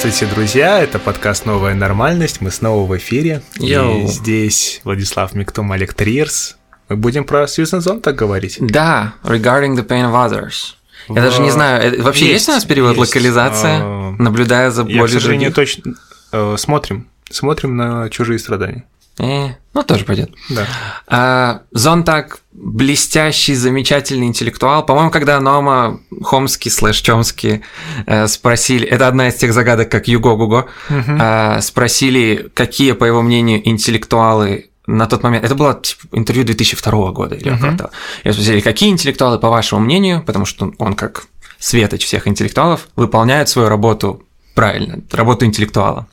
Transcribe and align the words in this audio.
Здравствуйте, 0.00 0.32
друзья! 0.32 0.78
Это 0.78 1.00
подкаст 1.00 1.44
«Новая 1.44 1.74
нормальность». 1.74 2.40
Мы 2.40 2.52
снова 2.52 2.86
в 2.88 2.96
эфире. 2.98 3.42
Йоу. 3.56 4.04
И 4.04 4.06
здесь 4.06 4.80
Владислав 4.84 5.34
Миктум, 5.34 5.72
Олег 5.72 5.92
Триерс. 5.92 6.56
Мы 6.88 6.94
будем 6.94 7.24
про 7.24 7.48
Сьюзен 7.48 7.80
Зонтаг 7.80 8.14
говорить. 8.14 8.58
Да, 8.60 9.14
regarding 9.24 9.74
the 9.74 9.84
pain 9.84 10.04
of 10.08 10.12
others. 10.12 10.74
Я 11.08 11.20
даже 11.20 11.40
не 11.42 11.50
знаю, 11.50 11.82
э, 11.82 12.00
вообще 12.00 12.26
есть, 12.26 12.34
Есть, 12.34 12.48
у 12.48 12.52
нас 12.52 12.64
перевод 12.64 12.96
есть. 12.96 13.10
локализация, 13.10 13.80
А, 13.82 14.14
наблюдая 14.20 14.70
за 14.70 14.82
Я, 14.82 14.86
к 14.86 15.00
болью 15.00 15.08
сожалению, 15.14 15.50
других? 15.52 15.74
точно... 15.82 15.94
э, 16.30 16.54
смотрим. 16.56 17.08
Смотрим 17.28 17.76
на 17.76 18.08
чужие 18.08 18.38
страдания. 18.38 18.84
Э, 19.18 19.54
ну, 19.74 19.82
тоже 19.82 20.04
пойдет. 20.04 20.30
Да. 20.48 20.66
А, 21.06 21.62
Зонтаг 21.72 22.40
блестящий, 22.52 23.54
замечательный 23.54 24.26
интеллектуал. 24.26 24.84
По-моему, 24.84 25.10
когда 25.10 25.40
Ноам 25.40 26.00
Хомский 26.22 26.70
слэш 26.70 27.00
Чомский 27.00 27.62
э, 28.06 28.26
спросили, 28.26 28.86
это 28.86 29.06
одна 29.06 29.28
из 29.28 29.34
тех 29.34 29.52
загадок, 29.52 29.90
как 29.90 30.08
Юго 30.08 30.34
Гуго, 30.34 30.66
э, 30.88 31.60
спросили, 31.60 32.50
какие, 32.54 32.92
по 32.92 33.04
его 33.04 33.22
мнению, 33.22 33.66
интеллектуалы 33.68 34.70
на 34.86 35.06
тот 35.06 35.22
момент, 35.22 35.44
это 35.44 35.54
было 35.54 35.74
типа, 35.74 36.06
интервью 36.12 36.44
2002 36.44 37.12
года 37.12 37.34
или 37.34 37.50
около 37.50 37.76
того. 37.76 37.90
Я 38.24 38.32
спросили, 38.32 38.60
какие 38.60 38.90
интеллектуалы, 38.90 39.38
по 39.38 39.50
вашему 39.50 39.82
мнению, 39.82 40.22
потому 40.24 40.46
что 40.46 40.72
он 40.78 40.94
как 40.94 41.24
светоч 41.58 42.04
всех 42.06 42.26
интеллектуалов, 42.26 42.88
выполняют 42.96 43.48
свою 43.48 43.68
работу 43.68 44.22
правильно, 44.54 45.00
работу 45.12 45.44
интеллектуала. 45.44 46.06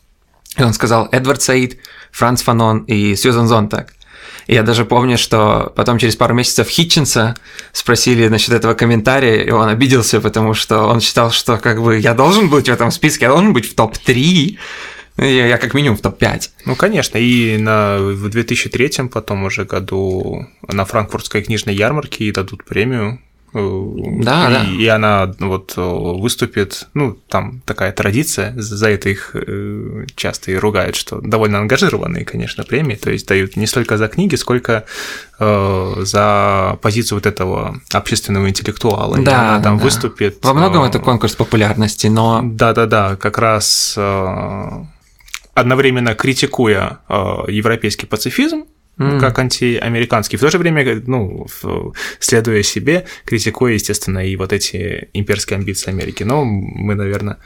И 0.57 0.63
он 0.63 0.73
сказал 0.73 1.09
Эдвард 1.11 1.41
Саид, 1.41 1.79
Франц 2.11 2.41
Фанон 2.41 2.79
и 2.83 3.15
Сьюзан 3.15 3.47
Зонтак. 3.47 3.93
И 4.47 4.53
я 4.53 4.63
даже 4.63 4.85
помню, 4.85 5.17
что 5.17 5.73
потом 5.75 5.97
через 5.97 6.15
пару 6.15 6.35
месяцев 6.35 6.69
Хитчинса 6.69 7.35
спросили 7.71 8.27
насчет 8.27 8.53
этого 8.53 8.75
комментария, 8.75 9.43
и 9.43 9.49
он 9.49 9.67
обиделся, 9.69 10.21
потому 10.21 10.53
что 10.53 10.83
он 10.83 11.01
считал, 11.01 11.31
что 11.31 11.57
как 11.57 11.81
бы 11.81 11.97
я 11.97 12.13
должен 12.13 12.49
быть 12.49 12.69
в 12.69 12.71
этом 12.71 12.91
списке, 12.91 13.25
я 13.25 13.31
должен 13.31 13.53
быть 13.53 13.69
в 13.69 13.75
топ-3, 13.75 14.57
я, 15.17 15.47
я 15.47 15.57
как 15.57 15.73
минимум 15.73 15.97
в 15.97 16.01
топ-5. 16.01 16.49
Ну, 16.65 16.75
конечно, 16.75 17.17
и 17.17 17.57
на, 17.57 17.97
в 17.97 18.29
2003 18.29 19.07
потом 19.11 19.45
уже 19.45 19.65
году 19.65 20.47
на 20.67 20.85
франкфуртской 20.85 21.41
книжной 21.41 21.73
ярмарке 21.73 22.31
дадут 22.31 22.65
премию. 22.65 23.19
Э, 23.57 23.91
Да, 24.21 24.49
и, 24.49 24.53
да. 24.53 24.83
и 24.83 24.87
она 24.87 25.33
вот 25.39 25.73
э, 25.77 25.81
выступит, 25.81 26.87
ну, 26.93 27.17
там 27.29 27.61
такая 27.65 27.93
традиция, 27.93 28.53
за 28.57 28.89
это 28.89 29.07
их 29.07 29.31
э, 29.33 30.05
часто 30.15 30.51
и 30.51 30.55
ругают, 30.55 30.97
что 30.97 31.21
довольно 31.21 31.59
ангажированные, 31.59 32.25
конечно, 32.25 32.65
премии, 32.65 32.95
то 32.95 33.09
есть 33.11 33.27
дают 33.27 33.55
не 33.55 33.65
столько 33.65 33.97
за 33.97 34.09
книги, 34.09 34.35
сколько 34.35 34.83
э, 35.39 35.93
за 35.99 36.77
позицию 36.81 37.17
вот 37.17 37.25
этого 37.25 37.79
общественного 37.93 38.49
интеллектуала. 38.49 39.15
И 39.15 39.23
Да, 39.23 39.53
она 39.55 39.63
там 39.63 39.77
да. 39.77 39.83
выступит. 39.85 40.43
Во 40.43 40.53
многом 40.53 40.83
э, 40.83 40.87
это 40.89 40.99
конкурс 40.99 41.35
популярности, 41.35 42.07
но 42.07 42.41
да-да-да, 42.43 43.15
как 43.15 43.37
раз 43.37 43.93
э, 43.95 44.69
одновременно 45.53 46.13
критикуя 46.13 46.99
э, 47.07 47.13
европейский 47.47 48.05
пацифизм, 48.05 48.65
М. 48.97 49.19
как 49.19 49.37
антиамериканский, 49.39 50.37
в 50.37 50.41
то 50.41 50.49
же 50.49 50.57
время, 50.57 51.01
ну, 51.05 51.47
следуя 52.19 52.63
себе, 52.63 53.05
критикуя, 53.25 53.73
естественно, 53.73 54.25
и 54.25 54.35
вот 54.37 54.53
эти 54.53 55.09
имперские 55.13 55.57
амбиции 55.57 55.89
Америки. 55.91 56.23
Но 56.23 56.45
мы, 56.45 56.95
наверное, 56.95 57.37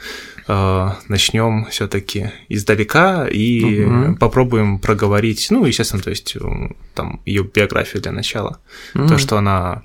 начнем 1.08 1.66
все-таки 1.70 2.30
издалека 2.48 3.26
и 3.28 3.84
Мгм. 3.84 4.16
попробуем 4.16 4.78
проговорить, 4.78 5.46
ну, 5.50 5.64
естественно, 5.64 6.02
то 6.02 6.10
есть 6.10 6.36
э, 6.36 6.40
там 6.94 7.20
ее 7.26 7.42
биографию 7.44 8.02
для 8.02 8.12
начала. 8.12 8.58
То, 8.94 9.00
М. 9.14 9.18
что 9.18 9.36
она 9.38 9.82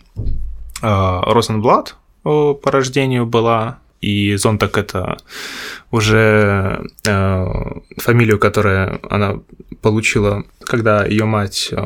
э, 0.82 1.22
Розенблат 1.26 1.96
э, 2.26 2.54
по 2.62 2.72
рождению 2.72 3.26
была, 3.26 3.80
и 4.02 4.36
Зонтак 4.36 4.78
это 4.78 5.18
уже 5.92 6.86
э, 7.06 7.46
фамилию, 7.98 8.40
которую 8.40 9.00
она 9.10 9.40
получила, 9.82 10.44
когда 10.64 11.06
ее 11.06 11.26
мать 11.26 11.70
э, 11.72 11.78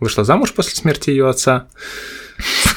вышла 0.00 0.24
замуж 0.24 0.52
после 0.52 0.74
смерти 0.74 1.10
ее 1.10 1.28
отца. 1.28 1.66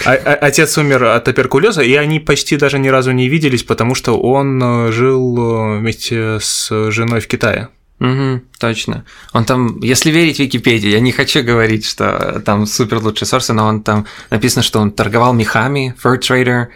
А- 0.06 0.14
а- 0.14 0.36
отец 0.36 0.78
умер 0.78 1.04
от 1.04 1.26
туберкулеза, 1.26 1.82
и 1.82 1.94
они 1.96 2.20
почти 2.20 2.58
даже 2.58 2.80
ни 2.80 2.88
разу 2.88 3.12
не 3.12 3.30
виделись, 3.30 3.64
потому 3.64 3.96
что 3.96 4.20
он 4.20 4.62
э, 4.62 4.92
жил 4.92 5.38
э, 5.38 5.80
вместе 5.80 6.40
с 6.40 6.92
женой 6.92 7.20
в 7.20 7.28
Китае. 7.28 7.70
Мгм, 8.00 8.42
точно. 8.60 9.06
Он 9.32 9.46
там, 9.46 9.80
если 9.80 10.10
верить 10.10 10.40
Википедии, 10.40 10.90
я 10.90 11.00
не 11.00 11.12
хочу 11.12 11.44
говорить, 11.44 11.86
что 11.86 12.42
там 12.44 12.66
супер 12.66 12.98
лучшие 12.98 13.28
сорсы, 13.28 13.54
но 13.54 13.68
он 13.68 13.84
там 13.84 14.08
написано, 14.32 14.64
что 14.64 14.80
он 14.80 14.92
торговал 14.92 15.34
мехами, 15.34 15.94
fur 16.04 16.20
trader, 16.20 16.70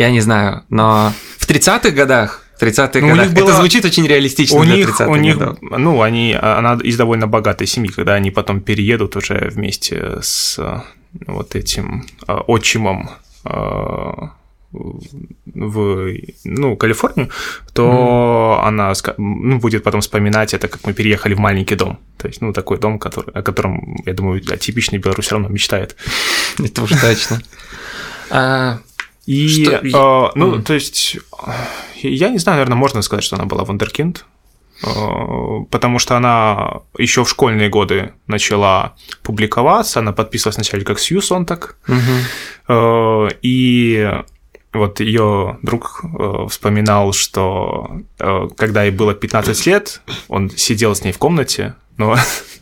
я 0.00 0.10
не 0.10 0.20
знаю, 0.20 0.62
но 0.70 1.12
в 1.38 1.48
30-х 1.48 1.90
годах, 1.90 2.42
в 2.58 2.62
30-х 2.62 3.00
Ну, 3.00 3.06
у 3.06 3.10
годах, 3.10 3.26
них 3.26 3.34
было- 3.34 3.44
это 3.50 3.56
звучит 3.56 3.84
очень 3.84 4.06
реалистично 4.06 4.58
у 4.58 4.64
для 4.64 4.76
них, 4.76 4.88
30-х 4.88 5.06
у 5.10 5.16
них, 5.16 5.38
годов. 5.38 5.58
ну, 5.60 6.02
они, 6.02 6.34
она 6.34 6.78
из 6.82 6.96
довольно 6.96 7.26
богатой 7.26 7.66
семьи, 7.66 7.90
когда 7.90 8.14
они 8.14 8.30
потом 8.30 8.60
переедут 8.60 9.16
уже 9.16 9.50
вместе 9.54 10.18
с 10.22 10.58
э, 10.58 10.80
вот 11.26 11.54
этим 11.56 12.04
э, 12.28 12.32
отчимом 12.46 13.10
э, 13.44 13.50
в 14.72 16.12
ну, 16.44 16.76
Калифорнию, 16.76 17.28
то 17.72 18.60
она 18.64 18.92
ска- 18.92 19.14
ну, 19.18 19.58
будет 19.58 19.82
потом 19.82 20.00
вспоминать 20.00 20.54
это, 20.54 20.68
как 20.68 20.86
мы 20.86 20.92
переехали 20.92 21.34
в 21.34 21.38
маленький 21.40 21.74
дом. 21.74 21.98
То 22.18 22.28
есть, 22.28 22.40
ну, 22.40 22.52
такой 22.52 22.78
дом, 22.78 22.98
который, 22.98 23.32
о 23.34 23.42
котором, 23.42 23.96
я 24.06 24.12
думаю, 24.14 24.40
типичный 24.40 24.98
белорус 24.98 25.24
все 25.26 25.34
равно 25.34 25.48
мечтает. 25.48 25.96
Это 26.58 26.82
уж 26.82 26.90
точно. 27.00 27.40
И, 29.30 29.48
Что- 29.48 30.30
э, 30.32 30.38
ну, 30.38 30.46
Мгм. 30.48 30.62
то 30.62 30.74
есть, 30.74 31.18
я 32.02 32.30
не 32.30 32.38
знаю, 32.38 32.56
наверное, 32.56 32.76
можно 32.76 33.00
сказать, 33.02 33.24
что 33.24 33.36
она 33.36 33.44
была 33.44 33.62
вундеркинд, 33.64 34.24
э, 34.82 34.86
потому 35.70 36.00
что 36.00 36.16
она 36.16 36.80
еще 36.98 37.22
в 37.22 37.28
школьные 37.28 37.68
годы 37.68 38.12
начала 38.26 38.94
публиковаться, 39.22 40.00
она 40.00 40.12
подписывалась 40.12 40.56
вначале 40.56 40.84
как 40.84 40.98
Сью 40.98 41.20
Сонтак, 41.22 41.76
мгм. 41.86 42.24
э, 42.68 43.28
и 43.42 44.10
вот 44.72 44.98
ее 45.00 45.58
друг 45.62 46.02
э, 46.02 46.46
вспоминал, 46.48 47.12
что 47.12 48.00
э, 48.18 48.48
когда 48.56 48.82
ей 48.82 48.90
было 48.92 49.14
15 49.14 49.66
лет, 49.66 50.02
он 50.28 50.50
сидел 50.50 50.92
с 50.94 51.04
ней 51.04 51.12
в 51.12 51.18
комнате, 51.18 51.74
но 51.98 52.16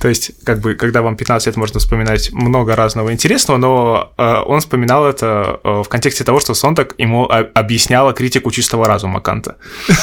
то 0.00 0.08
есть, 0.08 0.32
как 0.44 0.60
бы, 0.60 0.74
когда 0.74 1.02
вам 1.02 1.16
15 1.16 1.46
лет, 1.46 1.56
можно 1.56 1.78
вспоминать 1.80 2.32
много 2.32 2.74
разного 2.74 3.12
интересного, 3.12 3.58
но 3.58 4.12
э, 4.16 4.36
он 4.46 4.60
вспоминал 4.60 5.06
это 5.06 5.60
э, 5.62 5.82
в 5.84 5.88
контексте 5.88 6.24
того, 6.24 6.40
что 6.40 6.54
Сонтак 6.54 6.94
ему 6.98 7.26
объясняла 7.30 8.12
критику 8.12 8.50
чистого 8.50 8.86
разума 8.86 9.20
Канта. 9.20 9.56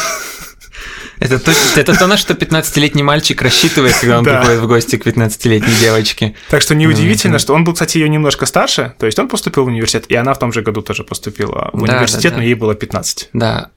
Это, 1.20 1.40
то, 1.40 1.52
это 1.76 1.98
то, 1.98 2.06
на 2.06 2.16
что 2.16 2.36
15-летний 2.36 3.02
мальчик 3.02 3.42
рассчитывает, 3.42 3.96
когда 3.98 4.20
он 4.20 4.24
Да. 4.24 4.38
приходит 4.40 4.62
в 4.62 4.68
гости 4.68 4.98
к 4.98 5.08
15-летней 5.08 5.74
девочке. 5.82 6.36
Так 6.50 6.62
что 6.62 6.76
неудивительно, 6.76 7.34
Мгм. 7.34 7.40
что 7.40 7.54
он 7.56 7.64
был, 7.64 7.74
кстати, 7.74 7.98
ее 7.98 8.08
немножко 8.08 8.46
старше, 8.46 8.94
то 9.00 9.08
есть 9.08 9.18
он 9.18 9.28
поступил 9.28 9.64
в 9.64 9.68
университет, 9.68 10.06
и 10.10 10.16
она 10.16 10.36
в 10.36 10.40
том 10.40 10.54
же 10.54 10.62
году 10.62 10.84
тоже 10.84 11.04
поступила 11.04 11.72
в 11.74 11.84
Да, 11.88 11.94
университет, 11.94 12.34
да, 12.34 12.38
но 12.38 12.38
да. 12.38 12.44
ей 12.44 12.54
было 12.54 12.76
15. 12.76 13.30
Да. 13.34 13.72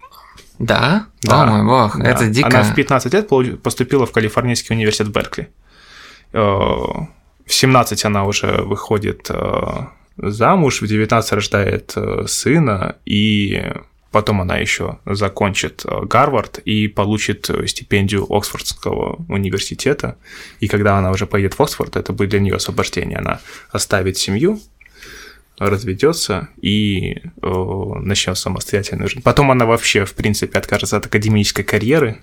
Да? 0.58 1.06
Да. 1.22 1.42
О 1.42 1.46
мой 1.46 1.64
бог, 1.64 1.98
Да. 1.98 2.10
это 2.10 2.26
дико. 2.26 2.48
Она 2.48 2.62
в 2.62 2.74
15 2.74 3.14
лет 3.14 3.28
поступила 3.62 4.04
в 4.04 4.12
Калифорнийский 4.12 4.74
университет 4.76 5.08
Беркли. 5.08 5.48
Э, 6.32 6.38
В 6.38 7.52
17 7.52 8.04
она 8.04 8.24
уже 8.24 8.62
выходит 8.62 9.30
э, 9.30 9.86
замуж, 10.16 10.82
в 10.82 10.86
19 10.86 11.32
рождает 11.32 11.92
э, 11.96 12.24
сына, 12.26 12.96
и 13.04 13.72
потом 14.12 14.40
она 14.40 14.58
еще 14.58 14.98
закончит 15.06 15.84
Гарвард 15.84 16.58
и 16.58 16.88
получит 16.88 17.50
стипендию 17.66 18.26
Оксфордского 18.32 19.24
университета. 19.28 20.16
И 20.60 20.68
когда 20.68 20.98
она 20.98 21.10
уже 21.10 21.26
поедет 21.26 21.58
в 21.58 21.62
Оксфорд, 21.62 21.96
это 21.96 22.12
будет 22.12 22.30
для 22.30 22.40
нее 22.40 22.54
освобождение. 22.54 23.18
Она 23.18 23.40
оставит 23.72 24.16
семью, 24.16 24.60
разведется 25.60 26.48
и 26.62 27.18
э, 27.42 27.92
начнет 28.00 28.38
самостоятельную 28.38 29.08
жизнь. 29.08 29.22
Потом 29.22 29.50
она 29.50 29.66
вообще, 29.66 30.06
в 30.06 30.14
принципе, 30.14 30.58
откажется 30.58 30.96
от 30.96 31.06
академической 31.06 31.62
карьеры, 31.62 32.22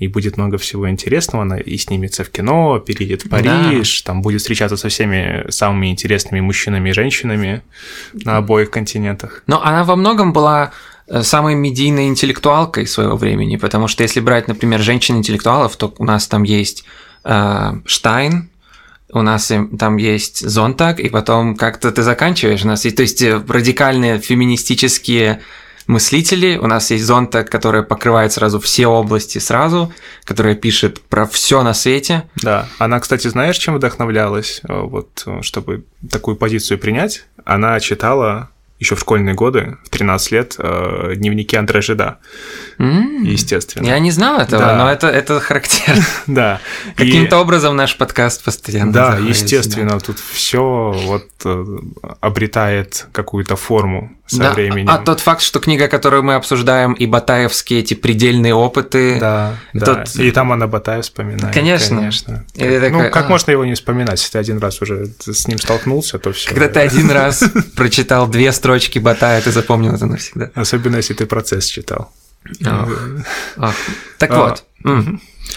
и 0.00 0.08
будет 0.08 0.38
много 0.38 0.56
всего 0.56 0.88
интересного. 0.88 1.42
Она 1.42 1.58
и 1.58 1.76
снимется 1.76 2.24
в 2.24 2.30
кино, 2.30 2.78
переедет 2.78 3.24
в 3.24 3.28
Париж, 3.28 4.00
там 4.00 4.22
будет 4.22 4.40
встречаться 4.40 4.76
со 4.76 4.88
всеми 4.88 5.44
самыми 5.50 5.88
интересными 5.88 6.40
мужчинами 6.40 6.88
и 6.88 6.92
женщинами 6.92 7.62
на 8.12 8.38
обоих 8.38 8.70
континентах. 8.70 9.42
Но 9.46 9.62
она 9.62 9.84
во 9.84 9.96
многом 9.96 10.32
была 10.32 10.72
э, 11.06 11.22
самой 11.22 11.54
медийной 11.54 12.08
интеллектуалкой 12.08 12.86
своего 12.86 13.16
времени, 13.16 13.56
потому 13.56 13.88
что 13.88 14.02
если 14.02 14.20
брать, 14.20 14.48
например, 14.48 14.80
женщин-интеллектуалов, 14.80 15.76
то 15.76 15.94
у 15.98 16.04
нас 16.04 16.26
там 16.26 16.44
есть 16.44 16.84
э, 17.24 17.72
Штайн, 17.84 18.48
у 19.12 19.20
нас 19.20 19.52
там 19.78 19.98
есть 19.98 20.48
Зонтак, 20.48 20.98
и 20.98 21.10
потом 21.10 21.56
как-то 21.56 21.92
ты 21.92 22.02
заканчиваешь. 22.02 22.64
У 22.64 22.68
нас 22.68 22.86
есть, 22.86 22.96
то 22.96 23.02
есть 23.02 23.20
э, 23.20 23.42
радикальные 23.46 24.18
феминистические 24.18 25.40
мыслители, 25.90 26.56
у 26.56 26.66
нас 26.66 26.90
есть 26.90 27.04
Зонтак, 27.04 27.50
которая 27.50 27.82
покрывает 27.82 28.32
сразу 28.32 28.60
все 28.60 28.86
области 28.86 29.38
сразу, 29.38 29.92
которая 30.24 30.54
пишет 30.54 31.00
про 31.02 31.26
все 31.26 31.62
на 31.62 31.74
свете. 31.74 32.24
Да, 32.36 32.68
она, 32.78 33.00
кстати, 33.00 33.28
знаешь, 33.28 33.56
чем 33.58 33.74
вдохновлялась, 33.74 34.60
э, 34.68 34.80
вот, 34.80 35.22
э, 35.26 35.42
чтобы 35.42 35.84
такую 36.10 36.36
позицию 36.36 36.78
принять? 36.78 37.26
Она 37.44 37.78
читала 37.80 38.50
еще 38.78 38.94
в 38.94 39.00
школьные 39.00 39.34
годы, 39.34 39.76
в 39.84 39.90
13 39.90 40.30
лет, 40.32 40.54
э, 40.58 41.12
дневники 41.16 41.54
Андре 41.54 41.82
Жида. 41.82 42.16
М, 42.78 43.24
Естественно. 43.24 43.84
Я 43.86 43.98
не 43.98 44.10
знал 44.10 44.40
этого, 44.40 44.62
Да. 44.62 44.76
но 44.76 44.90
это, 44.90 45.06
это 45.08 45.38
характерно. 45.38 46.02
Да. 46.26 46.60
И- 46.92 46.96
Каким-то 46.96 47.38
образом 47.40 47.76
наш 47.76 47.98
подкаст 47.98 48.42
постоянно 48.42 48.90
Да, 48.90 49.18
естественно, 49.18 50.00
тут 50.00 50.18
все 50.18 50.92
вот 51.04 51.26
э, 51.44 51.64
обретает 52.22 53.06
какую-то 53.12 53.56
форму 53.56 54.12
со 54.30 54.38
Да, 54.38 54.52
временем. 54.52 54.88
А 54.88 54.98
тот 54.98 55.20
факт, 55.20 55.42
что 55.42 55.58
книга, 55.58 55.88
которую 55.88 56.22
мы 56.22 56.34
обсуждаем, 56.34 56.92
и 56.92 57.06
Батаевские 57.06 57.80
эти 57.80 57.94
предельные 57.94 58.54
опыты, 58.54 59.18
Да, 59.18 59.56
да. 59.72 59.86
Тот- 59.86 60.16
И 60.16 60.30
там 60.30 60.52
она 60.52 60.66
Батая 60.66 61.02
вспоминает. 61.02 61.52
Конечно. 61.52 61.96
Конечно. 61.96 62.44
Ты 62.54 62.78
ну, 62.78 62.80
такой, 62.80 63.10
как 63.10 63.26
а. 63.26 63.28
можно 63.28 63.50
его 63.50 63.64
не 63.64 63.74
вспоминать? 63.74 64.20
Если 64.20 64.32
ты 64.32 64.38
один 64.38 64.58
раз 64.58 64.80
уже 64.80 65.06
с 65.18 65.48
ним 65.48 65.58
столкнулся, 65.58 66.18
то 66.18 66.32
все. 66.32 66.48
когда 66.48 66.68
ты 66.68 66.80
один 66.80 67.10
раз 67.10 67.42
прочитал 67.76 68.28
две 68.28 68.52
строчки 68.52 68.98
Батая, 68.98 69.40
ты 69.40 69.50
запомнил 69.50 69.94
это 69.94 70.06
навсегда. 70.06 70.50
Особенно, 70.54 70.96
если 70.96 71.14
ты 71.14 71.26
процесс 71.26 71.66
читал. 71.66 72.12
Ох. 73.56 73.74
Так 74.18 74.30
А, 74.30 74.36
вот. 74.36 74.64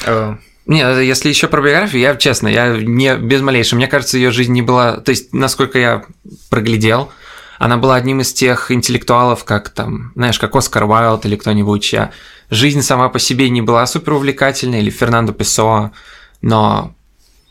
Э, 0.06 0.36
Не, 0.66 0.80
если 1.06 1.30
еще 1.30 1.48
про 1.48 1.62
биографию, 1.62 2.02
я 2.02 2.16
честно, 2.16 2.48
я 2.48 2.76
не 2.78 3.16
без 3.18 3.42
малейшего. 3.42 3.78
Мне 3.78 3.88
кажется, 3.88 4.18
ее 4.18 4.32
жизнь 4.32 4.54
не 4.54 4.62
была. 4.62 4.98
То 4.98 5.12
есть, 5.12 5.34
насколько 5.34 5.78
я 5.78 6.04
проглядел, 6.50 7.12
она 7.60 7.78
была 7.78 7.96
одним 7.96 8.22
из 8.22 8.34
тех 8.34 8.72
интеллектуалов, 8.72 9.44
как 9.44 9.70
там, 9.70 10.12
знаешь, 10.16 10.40
как 10.40 10.56
Оскар 10.56 10.84
Уайлд 10.86 11.26
или 11.26 11.36
кто-нибудь, 11.36 11.84
чья 11.84 12.12
жизнь 12.50 12.82
сама 12.82 13.10
по 13.10 13.20
себе 13.20 13.50
не 13.50 13.62
была 13.62 13.86
супер 13.86 14.14
увлекательной, 14.14 14.80
или 14.80 14.90
Фернандо 14.90 15.34
Песоа, 15.34 15.92
но 16.42 16.94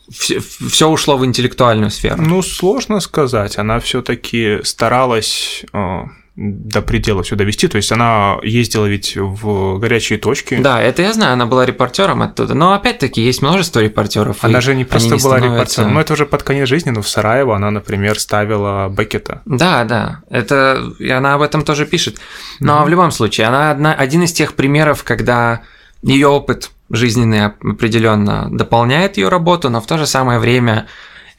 все 0.09 0.87
ушло 0.87 1.17
в 1.17 1.25
интеллектуальную 1.25 1.91
сферу. 1.91 2.21
Ну, 2.21 2.41
сложно 2.41 2.99
сказать. 2.99 3.57
Она 3.57 3.79
все-таки 3.79 4.59
старалась 4.63 5.65
э, 5.73 6.01
до 6.35 6.81
предела 6.81 7.21
все 7.21 7.35
довести. 7.35 7.67
То 7.67 7.77
есть 7.77 7.91
она 7.91 8.37
ездила 8.41 8.87
ведь 8.87 9.15
в 9.15 9.77
горячие 9.77 10.17
точки. 10.17 10.55
Да, 10.55 10.81
это 10.81 11.03
я 11.03 11.13
знаю, 11.13 11.33
она 11.33 11.45
была 11.45 11.65
репортером 11.65 12.21
оттуда. 12.23 12.55
Но 12.55 12.73
опять-таки 12.73 13.21
есть 13.21 13.41
множество 13.41 13.79
репортеров. 13.79 14.43
Она 14.43 14.59
же 14.59 14.73
не 14.75 14.83
просто 14.83 15.17
была 15.17 15.37
становятся- 15.37 15.53
репортером. 15.81 15.93
Ну, 15.93 15.99
это 15.99 16.13
уже 16.13 16.25
под 16.25 16.41
конец 16.43 16.67
жизни, 16.67 16.89
но 16.89 17.01
в 17.01 17.07
Сараево 17.07 17.55
она, 17.55 17.69
например, 17.69 18.19
ставила 18.19 18.89
Беккета. 18.89 19.41
Да, 19.45 19.83
да, 19.83 20.21
это 20.29 20.83
и 20.97 21.09
она 21.09 21.35
об 21.35 21.41
этом 21.43 21.63
тоже 21.63 21.85
пишет. 21.85 22.17
Но 22.59 22.83
в 22.83 22.89
любом 22.89 23.11
случае, 23.11 23.47
она 23.47 23.69
одна, 23.71 23.93
один 23.93 24.23
из 24.23 24.33
тех 24.33 24.53
примеров, 24.55 25.03
когда 25.03 25.61
ее 26.01 26.27
опыт 26.27 26.71
жизненный 26.89 27.45
определенно 27.45 28.47
дополняет 28.51 29.17
ее 29.17 29.29
работу, 29.29 29.69
но 29.69 29.81
в 29.81 29.87
то 29.87 29.97
же 29.97 30.05
самое 30.07 30.39
время, 30.39 30.87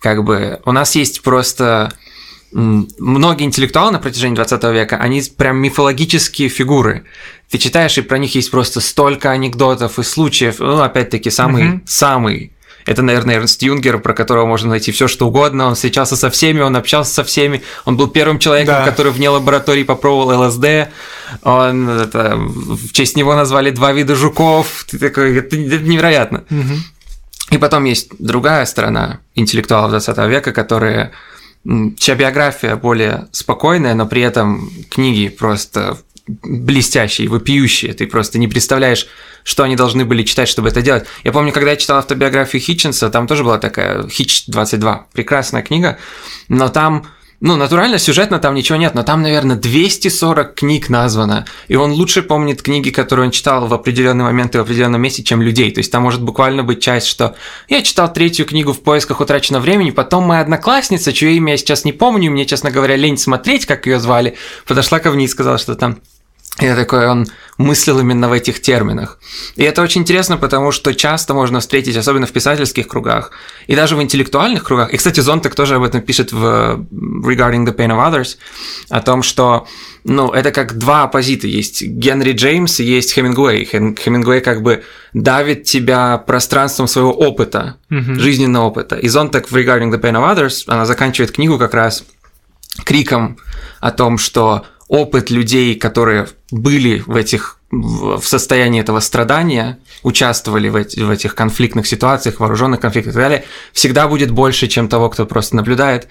как 0.01 0.23
бы, 0.25 0.61
у 0.65 0.73
нас 0.73 0.95
есть 0.95 1.23
просто 1.23 1.93
многие 2.55 3.45
интеллектуалы 3.45 3.91
на 3.93 3.99
протяжении 3.99 4.37
20 4.37 4.63
века, 4.73 4.97
они 4.97 5.23
прям 5.37 5.59
мифологические 5.59 6.49
фигуры. 6.49 7.05
Ты 7.51 7.59
читаешь, 7.59 7.99
и 7.99 8.03
про 8.03 8.19
них 8.19 8.35
есть 8.35 8.51
просто 8.51 8.81
столько 8.81 9.31
анекдотов 9.31 9.99
и 9.99 10.03
случаев. 10.03 10.61
Ну, 10.61 10.81
опять-таки, 10.81 11.31
самый, 11.31 11.65
Мгм. 11.65 11.83
самый 11.87 12.53
это, 12.87 13.01
наверное, 13.03 13.37
Эрнст 13.37 13.63
Юнгер, 13.63 13.99
про 13.99 14.13
которого 14.13 14.45
можно 14.47 14.69
найти 14.71 14.93
все 14.93 15.09
что 15.09 15.27
угодно. 15.27 15.67
Он 15.69 15.75
встречался 15.75 16.17
со 16.17 16.29
всеми, 16.29 16.61
он 16.61 16.77
общался 16.77 17.15
со 17.15 17.25
всеми. 17.25 17.63
Он 17.87 17.97
был 17.97 18.09
первым 18.09 18.39
человеком, 18.39 18.75
Да. 18.75 18.85
который 18.85 19.11
вне 19.11 19.31
лаборатории 19.31 19.85
попробовал 19.85 20.43
ЛСД. 20.47 20.91
Он, 21.43 21.89
это, 21.89 22.35
в 22.37 22.93
честь 22.93 23.17
него 23.17 23.35
назвали 23.35 23.71
два 23.71 23.93
вида 23.93 24.15
жуков. 24.15 24.85
Ты 24.91 24.99
такой, 24.99 25.37
это, 25.39 25.57
это 25.57 25.79
невероятно. 25.85 26.45
И 27.51 27.59
потом 27.59 27.85
есть 27.85 28.09
другая 28.19 28.67
сторона 28.67 29.21
интеллектуалов 29.35 29.91
20 29.91 30.19
века, 30.29 30.53
которые 30.53 31.13
чья 31.97 32.15
биография 32.15 32.77
более 32.77 33.29
спокойная, 33.33 33.95
но 33.95 34.07
при 34.07 34.23
этом 34.23 34.71
книги 34.91 35.29
просто 35.29 35.99
блестящие, 36.27 37.29
вопиющие. 37.29 37.93
Ты 37.93 38.07
просто 38.07 38.39
не 38.39 38.49
представляешь, 38.49 39.07
что 39.43 39.63
они 39.63 39.77
должны 39.77 40.05
были 40.05 40.23
читать, 40.23 40.49
чтобы 40.49 40.69
это 40.69 40.81
делать. 40.81 41.05
Я 41.23 41.33
помню, 41.33 41.53
когда 41.53 41.73
я 41.73 41.77
читал 41.77 41.99
автобиографию 41.99 42.63
Хитчинса, 42.63 43.11
там 43.11 43.27
тоже 43.27 43.45
была 43.45 43.59
такая 43.59 44.09
Хитч 44.09 44.47
22, 44.47 45.07
прекрасная 45.13 45.63
книга, 45.63 45.99
но 46.49 46.69
там 46.69 47.07
ну, 47.41 47.57
натурально, 47.57 47.99
сюжетно 47.99 48.39
там 48.39 48.55
ничего 48.55 48.77
нет, 48.77 48.95
но 48.95 49.03
там, 49.03 49.23
наверное, 49.23 49.57
240 49.57 50.55
книг 50.55 50.89
названо, 50.89 51.47
и 51.69 51.77
он 51.77 51.93
лучше 51.93 52.23
помнит 52.23 52.63
книги, 52.63 52.91
которые 52.91 53.27
он 53.27 53.33
читал 53.33 53.67
в 53.67 53.75
определенный 53.75 54.25
момент 54.25 54.55
и 54.55 54.59
в 54.59 54.61
определенном 54.63 55.01
месте, 55.01 55.23
чем 55.23 55.43
людей. 55.43 55.71
То 55.71 55.81
есть 55.81 55.93
там 55.93 56.03
может 56.03 56.23
буквально 56.23 56.63
быть 56.63 56.81
часть, 56.81 57.07
что 57.07 57.37
я 57.69 57.83
читал 57.83 58.13
третью 58.13 58.47
книгу 58.47 58.73
в 58.73 58.81
поисках 58.81 59.21
утраченного 59.21 59.63
времени, 59.63 59.91
потом 59.91 60.25
моя 60.25 60.41
одноклассница, 60.41 61.13
чье 61.13 61.35
имя 61.35 61.53
я 61.53 61.57
сейчас 61.59 61.85
не 61.85 61.93
помню, 61.93 62.31
мне, 62.31 62.47
честно 62.47 62.71
говоря, 62.71 62.97
лень 62.97 63.19
смотреть, 63.19 63.67
как 63.67 63.87
ее 63.87 64.01
звали, 64.01 64.37
подошла 64.67 64.99
ко 64.99 65.11
мне 65.11 65.27
и 65.27 65.29
сказала, 65.29 65.59
что 65.59 65.75
там 65.75 65.99
я 66.61 66.77
такой, 66.77 67.09
он 67.09 67.27
мыслил 67.59 67.99
именно 67.99 68.29
в 68.29 68.33
этих 68.33 68.61
терминах. 68.63 69.19
И 69.57 69.65
это 69.65 69.83
очень 69.83 70.03
интересно, 70.03 70.37
потому 70.37 70.71
что 70.71 70.95
часто 70.95 71.35
можно 71.35 71.59
встретить, 71.59 71.97
особенно 71.97 72.27
в 72.27 72.33
писательских 72.33 72.87
кругах, 72.87 73.33
и 73.67 73.75
даже 73.75 73.97
в 73.97 74.03
интеллектуальных 74.03 74.63
кругах. 74.63 74.93
И, 74.93 74.97
кстати, 74.97 75.21
Зонтек 75.21 75.55
тоже 75.55 75.77
об 75.77 75.83
этом 75.83 76.01
пишет 76.01 76.33
в 76.33 76.87
Regarding 77.25 77.65
the 77.67 77.75
Pain 77.75 77.89
of 77.91 77.99
Others, 78.13 78.37
о 78.89 79.01
том, 79.01 79.23
что 79.23 79.67
ну, 80.05 80.31
это 80.31 80.53
как 80.53 80.79
два 80.79 81.05
оппозита. 81.05 81.47
Есть 81.49 81.83
Генри 81.83 82.33
Джеймс 82.33 82.79
и 82.79 82.85
есть 82.85 83.15
Хемингуэй. 83.15 83.65
Хем- 83.65 83.97
Хемингуэй 83.97 84.41
как 84.41 84.63
бы 84.63 84.85
давит 85.13 85.65
тебя 85.65 86.19
пространством 86.19 86.87
своего 86.87 87.13
опыта, 87.13 87.77
жизненного 87.91 88.67
опыта. 88.67 88.97
И 88.97 89.09
Зонтек 89.09 89.51
в 89.51 89.57
Regarding 89.57 89.91
the 89.91 90.01
Pain 90.01 90.13
of 90.15 90.37
Others, 90.37 90.65
она 90.69 90.87
заканчивает 90.87 91.33
книгу 91.33 91.59
как 91.59 91.75
раз 91.75 92.05
криком 92.85 93.39
о 93.81 93.91
том, 93.91 94.19
что 94.19 94.67
опыт 94.89 95.31
людей, 95.31 95.75
которые 95.77 96.29
были 96.55 97.03
в 97.07 97.17
этих 97.17 97.59
в 97.71 98.23
состоянии 98.23 98.81
этого 98.81 99.01
страдания, 99.01 99.79
участвовали 100.05 100.69
в, 100.69 100.77
эти- 100.77 101.01
в 101.01 101.11
этих 101.11 101.35
конфликтных 101.35 101.87
ситуациях, 101.89 102.39
вооруженных 102.39 102.79
конфликтах 102.79 103.13
и 103.13 103.15
так 103.15 103.23
далее, 103.23 103.45
всегда 103.73 104.07
будет 104.07 104.31
больше, 104.31 104.69
чем 104.69 104.89
того, 104.89 105.11
кто 105.11 105.27
просто 105.27 105.57
наблюдает. 105.57 106.07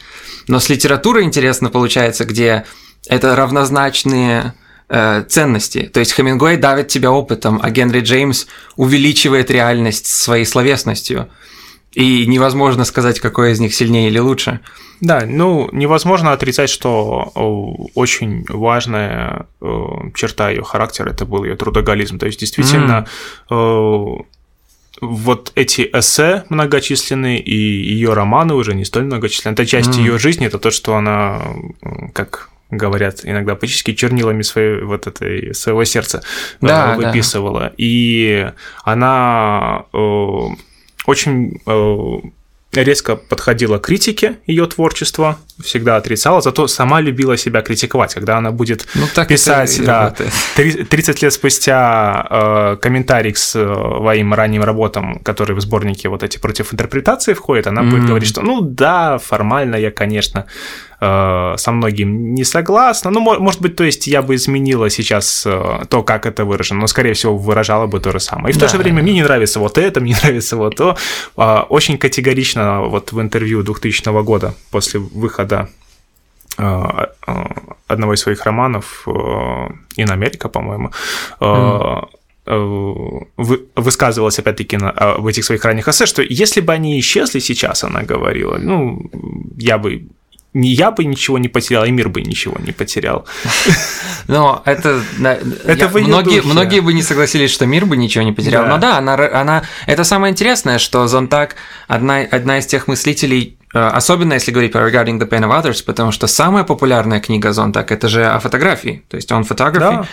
Но 0.50 0.60
с 0.60 0.68
литературой 0.68 1.24
интересно 1.24 1.69
получается, 1.69 2.25
где 2.25 2.66
это 3.07 3.36
равнозначные 3.38 4.54
э, 4.90 5.24
ценности. 5.30 5.90
То 5.94 6.01
есть 6.01 6.13
Хемингуэй 6.13 6.57
давит 6.57 6.90
тебя 6.90 7.12
опытом, 7.12 7.62
а 7.63 7.69
Генри 7.69 8.01
Джеймс 8.01 8.48
увеличивает 8.75 9.50
реальность 9.50 10.07
своей 10.07 10.45
словесностью. 10.45 11.30
И 11.94 12.25
невозможно 12.25 12.86
сказать, 12.86 13.19
какой 13.19 13.52
из 13.52 13.59
них 13.59 13.73
сильнее 13.73 14.07
или 14.07 14.19
лучше. 14.19 14.59
Да, 15.00 15.23
ну 15.28 15.69
невозможно 15.71 16.31
отрицать, 16.31 16.69
что 16.69 17.31
очень 17.94 18.45
важная 18.50 19.47
э, 19.62 19.66
черта 20.16 20.50
ее 20.50 20.64
характера 20.64 21.09
это 21.09 21.26
был 21.26 21.44
ее 21.44 21.56
трудоголизм. 21.56 22.18
То 22.18 22.26
есть 22.26 22.40
действительно 22.40 23.06
э, 23.50 24.06
вот 25.02 25.52
эти 25.56 25.90
эссе 25.94 26.45
многочисленные 26.50 27.40
и 27.40 27.56
ее 27.56 28.14
романы 28.14 28.54
уже 28.54 28.73
не 28.73 28.85
столь 28.85 29.04
многочисленные. 29.06 29.54
Это 29.54 29.66
часть 29.66 29.97
М. 29.97 30.04
ее 30.04 30.18
жизни, 30.18 30.47
это 30.47 30.59
то, 30.59 30.71
что 30.71 30.95
она, 30.95 31.42
э, 31.81 31.88
как 32.14 32.50
говорят 32.71 33.19
иногда 33.23 33.56
поэтически 33.56 33.94
чернилами 33.94 34.42
своей, 34.42 34.81
вот 34.81 35.06
этой, 35.07 35.54
своего 35.54 35.83
сердца 35.83 36.23
э, 36.62 36.68
Да, 36.68 36.95
да. 36.95 37.07
выписывала. 37.07 37.73
И 37.78 38.50
она 38.83 39.85
э, 39.94 40.40
очень 41.06 41.60
э, 41.66 42.19
резко 42.81 43.16
подходила 43.16 43.78
к 43.78 43.86
критике 43.86 44.38
ее 44.48 44.66
творчества, 44.66 45.38
всегда 45.64 45.98
отрицала, 45.98 46.42
зато 46.42 46.68
сама 46.68 47.02
любила 47.02 47.38
себя 47.38 47.62
критиковать, 47.62 48.14
когда 48.16 48.38
она 48.38 48.52
будет 48.52 48.88
Ну, 48.95 49.06
так 49.14 49.28
писать, 49.28 49.80
да, 49.86 50.04
работает. 50.06 50.31
Три- 50.56 50.83
30 50.83 51.22
лет 51.22 51.33
спустя 51.33 52.28
э, 52.30 52.78
комментарий 52.81 53.31
к 53.33 53.38
своим 53.38 54.33
ранним 54.33 54.64
работам, 54.64 55.19
которые 55.19 55.56
в 55.56 55.62
сборнике 55.62 56.10
вот 56.10 56.24
эти 56.24 56.40
против 56.40 56.74
интерпретации 56.74 57.33
входят, 57.33 57.68
она 57.68 57.83
будет 57.83 58.00
Мгм. 58.00 58.07
говорить, 58.07 58.30
что 58.30 58.42
ну 58.42 58.62
да, 58.62 59.19
формально 59.19 59.76
я, 59.76 59.92
конечно, 59.92 60.45
э, 61.06 61.57
со 61.57 61.72
многим 61.72 62.33
не 62.36 62.44
согласна. 62.45 63.12
Ну, 63.12 63.19
мо- 63.19 63.40
может 63.40 63.62
быть, 63.62 63.76
то 63.76 63.83
есть 63.83 64.07
я 64.07 64.22
бы 64.22 64.33
изменила 64.36 64.90
сейчас 64.90 65.45
э, 65.45 65.86
то, 65.90 66.04
как 66.04 66.26
это 66.26 66.45
выражено, 66.45 66.80
но, 66.81 66.88
скорее 66.88 67.14
всего, 67.14 67.38
выражала 67.38 67.88
бы 67.88 68.00
то 68.00 68.12
же 68.12 68.19
самое. 68.19 68.52
И 68.52 68.54
в 68.54 68.60
то 68.60 68.66
Да. 68.66 68.72
же 68.72 68.78
время 68.78 69.02
мне 69.04 69.14
не 69.14 69.24
нравится 69.24 69.60
вот 69.60 69.78
это, 69.78 70.00
мне 70.02 70.12
не 70.14 70.18
нравится 70.24 70.56
вот 70.57 70.76
то. 70.76 70.95
А, 71.38 71.66
Очень 71.69 71.98
категорично 71.98 72.81
вот 72.81 73.12
в 73.14 73.19
интервью 73.19 73.64
2000 73.64 74.24
года 74.24 74.54
после 74.72 75.00
выхода 75.00 75.68
э, 76.57 77.07
одного 77.88 78.14
из 78.14 78.19
своих 78.22 78.45
романов 78.45 79.04
«In 79.98 80.07
America», 80.10 80.50
по-моему, 80.50 80.92
вы- 82.45 83.66
высказывалась 83.76 84.40
опять-таки 84.40 84.78
в 84.78 85.28
этих 85.28 85.44
своих 85.45 85.66
ранних 85.66 85.88
эссе, 85.88 86.06
что 86.06 86.22
если 86.22 86.62
бы 86.62 86.74
они 86.74 87.00
исчезли 87.00 87.40
сейчас, 87.40 87.83
она 87.83 88.02
говорила, 88.04 88.57
ну, 88.57 89.10
я 89.57 89.78
бы 89.78 90.07
не 90.54 90.69
я 90.69 90.92
бы 90.92 91.04
ничего 91.04 91.38
не 91.38 91.48
потерял, 91.48 91.86
и 91.86 91.92
мир 91.92 92.10
бы 92.10 92.22
ничего 92.22 92.56
не 92.60 92.72
потерял. 92.72 93.26
Но 94.28 94.62
это, 94.66 95.02
Это 95.66 95.86
я- 95.86 96.07
многие, 96.07 96.42
духе. 96.42 96.48
многие 96.48 96.80
бы 96.80 96.94
не 96.94 97.02
согласились, 97.02 97.52
что 97.52 97.66
мир 97.66 97.86
бы 97.86 97.98
ничего 97.98 98.24
не 98.24 98.31
потерял. 98.31 98.64
Да. 98.64 98.69
Но 98.69 98.78
да, 98.78 98.98
она, 98.98 99.14
она, 99.33 99.64
это 99.88 100.04
самое 100.04 100.31
интересное, 100.31 100.78
что 100.78 101.07
Зонтак 101.07 101.56
одна, 101.88 102.19
одна 102.19 102.60
из 102.60 102.68
тех 102.68 102.88
мыслителей, 102.88 103.57
особенно 103.74 104.33
если 104.33 104.52
говорить 104.52 104.72
про 104.72 104.88
Regarding 104.88 105.19
the 105.19 105.28
Pain 105.28 105.42
of 105.42 105.64
Others, 105.64 105.83
потому 105.83 106.12
что 106.12 106.28
самая 106.28 106.64
популярная 106.64 107.19
книга 107.19 107.52
Зонтак– 107.52 107.92
это 107.92 108.07
же 108.07 108.26
о 108.26 108.40
фотографии, 108.40 109.04
то 109.10 109.18
есть 109.18 109.31
он 109.31 109.44
фотографии. 109.44 110.07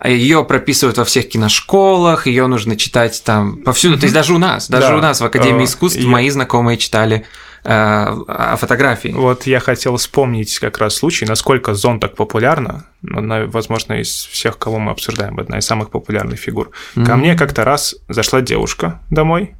Да. 0.00 0.08
Ее 0.08 0.44
прописывают 0.44 0.98
во 0.98 1.06
всех 1.06 1.26
киношколах, 1.30 2.26
ее 2.26 2.46
нужно 2.48 2.76
читать 2.76 3.22
там 3.24 3.56
повсюду. 3.62 3.96
Mm-hmm. 3.96 4.00
То 4.00 4.04
есть 4.04 4.14
даже 4.14 4.34
у 4.34 4.38
нас, 4.38 4.68
даже 4.68 4.88
да. 4.88 4.96
у 4.96 5.00
нас 5.00 5.22
в 5.22 5.24
Академии 5.24 5.64
искусств 5.64 6.00
uh, 6.00 6.06
мои 6.06 6.28
знакомые 6.28 6.76
читали 6.76 7.24
Э, 7.68 8.14
о 8.28 8.56
фотографии. 8.56 9.08
Вот 9.08 9.44
я 9.48 9.58
хотел 9.58 9.96
вспомнить 9.96 10.56
как 10.60 10.78
раз 10.78 10.94
случай, 10.94 11.24
насколько 11.26 11.74
зон 11.74 11.98
так 11.98 12.14
популярна, 12.14 12.86
ну, 13.02 13.48
возможно, 13.48 13.94
из 13.94 14.08
всех, 14.08 14.56
кого 14.56 14.78
мы 14.78 14.92
обсуждаем, 14.92 15.40
одна 15.40 15.58
из 15.58 15.66
самых 15.66 15.90
популярных 15.90 16.38
фигур. 16.38 16.70
Mm-hmm. 16.94 17.04
Ко 17.04 17.16
мне 17.16 17.34
как-то 17.34 17.64
раз 17.64 17.96
зашла 18.08 18.40
девушка 18.40 19.00
домой, 19.10 19.56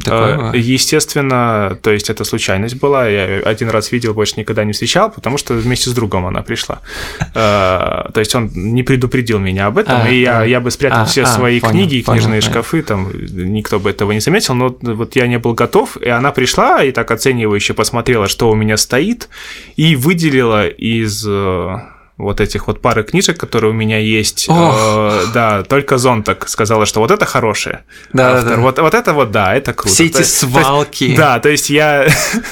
Такое. 0.00 0.52
Э, 0.52 0.58
естественно, 0.58 1.78
то 1.82 1.90
есть 1.90 2.10
это 2.10 2.24
случайность 2.24 2.76
была. 2.76 3.08
Я 3.08 3.40
один 3.44 3.68
раз 3.70 3.92
видел, 3.92 4.14
больше 4.14 4.34
никогда 4.36 4.64
не 4.64 4.72
встречал, 4.72 5.10
потому 5.10 5.38
что 5.38 5.54
вместе 5.54 5.90
с 5.90 5.92
другом 5.92 6.26
она 6.26 6.42
пришла. 6.42 6.80
Э, 7.34 8.10
то 8.12 8.20
есть 8.20 8.34
он 8.34 8.50
не 8.54 8.82
предупредил 8.82 9.38
меня 9.38 9.66
об 9.66 9.78
этом, 9.78 10.02
а, 10.02 10.08
и 10.08 10.20
я, 10.20 10.60
бы 10.60 10.70
спрятал 10.70 11.02
а, 11.02 11.04
все 11.04 11.22
а, 11.22 11.26
свои 11.26 11.60
книги 11.60 11.96
и 11.96 12.02
книжные 12.02 12.40
шкафы, 12.40 12.82
там 12.82 13.10
никто 13.14 13.80
бы 13.80 13.90
этого 13.90 14.12
не 14.12 14.20
заметил, 14.20 14.54
но 14.54 14.76
вот 14.80 15.16
я 15.16 15.26
не 15.26 15.38
был 15.38 15.54
готов, 15.54 15.96
и 15.96 16.08
она 16.08 16.30
пришла 16.30 16.84
и 16.84 16.92
так 16.92 17.10
оценивающе 17.10 17.74
посмотрела, 17.74 18.28
что 18.28 18.50
у 18.50 18.54
меня 18.54 18.76
стоит, 18.76 19.28
и 19.76 19.96
выделила 19.96 20.68
из 20.68 21.24
э, 21.26 21.76
вот 22.22 22.40
этих 22.40 22.66
вот 22.66 22.80
пары 22.80 23.02
книжек, 23.02 23.38
которые 23.38 23.70
у 23.70 23.74
меня 23.74 23.98
есть. 23.98 24.46
Э, 24.48 25.24
да, 25.34 25.62
только 25.62 25.98
Зонтак 25.98 26.48
сказала, 26.48 26.86
что 26.86 27.00
вот 27.00 27.10
это 27.10 27.26
хорошее. 27.26 27.84
Да, 28.12 28.36
автор. 28.36 28.48
да, 28.48 28.56
да. 28.56 28.62
Вот, 28.62 28.78
вот 28.78 28.94
это 28.94 29.12
вот, 29.12 29.30
да, 29.30 29.54
это 29.54 29.72
круто. 29.72 29.94
Все 29.94 30.06
эти 30.06 30.18
то, 30.18 30.24
свалки. 30.24 30.98
То 30.98 31.04
есть, 31.04 31.16
да, 31.16 31.40
то 31.40 31.48
есть 31.48 31.70
я, 31.70 32.06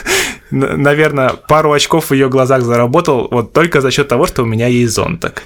наверное, 0.50 1.31
пару 1.31 1.73
очков 1.73 2.11
в 2.11 2.15
ее 2.15 2.29
глазах 2.29 2.62
заработал 2.62 3.29
вот 3.31 3.53
только 3.53 3.81
за 3.81 3.91
счет 3.91 4.09
того, 4.09 4.27
что 4.27 4.43
у 4.43 4.47
меня 4.47 4.67
есть 4.67 4.93
Зонтак. 4.93 5.45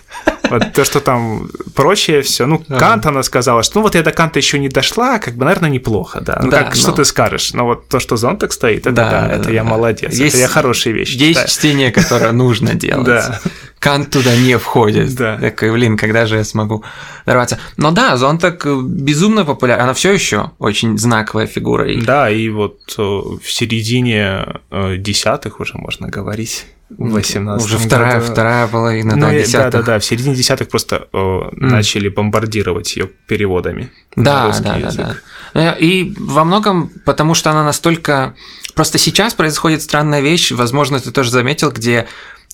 Вот 0.51 0.73
то, 0.73 0.85
что 0.85 1.01
там 1.01 1.49
прочее 1.75 2.23
все. 2.23 2.47
Ну. 2.47 2.63
Кант 2.69 3.07
она 3.07 3.23
сказала, 3.23 3.63
что 3.63 3.79
ну 3.79 3.83
вот 3.83 3.95
я 3.95 4.03
до 4.03 4.13
Канта 4.13 4.39
еще 4.39 4.59
не 4.59 4.69
дошла, 4.69 5.19
как 5.19 5.35
бы, 5.35 5.45
наверное, 5.45 5.71
неплохо, 5.71 6.21
да. 6.21 6.41
Ну, 6.43 6.51
как, 6.51 6.75
что 6.75 6.93
ты 6.93 7.05
скажешь? 7.05 7.53
Но 7.55 7.65
вот 7.65 7.89
то, 7.89 8.01
что 8.01 8.17
зонтак 8.17 8.53
стоит, 8.53 8.87
это 8.87 8.93
да, 8.93 9.29
это 9.31 9.53
я 9.53 9.65
молодец. 9.65 10.13
Есть, 10.13 10.35
это 10.35 10.43
я 10.43 10.49
хорошие 10.49 10.93
вещи 10.93 11.17
Есть 11.17 11.49
чтение, 11.49 11.91
которое 11.91 12.33
нужно 12.33 12.75
делать. 12.75 13.07
Да. 13.07 13.41
Кант 13.79 14.11
туда 14.11 14.35
не 14.35 14.57
входит. 14.57 15.15
Да. 15.15 15.37
Такой, 15.37 15.71
блин, 15.71 15.99
когда 15.99 16.25
же 16.25 16.37
я 16.37 16.45
смогу 16.45 16.85
дорваться? 17.27 17.59
Но 17.77 17.91
да, 17.91 18.17
Зонтак 18.17 18.67
безумно 18.67 19.45
популярна. 19.45 19.85
Она 19.85 19.95
все 19.95 20.13
еще 20.13 20.53
очень 20.59 20.97
знаковая 20.97 21.47
фигура. 21.47 21.87
Да, 22.03 22.31
и 22.31 22.49
вот 22.49 22.79
э, 22.97 23.03
в 23.03 23.47
середине 23.47 24.61
э, 24.71 24.97
десятых 24.97 25.61
уже 25.61 25.75
можно 25.75 26.09
говорить 26.09 26.67
18 26.91 27.65
Уже 27.65 27.79
вторая, 27.79 28.21
году. 28.21 28.33
вторая 28.33 28.69
половина, 28.69 29.17
ну, 29.17 29.27
да, 29.27 29.33
десятых. 29.33 29.73
Да, 29.73 29.79
да, 29.79 29.83
да, 29.83 29.99
в 29.99 30.05
середине 30.05 30.35
десятых 30.35 30.69
просто 30.69 31.09
mm. 31.13 31.49
начали 31.57 32.09
бомбардировать 32.09 32.95
ее 32.97 33.09
переводами. 33.27 33.91
Да, 34.17 34.55
да, 34.61 34.77
язык. 34.77 34.97
да, 34.97 35.17
да. 35.55 35.73
И 35.73 36.13
во 36.19 36.45
многом 36.45 36.91
потому, 37.05 37.35
что 37.35 37.51
она 37.51 37.65
настолько... 37.65 38.35
Просто 38.75 38.99
сейчас 38.99 39.35
происходит 39.35 39.83
странная 39.83 40.21
вещь, 40.21 40.53
возможно, 40.53 41.01
ты 41.01 41.11
тоже 41.11 41.31
заметил, 41.31 41.71
где 41.71 42.07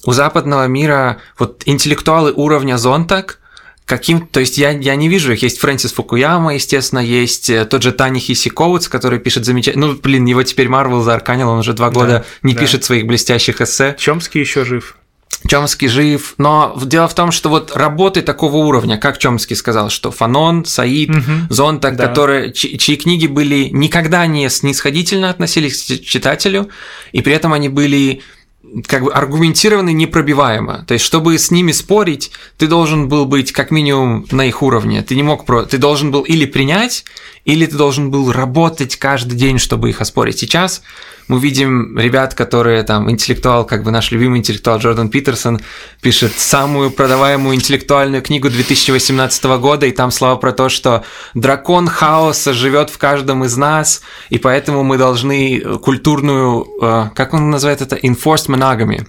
у 0.04 0.12
западного 0.12 0.66
мира 0.66 1.18
вот 1.38 1.62
интеллектуалы 1.66 2.32
уровня 2.32 2.76
Зонтак 2.76 3.39
каким, 3.90 4.28
то 4.28 4.38
есть 4.38 4.56
я, 4.56 4.70
я 4.70 4.94
не 4.94 5.08
вижу 5.08 5.32
их. 5.32 5.42
Есть 5.42 5.58
Фрэнсис 5.58 5.92
Фукуяма, 5.94 6.54
естественно, 6.54 7.00
есть 7.00 7.50
э, 7.50 7.64
тот 7.64 7.82
же 7.82 7.90
Тани 7.90 8.20
Хисиковец, 8.20 8.88
который 8.88 9.18
пишет 9.18 9.44
замечательно. 9.44 9.88
Ну, 9.88 9.94
блин, 10.00 10.26
его 10.26 10.44
теперь 10.44 10.68
Марвел 10.68 11.02
заарканил, 11.02 11.48
он 11.48 11.58
уже 11.58 11.72
два 11.72 11.90
года 11.90 12.18
да, 12.20 12.48
не 12.48 12.54
да. 12.54 12.60
пишет 12.60 12.84
своих 12.84 13.06
блестящих 13.06 13.60
эссе. 13.60 13.96
Чомский 13.98 14.38
еще 14.38 14.64
жив. 14.64 14.96
Чомский 15.48 15.88
жив, 15.88 16.34
но 16.38 16.78
дело 16.84 17.08
в 17.08 17.14
том, 17.14 17.32
что 17.32 17.48
вот 17.48 17.74
работы 17.74 18.22
такого 18.22 18.58
уровня, 18.58 18.96
как 18.96 19.18
Чомский 19.18 19.56
сказал, 19.56 19.90
что 19.90 20.12
Фанон, 20.12 20.64
Саид, 20.66 21.10
угу. 21.10 21.22
Зонтак, 21.48 21.96
да. 21.96 22.06
которые, 22.06 22.52
чьи, 22.52 22.78
чьи 22.78 22.96
книги 22.96 23.26
были 23.26 23.70
никогда 23.72 24.24
не 24.26 24.48
снисходительно 24.50 25.30
относились 25.30 25.82
к 25.82 26.04
читателю, 26.04 26.68
и 27.10 27.22
при 27.22 27.32
этом 27.32 27.52
они 27.54 27.68
были 27.68 28.22
как 28.86 29.04
бы 29.04 29.12
аргументированы 29.12 29.92
непробиваемо. 29.92 30.84
То 30.86 30.94
есть, 30.94 31.04
чтобы 31.04 31.38
с 31.38 31.50
ними 31.50 31.72
спорить, 31.72 32.30
ты 32.58 32.66
должен 32.66 33.08
был 33.08 33.26
быть 33.26 33.52
как 33.52 33.70
минимум 33.70 34.26
на 34.30 34.46
их 34.46 34.62
уровне. 34.62 35.02
Ты 35.02 35.16
не 35.16 35.22
мог 35.22 35.44
про... 35.46 35.64
Ты 35.64 35.78
должен 35.78 36.10
был 36.10 36.22
или 36.22 36.44
принять, 36.44 37.04
или 37.44 37.66
ты 37.66 37.76
должен 37.76 38.10
был 38.10 38.30
работать 38.30 38.96
каждый 38.96 39.36
день, 39.36 39.58
чтобы 39.58 39.90
их 39.90 40.00
оспорить. 40.00 40.38
Сейчас 40.38 40.82
мы 41.30 41.38
видим 41.38 41.96
ребят, 41.96 42.34
которые 42.34 42.82
там 42.82 43.08
интеллектуал, 43.08 43.64
как 43.64 43.84
бы 43.84 43.92
наш 43.92 44.10
любимый 44.10 44.40
интеллектуал 44.40 44.78
Джордан 44.80 45.10
Питерсон 45.10 45.60
пишет 46.02 46.32
самую 46.36 46.90
продаваемую 46.90 47.54
интеллектуальную 47.54 48.20
книгу 48.20 48.50
2018 48.50 49.44
года, 49.60 49.86
и 49.86 49.92
там 49.92 50.10
слова 50.10 50.34
про 50.34 50.50
то, 50.50 50.68
что 50.68 51.04
дракон 51.34 51.86
хаоса 51.86 52.52
живет 52.52 52.90
в 52.90 52.98
каждом 52.98 53.44
из 53.44 53.56
нас, 53.56 54.02
и 54.28 54.38
поэтому 54.38 54.82
мы 54.82 54.98
должны 54.98 55.60
культурную, 55.78 56.66
э, 56.82 57.10
как 57.14 57.32
он 57.32 57.48
называет 57.48 57.80
это, 57.80 57.94
enforced 57.94 58.48
monogamy, 58.48 59.06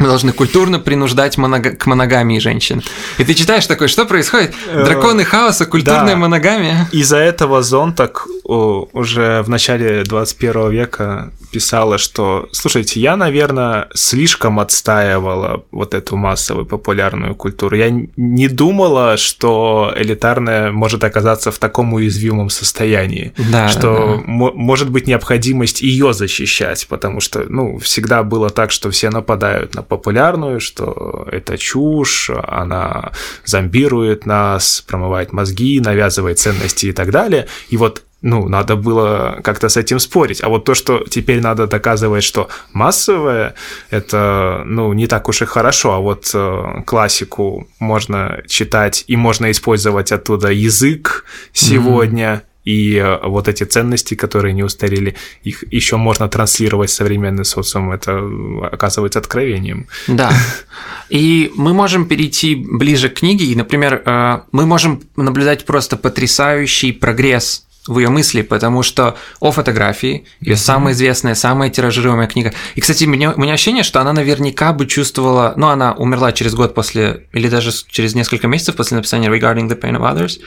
мы 0.00 0.06
должны 0.06 0.32
культурно 0.32 0.78
принуждать 0.78 1.36
моног... 1.36 1.76
к 1.76 1.84
моногамии 1.84 2.38
женщин. 2.38 2.82
И 3.18 3.24
ты 3.24 3.34
читаешь 3.34 3.66
такой, 3.66 3.88
что 3.88 4.06
происходит? 4.06 4.54
Э, 4.66 4.84
Драконы 4.84 5.24
хаоса, 5.26 5.66
культурная 5.66 6.14
да. 6.14 6.16
моногамия. 6.16 6.88
Из-за 6.90 7.18
этого 7.18 7.62
Зонтак 7.62 8.26
уже 8.44 9.42
в 9.42 9.50
начале 9.50 10.02
21 10.04 10.70
века 10.70 11.32
писала, 11.50 11.98
что, 11.98 12.48
слушайте, 12.52 13.00
я, 13.00 13.16
наверное, 13.16 13.88
слишком 13.94 14.60
отстаивала 14.60 15.64
вот 15.70 15.94
эту 15.94 16.16
массовую 16.16 16.66
популярную 16.66 17.34
культуру. 17.34 17.76
Я 17.76 17.90
не 17.90 18.48
думала, 18.48 19.16
что 19.16 19.92
элитарная 19.96 20.72
может 20.72 21.04
оказаться 21.04 21.50
в 21.50 21.58
таком 21.58 21.92
уязвимом 21.92 22.50
состоянии, 22.50 23.32
да, 23.50 23.68
что 23.68 24.16
да, 24.16 24.22
может 24.26 24.90
быть 24.90 25.06
необходимость 25.06 25.82
ее 25.82 26.12
защищать, 26.12 26.86
потому 26.88 27.20
что, 27.20 27.44
ну, 27.48 27.78
всегда 27.78 28.22
было 28.22 28.50
так, 28.50 28.70
что 28.70 28.90
все 28.90 29.10
нападают 29.10 29.74
на 29.74 29.82
популярную, 29.82 30.60
что 30.60 31.26
это 31.30 31.58
чушь, 31.58 32.30
она 32.30 33.12
зомбирует 33.44 34.26
нас, 34.26 34.84
промывает 34.86 35.32
мозги, 35.32 35.80
навязывает 35.80 36.38
ценности 36.38 36.86
и 36.86 36.92
так 36.92 37.10
далее. 37.10 37.46
И 37.68 37.76
вот 37.76 38.02
ну, 38.22 38.48
надо 38.48 38.76
было 38.76 39.40
как-то 39.42 39.68
с 39.68 39.76
этим 39.76 39.98
спорить. 39.98 40.42
А 40.42 40.48
вот 40.48 40.64
то, 40.64 40.74
что 40.74 41.04
теперь 41.08 41.40
надо 41.40 41.66
доказывать, 41.66 42.24
что 42.24 42.48
массовое, 42.72 43.54
это, 43.90 44.62
ну, 44.66 44.92
не 44.92 45.06
так 45.06 45.28
уж 45.28 45.42
и 45.42 45.46
хорошо, 45.46 45.94
а 45.94 46.00
вот 46.00 46.30
э, 46.34 46.82
классику 46.84 47.68
можно 47.78 48.42
читать 48.46 49.04
и 49.06 49.16
можно 49.16 49.50
использовать 49.50 50.12
оттуда 50.12 50.50
язык 50.50 51.24
сегодня, 51.52 52.26
mm-hmm 52.26 52.50
и 52.64 52.96
э, 52.96 53.18
вот 53.26 53.48
эти 53.48 53.64
ценности, 53.64 54.14
которые 54.14 54.52
не 54.52 54.62
устарели, 54.62 55.16
их 55.42 55.64
еще 55.72 55.96
можно 55.96 56.28
транслировать 56.28 56.90
в 56.90 56.94
современный 56.94 57.44
социум, 57.44 57.90
это 57.90 58.12
э, 58.12 58.66
оказывается 58.72 59.18
откровением. 59.18 59.86
Да. 60.06 60.30
И 61.08 61.50
мы 61.56 61.72
можем 61.72 62.06
перейти 62.06 62.54
ближе 62.54 63.08
к 63.08 63.14
книге, 63.14 63.46
и, 63.46 63.56
например, 63.56 64.02
э, 64.04 64.40
мы 64.52 64.66
можем 64.66 65.02
наблюдать 65.16 65.64
просто 65.64 65.96
потрясающий 65.96 66.92
прогресс 66.92 67.66
в 67.86 67.98
ее 67.98 68.10
мысли, 68.10 68.42
потому 68.42 68.82
что 68.82 69.16
о 69.40 69.52
фотографии, 69.52 70.26
ее 70.40 70.54
mm-hmm. 70.54 70.56
самая 70.56 70.94
известная, 70.94 71.34
самая 71.34 71.70
тиражируемая 71.70 72.26
книга. 72.26 72.52
И, 72.74 72.80
кстати, 72.80 73.04
у 73.04 73.08
меня, 73.08 73.32
у 73.32 73.40
меня 73.40 73.54
ощущение, 73.54 73.82
что 73.82 74.00
она 74.00 74.12
наверняка 74.12 74.72
бы 74.72 74.86
чувствовала, 74.86 75.54
ну, 75.56 75.68
она 75.68 75.92
умерла 75.92 76.32
через 76.32 76.54
год 76.54 76.74
после, 76.74 77.26
или 77.32 77.48
даже 77.48 77.72
через 77.88 78.14
несколько 78.14 78.48
месяцев 78.48 78.76
после 78.76 78.96
написания 78.96 79.28
Regarding 79.28 79.68
the 79.68 79.80
Pain 79.80 79.96
of 79.96 80.02
Others. 80.02 80.40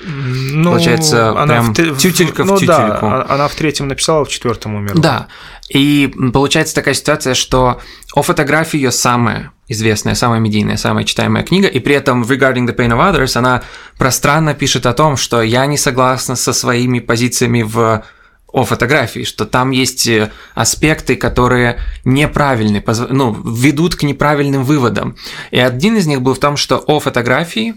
Ну, 0.54 0.72
Получается, 0.72 1.32
она 1.32 1.46
прям 1.46 1.74
в, 1.74 1.98
тютелька 1.98 2.44
ну, 2.44 2.56
в 2.56 2.60
тютельку. 2.60 3.08
Да, 3.08 3.26
она 3.28 3.48
в 3.48 3.56
третьем 3.56 3.88
написала, 3.88 4.26
в 4.26 4.30
четвертом 4.30 4.76
умерла. 4.76 5.02
Да, 5.02 5.28
и 5.70 6.14
получается 6.34 6.76
такая 6.76 6.94
ситуация, 6.94 7.34
что 7.34 7.82
о 8.14 8.22
фотографии 8.22 8.78
ее 8.78 8.92
самая 8.92 9.53
известная, 9.68 10.16
самая 10.16 10.40
медийная, 10.40 10.78
самая 10.78 11.04
читаемая 11.06 11.44
книга, 11.44 11.68
и 11.68 11.80
при 11.80 11.96
этом 11.96 12.24
в 12.24 12.32
Regarding 12.32 12.68
the 12.68 12.76
Pain 12.76 12.92
of 12.92 13.00
Others 13.00 13.38
она 13.38 13.64
пространно 13.98 14.54
пишет 14.54 14.86
о 14.86 14.94
том, 14.94 15.18
что 15.18 15.42
я 15.42 15.66
не 15.66 15.78
согласна 15.78 16.36
со 16.36 16.54
своими 16.54 17.00
позициями 17.00 17.62
в 17.62 18.04
о 18.48 18.66
фотографии, 18.66 19.24
что 19.24 19.46
там 19.46 19.72
есть 19.72 20.06
э, 20.08 20.32
аспекты, 20.54 21.16
которые 21.16 21.80
неправильны, 22.06 22.84
ну, 23.10 23.34
ведут 23.34 23.96
к 23.96 24.04
неправильным 24.04 24.64
выводам. 24.64 25.18
И 25.50 25.58
один 25.60 25.98
из 25.98 26.06
них 26.06 26.22
был 26.22 26.36
в 26.36 26.40
том, 26.40 26.56
что 26.56 26.78
о 26.78 27.00
фотографии 27.00 27.74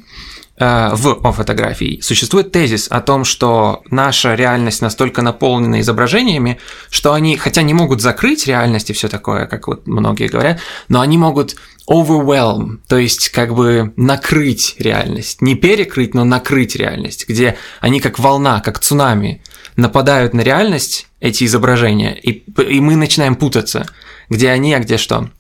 Э, 0.58 0.94
в 0.94 1.20
о 1.22 1.32
фотографии 1.32 2.00
существует 2.00 2.50
тезис 2.50 2.86
о 2.90 3.02
том, 3.02 3.24
что 3.24 3.82
наша 3.90 4.34
реальность 4.34 4.80
настолько 4.80 5.20
наполнена 5.20 5.80
изображениями, 5.80 6.58
что 6.88 7.12
они, 7.12 7.36
хотя 7.36 7.60
не 7.60 7.74
могут 7.74 8.00
закрыть 8.00 8.46
реальность 8.46 8.88
и 8.88 8.94
все 8.94 9.08
такое, 9.08 9.44
как 9.46 9.68
вот 9.68 9.86
многие 9.86 10.28
говорят, 10.28 10.58
но 10.88 11.02
они 11.02 11.18
могут 11.18 11.56
overwhelm, 11.88 12.80
то 12.88 12.98
есть 12.98 13.28
как 13.30 13.54
бы 13.54 13.92
накрыть 13.96 14.74
реальность, 14.78 15.40
не 15.40 15.54
перекрыть, 15.54 16.14
но 16.14 16.24
накрыть 16.24 16.76
реальность, 16.76 17.28
где 17.28 17.56
они 17.80 18.00
как 18.00 18.18
волна, 18.18 18.60
как 18.60 18.80
цунами 18.80 19.40
нападают 19.76 20.34
на 20.34 20.40
реальность, 20.40 21.06
эти 21.20 21.44
изображения, 21.44 22.14
и, 22.14 22.44
и 22.62 22.80
мы 22.80 22.96
начинаем 22.96 23.36
путаться, 23.36 23.86
где 24.28 24.50
они, 24.50 24.74
а 24.74 24.80
где 24.80 24.96
что. 24.96 25.30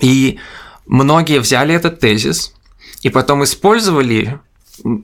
И 0.00 0.38
многие 0.86 1.40
взяли 1.40 1.74
этот 1.74 2.00
тезис 2.00 2.54
и 3.02 3.10
потом 3.10 3.44
использовали 3.44 4.38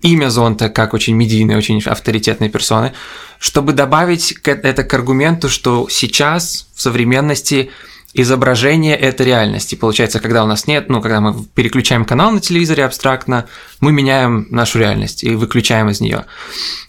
имя 0.02 0.28
Зонта 0.30 0.68
как 0.68 0.94
очень 0.94 1.14
медийной, 1.14 1.56
очень 1.56 1.80
авторитетной 1.82 2.48
персоны, 2.48 2.92
чтобы 3.38 3.72
добавить 3.72 4.32
это 4.44 4.84
к 4.84 4.94
аргументу, 4.94 5.48
что 5.48 5.88
сейчас 5.90 6.68
в 6.74 6.80
современности 6.80 7.70
изображение– 8.20 8.96
это 8.98 9.24
реальность. 9.24 9.72
И 9.72 9.76
получается, 9.76 10.20
когда 10.20 10.44
у 10.44 10.46
нас 10.46 10.66
нет, 10.66 10.88
ну, 10.88 11.00
когда 11.00 11.20
мы 11.20 11.44
переключаем 11.54 12.04
канал 12.04 12.30
на 12.32 12.40
телевизоре 12.40 12.84
абстрактно, 12.84 13.46
мы 13.80 13.92
меняем 13.92 14.46
нашу 14.50 14.78
реальность 14.78 15.24
и 15.24 15.34
выключаем 15.34 15.90
из 15.90 16.00
нее. 16.00 16.26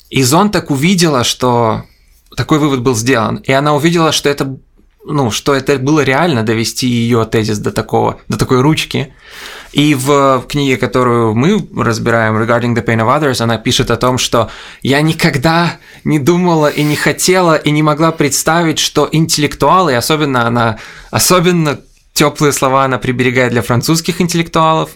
И 0.10 0.24
Зон 0.24 0.51
так 0.51 0.72
увидела, 0.72 1.24
что 1.24 1.84
такой 2.36 2.60
вывод 2.60 2.81
был 2.81 2.96
сделан, 2.96 3.38
и 3.38 3.51
она 3.51 3.75
увидела, 3.75 4.12
что 4.12 4.29
это 4.29 4.57
ну, 5.10 5.31
что 5.31 5.55
это 5.55 5.77
было 5.77 6.03
реально 6.03 6.43
довести 6.43 6.88
ее 6.88 7.24
тезис 7.25 7.60
до 7.60 7.72
такого, 7.72 8.19
до 8.27 8.38
такой 8.38 8.62
ручки. 8.62 9.13
И 9.77 9.93
в 9.93 10.43
книге, 10.50 10.75
которую 10.77 11.36
мы 11.36 11.63
разбираем, 11.77 12.36
Regarding 12.36 12.74
the 12.74 12.84
Pain 12.84 12.98
of 12.98 13.15
Others, 13.15 13.43
она 13.43 13.60
пишет 13.60 13.91
о 13.91 13.96
том, 13.96 14.17
что 14.17 14.50
я 14.81 15.01
никогда 15.01 15.77
не 16.03 16.17
думала 16.17 16.65
и 16.65 16.81
не 16.81 16.96
хотела 16.96 17.53
и 17.53 17.69
не 17.69 17.84
могла 17.84 18.12
представить, 18.12 18.79
что 18.79 19.07
интеллектуалы, 19.12 19.96
особенно 19.96 20.48
она, 20.48 20.79
особенно 21.12 21.79
теплые 22.13 22.53
слова 22.53 22.86
она 22.86 22.98
приберегает 22.98 23.51
для 23.51 23.62
французских 23.62 24.19
интеллектуалов, 24.19 24.89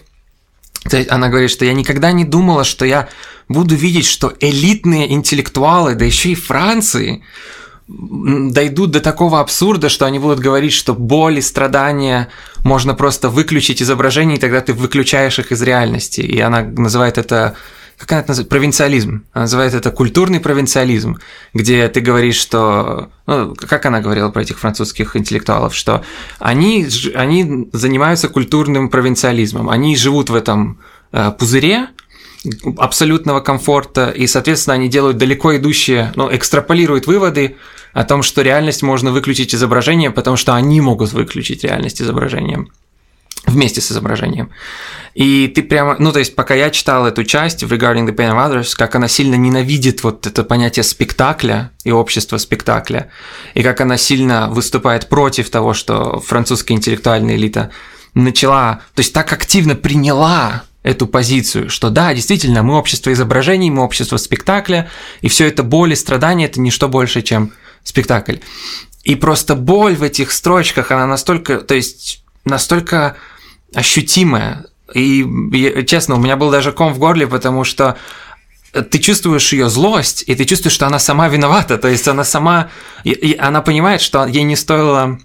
она 1.10 1.28
говорит, 1.28 1.52
что 1.52 1.64
я 1.64 1.74
никогда 1.74 2.10
не 2.10 2.24
думала, 2.24 2.64
что 2.64 2.84
я 2.84 3.08
буду 3.48 3.76
видеть, 3.76 4.06
что 4.06 4.32
элитные 4.40 5.12
интеллектуалы, 5.12 5.94
да 5.94 6.04
еще 6.04 6.30
и 6.30 6.34
Франции, 6.34 7.22
дойдут 7.92 8.90
до 8.90 9.00
такого 9.00 9.40
абсурда, 9.40 9.88
что 9.88 10.06
они 10.06 10.18
будут 10.18 10.40
говорить, 10.40 10.72
что 10.72 10.94
боль 10.94 11.38
и 11.38 11.42
страдания 11.42 12.28
можно 12.64 12.94
просто 12.94 13.28
выключить 13.28 13.82
изображение, 13.82 14.36
и 14.36 14.40
тогда 14.40 14.60
ты 14.60 14.72
выключаешь 14.72 15.38
их 15.38 15.52
из 15.52 15.62
реальности. 15.62 16.20
И 16.20 16.40
она 16.40 16.62
называет 16.62 17.18
это 17.18 17.56
как 17.98 18.12
она 18.12 18.20
это 18.20 18.30
называет? 18.30 18.48
Провинциализм. 18.48 19.24
Она 19.32 19.42
называет 19.42 19.74
это 19.74 19.92
культурный 19.92 20.40
провинциализм, 20.40 21.18
где 21.54 21.86
ты 21.88 22.00
говоришь, 22.00 22.34
что... 22.34 23.10
Ну, 23.26 23.54
как 23.54 23.86
она 23.86 24.00
говорила 24.00 24.28
про 24.30 24.42
этих 24.42 24.58
французских 24.58 25.14
интеллектуалов, 25.14 25.72
что 25.72 26.02
они, 26.40 26.88
они 27.14 27.68
занимаются 27.72 28.28
культурным 28.28 28.88
провинциализмом, 28.88 29.70
они 29.70 29.96
живут 29.96 30.30
в 30.30 30.34
этом 30.34 30.80
э, 31.12 31.30
пузыре, 31.38 31.90
абсолютного 32.76 33.40
комфорта, 33.40 34.10
и, 34.10 34.26
соответственно, 34.26 34.74
они 34.74 34.88
делают 34.88 35.16
далеко 35.16 35.56
идущие, 35.56 36.12
ну, 36.16 36.34
экстраполируют 36.34 37.06
выводы 37.06 37.56
о 37.92 38.04
том, 38.04 38.22
что 38.22 38.42
реальность 38.42 38.82
можно 38.82 39.12
выключить 39.12 39.54
изображение, 39.54 40.10
потому 40.10 40.36
что 40.36 40.54
они 40.54 40.80
могут 40.80 41.12
выключить 41.12 41.64
реальность 41.64 42.02
изображением 42.02 42.70
вместе 43.46 43.80
с 43.80 43.90
изображением. 43.90 44.50
И 45.14 45.48
ты 45.48 45.62
прямо, 45.62 45.96
ну 45.98 46.12
то 46.12 46.20
есть 46.20 46.34
пока 46.34 46.54
я 46.54 46.70
читал 46.70 47.06
эту 47.06 47.24
часть 47.24 47.62
Regarding 47.62 48.06
the 48.06 48.14
Pain 48.14 48.32
of 48.32 48.50
Others, 48.50 48.74
как 48.76 48.94
она 48.94 49.08
сильно 49.08 49.34
ненавидит 49.34 50.04
вот 50.04 50.26
это 50.26 50.44
понятие 50.44 50.84
спектакля 50.84 51.70
и 51.84 51.90
общества 51.90 52.38
спектакля, 52.38 53.10
и 53.54 53.62
как 53.62 53.80
она 53.80 53.96
сильно 53.96 54.48
выступает 54.48 55.08
против 55.08 55.50
того, 55.50 55.74
что 55.74 56.20
французская 56.20 56.74
интеллектуальная 56.74 57.36
элита 57.36 57.70
начала, 58.14 58.80
то 58.94 59.00
есть 59.00 59.12
так 59.12 59.32
активно 59.32 59.74
приняла 59.74 60.62
эту 60.82 61.06
позицию, 61.06 61.70
что 61.70 61.90
да, 61.90 62.12
действительно, 62.12 62.62
мы 62.62 62.76
общество 62.76 63.12
изображений, 63.12 63.70
мы 63.70 63.82
общество 63.82 64.16
спектакля, 64.16 64.90
и 65.20 65.28
все 65.28 65.46
это 65.46 65.62
боль 65.62 65.92
и 65.92 65.96
страдания– 65.96 66.44
это 66.46 66.60
не 66.60 66.70
что 66.70 66.88
больше, 66.88 67.22
чем 67.22 67.52
спектакль. 67.84 68.36
И 69.04 69.14
просто 69.14 69.54
боль 69.54 69.94
в 69.94 70.02
этих 70.02 70.32
строчках, 70.32 70.90
она 70.90 71.06
настолько, 71.06 71.58
то 71.58 71.74
есть 71.74 72.24
настолько 72.44 73.16
ощутимая. 73.74 74.66
И, 74.94 75.24
честно, 75.86 76.16
у 76.16 76.18
меня 76.18 76.36
был 76.36 76.50
даже 76.50 76.72
ком 76.72 76.92
в 76.92 76.98
горле, 76.98 77.26
потому 77.26 77.64
что 77.64 77.96
ты 78.72 78.98
чувствуешь 78.98 79.52
ее 79.52 79.68
злость, 79.68 80.24
и 80.26 80.34
ты 80.34 80.44
чувствуешь, 80.44 80.74
что 80.74 80.86
она 80.86 80.98
сама 80.98 81.28
виновата. 81.28 81.78
То 81.78 81.88
есть 81.88 82.08
она 82.08 82.24
сама, 82.24 82.70
и 83.04 83.36
она 83.38 83.62
понимает, 83.62 84.00
что 84.00 84.26
ей 84.26 84.42
не 84.42 84.56
стоило 84.56 85.18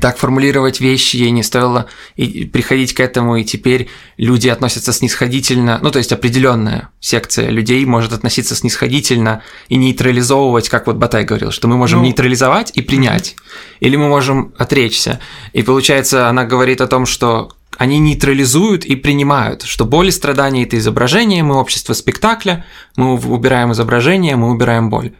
так 0.00 0.16
формулировать 0.16 0.80
вещи, 0.80 1.16
ей 1.16 1.30
не 1.30 1.42
стоило 1.42 1.86
и 2.16 2.46
приходить 2.46 2.94
к 2.94 3.00
этому, 3.00 3.36
и 3.36 3.44
теперь 3.44 3.88
люди 4.16 4.48
относятся 4.48 4.92
снисходительно, 4.92 5.78
ну, 5.82 5.90
то 5.90 5.98
есть 5.98 6.12
определенная 6.12 6.88
секция 7.00 7.50
людей 7.50 7.84
может 7.84 8.12
относиться 8.12 8.54
снисходительно 8.56 9.42
и 9.68 9.76
нейтрализовывать, 9.76 10.68
как 10.68 10.86
вот 10.86 10.96
Батай 10.96 11.24
говорил, 11.24 11.50
что 11.50 11.68
мы 11.68 11.76
можем 11.76 12.00
ну, 12.00 12.06
нейтрализовать 12.06 12.72
и 12.74 12.80
принять, 12.80 13.36
или 13.80 13.96
мы 13.96 14.08
можем 14.08 14.54
отречься. 14.56 15.20
И 15.52 15.62
получается, 15.62 16.28
она 16.28 16.44
говорит 16.44 16.80
о 16.80 16.86
том, 16.86 17.04
что 17.04 17.52
они 17.76 17.98
нейтрализуют 17.98 18.84
и 18.84 18.96
принимают, 18.96 19.62
что 19.62 19.84
боль 19.84 20.08
и 20.08 20.10
страдания– 20.10 20.62
это 20.64 20.78
изображение, 20.78 21.42
мы 21.42 21.56
общество 21.56 21.92
спектакля, 21.92 22.64
мы 22.96 23.14
убираем 23.14 23.72
изображение, 23.72 24.36
мы 24.36 24.50
убираем 24.50 24.88
боль. 24.88 25.12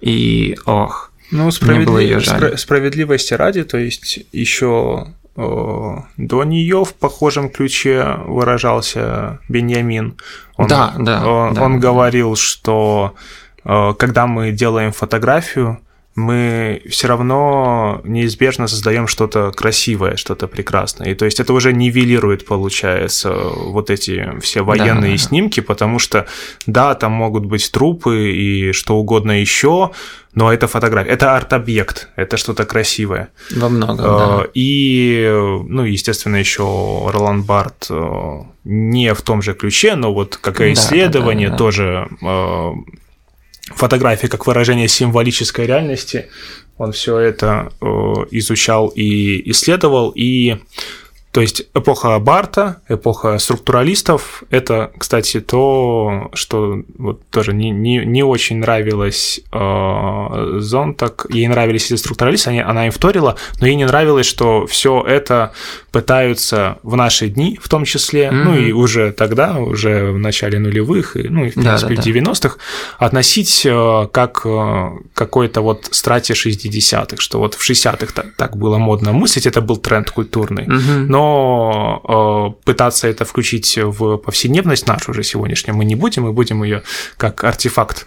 И, 0.00 0.56
ох, 0.64 1.09
ну, 1.30 1.50
справедли... 1.50 2.16
Спра- 2.18 2.56
справедливости 2.56 3.34
ради, 3.34 3.64
то 3.64 3.78
есть 3.78 4.20
еще 4.32 5.08
до 5.36 6.44
нее 6.44 6.84
в 6.84 6.94
похожем 6.94 7.48
ключе 7.48 8.16
выражался 8.26 9.38
Беньямин. 9.48 10.16
Он, 10.56 10.68
да, 10.68 10.94
да, 10.98 11.26
он, 11.26 11.54
да. 11.54 11.62
он 11.62 11.80
говорил, 11.80 12.36
что 12.36 13.14
когда 13.64 14.26
мы 14.26 14.50
делаем 14.50 14.92
фотографию, 14.92 15.80
мы 16.16 16.82
все 16.88 17.08
равно 17.08 18.00
неизбежно 18.04 18.66
создаем 18.66 19.06
что-то 19.06 19.52
красивое, 19.52 20.16
что-то 20.16 20.48
прекрасное. 20.48 21.12
И 21.12 21.14
то 21.14 21.24
есть 21.24 21.40
это 21.40 21.52
уже 21.52 21.72
нивелирует, 21.72 22.46
получается, 22.46 23.32
вот 23.32 23.90
эти 23.90 24.38
все 24.40 24.62
военные 24.62 25.12
да, 25.12 25.18
снимки, 25.18 25.60
потому 25.60 25.98
что, 25.98 26.26
да, 26.66 26.94
там 26.94 27.12
могут 27.12 27.46
быть 27.46 27.70
трупы 27.70 28.32
и 28.32 28.72
что 28.72 28.96
угодно 28.96 29.40
еще, 29.40 29.92
но 30.34 30.52
это 30.52 30.68
фотография, 30.68 31.10
это 31.10 31.36
арт-объект, 31.36 32.08
это 32.16 32.36
что-то 32.36 32.64
красивое. 32.64 33.28
Во 33.54 33.68
многом, 33.68 33.96
да. 33.96 34.42
Э, 34.44 34.48
и, 34.54 35.28
ну, 35.66 35.84
естественно, 35.84 36.36
еще 36.36 37.08
Ролан 37.08 37.42
Барт 37.42 37.86
э, 37.90 38.42
не 38.64 39.12
в 39.14 39.22
том 39.22 39.42
же 39.42 39.54
ключе, 39.54 39.96
но 39.96 40.14
вот 40.14 40.36
как 40.36 40.60
и 40.60 40.72
исследование 40.72 41.48
да, 41.48 41.52
да, 41.52 41.58
да, 41.58 41.64
тоже 41.64 42.08
э, 42.22 42.70
фотографии 43.70 44.26
как 44.26 44.46
выражение 44.46 44.88
символической 44.88 45.66
реальности. 45.66 46.28
Он 46.78 46.92
все 46.92 47.18
это 47.18 47.72
э, 47.80 47.84
изучал 48.30 48.88
и 48.88 49.50
исследовал, 49.50 50.12
и 50.14 50.56
то 51.32 51.40
есть 51.40 51.62
эпоха 51.74 52.18
Барта, 52.18 52.80
эпоха 52.88 53.38
структуралистов, 53.38 54.42
это, 54.50 54.90
кстати, 54.98 55.40
то, 55.40 56.28
что 56.34 56.82
вот 56.98 57.24
тоже 57.30 57.52
не, 57.52 57.70
не, 57.70 58.04
не 58.04 58.24
очень 58.24 58.58
нравилось 58.58 59.40
э, 59.52 60.56
Зонтак. 60.58 61.26
Ей 61.30 61.46
нравились 61.46 61.86
эти 61.86 61.94
структуралисты, 62.00 62.50
они, 62.50 62.60
она 62.60 62.86
им 62.86 62.92
вторила, 62.92 63.36
но 63.60 63.68
ей 63.68 63.76
не 63.76 63.84
нравилось, 63.84 64.26
что 64.26 64.66
все 64.66 65.04
это 65.06 65.52
пытаются 65.92 66.78
в 66.82 66.96
наши 66.96 67.28
дни, 67.28 67.58
в 67.60 67.68
том 67.68 67.84
числе, 67.84 68.26
mm-hmm. 68.26 68.44
ну 68.44 68.56
и 68.56 68.72
уже 68.72 69.12
тогда, 69.12 69.58
уже 69.58 70.12
в 70.12 70.18
начале 70.18 70.58
нулевых, 70.58 71.16
и, 71.16 71.28
ну 71.28 71.44
и 71.44 71.50
в 71.50 71.54
принципе 71.54 71.96
да, 71.96 72.02
да, 72.02 72.10
в 72.10 72.14
90-х, 72.14 72.56
относить 72.98 73.62
э, 73.66 74.08
как 74.12 74.42
э, 74.44 74.90
какой-то 75.14 75.62
вот 75.62 75.88
страте 75.90 76.34
60-х, 76.34 77.16
что 77.18 77.38
вот 77.38 77.54
в 77.54 77.70
60-х 77.70 78.12
так, 78.14 78.26
так 78.36 78.56
было 78.56 78.78
модно 78.78 79.12
мыслить, 79.12 79.46
это 79.46 79.60
был 79.60 79.76
тренд 79.76 80.10
культурный. 80.10 80.66
Mm-hmm. 80.66 81.06
Но 81.08 82.54
э, 82.56 82.64
пытаться 82.64 83.08
это 83.08 83.24
включить 83.24 83.78
в 83.78 84.16
повседневность 84.18 84.86
нашу 84.86 85.10
уже 85.10 85.22
сегодняшнюю 85.22 85.76
мы 85.76 85.84
не 85.84 85.96
будем, 85.96 86.22
мы 86.22 86.32
будем 86.32 86.62
ее 86.62 86.82
как 87.16 87.44
артефакт 87.44 88.06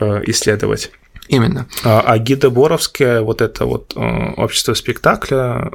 э, 0.00 0.22
исследовать. 0.26 0.90
Именно. 1.28 1.66
А, 1.84 2.00
а 2.00 2.18
Гида 2.18 2.50
Боровская, 2.50 3.20
вот 3.20 3.42
это 3.42 3.66
вот 3.66 3.92
э, 3.94 4.32
общество 4.36 4.74
спектакля, 4.74 5.70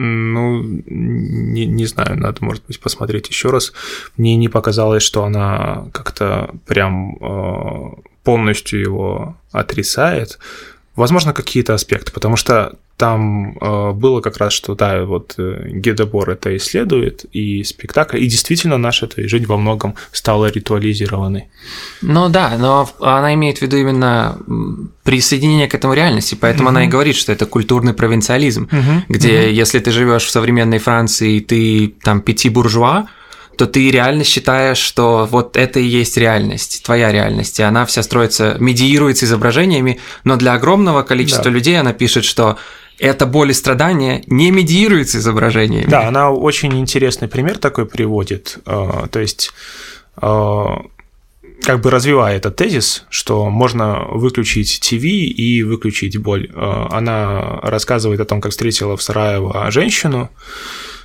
ну, 0.00 0.62
не, 0.62 1.66
не 1.66 1.86
знаю, 1.86 2.18
надо, 2.18 2.44
может 2.44 2.64
быть, 2.66 2.80
посмотреть 2.80 3.28
еще 3.28 3.50
раз. 3.50 3.72
Мне 4.16 4.36
не 4.36 4.48
показалось, 4.48 5.02
что 5.02 5.24
она 5.24 5.86
как-то 5.92 6.54
прям 6.66 7.16
полностью 8.22 8.80
его 8.80 9.36
отрицает. 9.50 10.38
Возможно, 10.94 11.32
какие-то 11.32 11.74
аспекты, 11.74 12.12
потому 12.12 12.36
что 12.36 12.78
там 12.98 13.56
э, 13.60 13.92
было 13.92 14.20
как 14.20 14.38
раз, 14.38 14.52
что 14.52 14.74
да, 14.74 15.04
вот 15.04 15.34
э, 15.38 15.68
Гедебор 15.68 16.28
это 16.30 16.54
исследует, 16.56 17.24
и 17.32 17.62
спектакль, 17.62 18.18
и 18.18 18.26
действительно 18.26 18.76
наша 18.76 19.06
эта 19.06 19.26
жизнь 19.28 19.46
во 19.46 19.56
многом 19.56 19.94
стала 20.10 20.46
ритуализированной. 20.46 21.48
Ну 22.02 22.28
да, 22.28 22.56
но 22.58 22.90
она 23.00 23.34
имеет 23.34 23.58
в 23.58 23.62
виду 23.62 23.76
именно 23.76 24.36
присоединение 25.04 25.68
к 25.68 25.76
этому 25.76 25.94
реальности, 25.94 26.36
поэтому 26.38 26.68
mm-hmm. 26.68 26.72
она 26.72 26.84
и 26.84 26.88
говорит, 26.88 27.14
что 27.14 27.30
это 27.30 27.46
культурный 27.46 27.94
провинциализм, 27.94 28.68
mm-hmm. 28.68 29.02
где 29.08 29.28
mm-hmm. 29.28 29.52
если 29.52 29.78
ты 29.78 29.92
живешь 29.92 30.24
в 30.24 30.30
современной 30.30 30.78
Франции, 30.78 31.38
ты 31.38 31.94
там 32.02 32.20
пяти 32.20 32.48
буржуа, 32.48 33.06
то 33.56 33.66
ты 33.66 33.90
реально 33.90 34.24
считаешь, 34.24 34.78
что 34.78 35.28
вот 35.30 35.56
это 35.56 35.78
и 35.78 35.84
есть 35.84 36.16
реальность, 36.16 36.82
твоя 36.84 37.12
реальность, 37.12 37.60
и 37.60 37.62
она 37.62 37.86
вся 37.86 38.02
строится, 38.02 38.56
медиируется 38.58 39.24
изображениями, 39.24 39.98
но 40.24 40.36
для 40.36 40.54
огромного 40.54 41.02
количества 41.02 41.44
да. 41.44 41.50
людей 41.50 41.78
она 41.78 41.92
пишет, 41.92 42.24
что 42.24 42.56
эта 42.98 43.26
боль 43.26 43.50
и 43.50 43.54
страдания 43.54 44.22
не 44.26 44.50
медиируется 44.50 45.18
изображениями. 45.18 45.88
Да, 45.88 46.08
она 46.08 46.30
очень 46.30 46.78
интересный 46.78 47.28
пример 47.28 47.58
такой 47.58 47.86
приводит. 47.86 48.58
Э, 48.66 49.06
то 49.10 49.20
есть 49.20 49.52
э, 50.20 50.66
как 51.62 51.80
бы 51.80 51.90
развивая 51.90 52.36
этот 52.36 52.56
тезис, 52.56 53.04
что 53.08 53.48
можно 53.50 54.04
выключить 54.10 54.80
ТВ 54.80 55.04
и 55.04 55.62
выключить 55.62 56.18
боль. 56.18 56.50
Э, 56.52 56.86
она 56.90 57.60
рассказывает 57.62 58.20
о 58.20 58.24
том, 58.24 58.40
как 58.40 58.52
встретила 58.52 58.96
в 58.96 59.02
Сараево 59.02 59.70
женщину, 59.70 60.30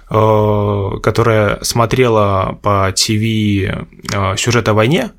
которая 0.10 1.64
смотрела 1.64 2.60
по 2.62 2.92
ТВ 2.92 4.38
сюжет 4.38 4.68
о 4.68 4.74
войне, 4.74 5.12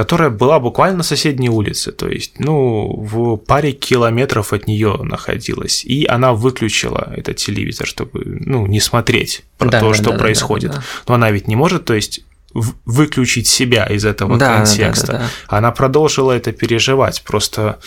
которая 0.00 0.30
была 0.30 0.58
буквально 0.60 0.96
на 0.96 1.02
соседней 1.02 1.50
улице, 1.50 1.92
то 1.92 2.08
есть, 2.08 2.40
ну, 2.40 2.96
в 2.96 3.36
паре 3.36 3.72
километров 3.72 4.54
от 4.54 4.66
нее 4.66 4.98
находилась, 5.02 5.84
и 5.84 6.06
она 6.06 6.32
выключила 6.32 7.12
этот 7.14 7.36
телевизор, 7.36 7.86
чтобы, 7.86 8.22
ну, 8.24 8.66
не 8.66 8.80
смотреть 8.80 9.42
про 9.58 9.68
да, 9.68 9.80
то, 9.80 9.88
да, 9.88 9.94
что 9.94 10.10
да, 10.12 10.16
происходит. 10.16 10.70
Да, 10.70 10.76
да, 10.76 10.82
да. 10.82 11.02
Но 11.08 11.14
она 11.16 11.30
ведь 11.30 11.48
не 11.48 11.56
может, 11.56 11.84
то 11.84 11.92
есть 11.92 12.22
выключить 12.54 13.46
себя 13.46 13.84
из 13.84 14.06
этого 14.06 14.38
да, 14.38 14.56
контекста. 14.56 15.06
Да, 15.06 15.12
да, 15.12 15.18
да. 15.18 15.56
Она 15.58 15.70
продолжила 15.70 16.32
это 16.32 16.52
переживать, 16.52 17.22
просто 17.22 17.78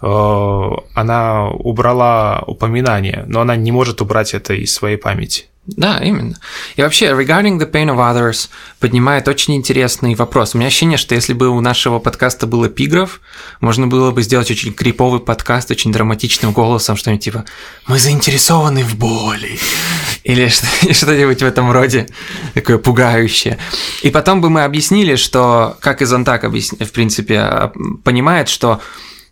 э, 0.00 0.70
она 0.94 1.48
убрала 1.48 2.44
упоминание, 2.46 3.24
но 3.26 3.40
она 3.40 3.56
не 3.56 3.72
может 3.72 4.00
убрать 4.00 4.34
это 4.34 4.54
из 4.54 4.72
своей 4.72 4.98
памяти. 4.98 5.46
Да, 5.66 5.98
именно. 5.98 6.36
И 6.76 6.82
вообще, 6.82 7.06
regarding 7.06 7.58
the 7.58 7.68
pain 7.68 7.86
of 7.86 7.96
others 7.96 8.48
поднимает 8.78 9.26
очень 9.26 9.56
интересный 9.56 10.14
вопрос. 10.14 10.54
У 10.54 10.58
меня 10.58 10.68
ощущение, 10.68 10.96
что 10.96 11.16
если 11.16 11.32
бы 11.32 11.48
у 11.48 11.60
нашего 11.60 11.98
подкаста 11.98 12.46
был 12.46 12.66
эпиграф, 12.66 13.20
можно 13.60 13.88
было 13.88 14.12
бы 14.12 14.22
сделать 14.22 14.48
очень 14.48 14.72
криповый 14.72 15.18
подкаст, 15.18 15.72
очень 15.72 15.90
драматичным 15.92 16.52
голосом, 16.52 16.96
что-нибудь 16.96 17.24
типа 17.24 17.44
«Мы 17.88 17.98
заинтересованы 17.98 18.84
в 18.84 18.94
боли» 18.96 19.58
или 20.22 20.48
что-нибудь 20.92 21.42
в 21.42 21.46
этом 21.46 21.72
роде, 21.72 22.06
такое 22.54 22.78
пугающее. 22.78 23.58
И 24.02 24.10
потом 24.10 24.40
бы 24.40 24.50
мы 24.50 24.62
объяснили, 24.62 25.16
что, 25.16 25.76
как 25.80 26.00
и 26.00 26.04
Зонтак, 26.04 26.44
в 26.44 26.90
принципе, 26.92 27.38
а, 27.40 27.72
понимает, 28.04 28.48
что 28.48 28.80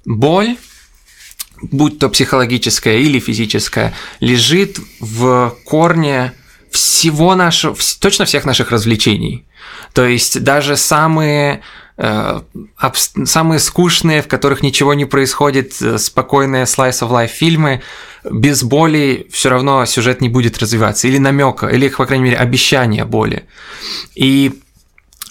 боль 0.04 0.56
будь 1.70 1.98
то 1.98 2.08
психологическое 2.08 3.00
или 3.00 3.18
физическое, 3.18 3.94
лежит 4.20 4.78
в 5.00 5.54
корне 5.64 6.32
всего 6.70 7.34
нашего, 7.34 7.76
точно 8.00 8.24
всех 8.24 8.44
наших 8.44 8.70
развлечений. 8.70 9.46
То 9.92 10.04
есть 10.04 10.42
даже 10.42 10.76
самые 10.76 11.62
э, 11.96 12.40
самые 13.24 13.60
скучные, 13.60 14.22
в 14.22 14.28
которых 14.28 14.62
ничего 14.62 14.94
не 14.94 15.04
происходит, 15.04 15.80
э, 15.80 15.98
спокойные 15.98 16.64
slice 16.64 17.00
of 17.02 17.10
life 17.10 17.28
фильмы, 17.28 17.82
без 18.28 18.62
боли 18.64 19.28
все 19.30 19.50
равно 19.50 19.84
сюжет 19.86 20.20
не 20.20 20.28
будет 20.28 20.58
развиваться, 20.58 21.06
или 21.06 21.18
намека, 21.18 21.68
или, 21.68 21.88
по 21.88 22.06
крайней 22.06 22.24
мере, 22.24 22.36
обещания 22.36 23.04
боли. 23.04 23.44
И 24.16 24.60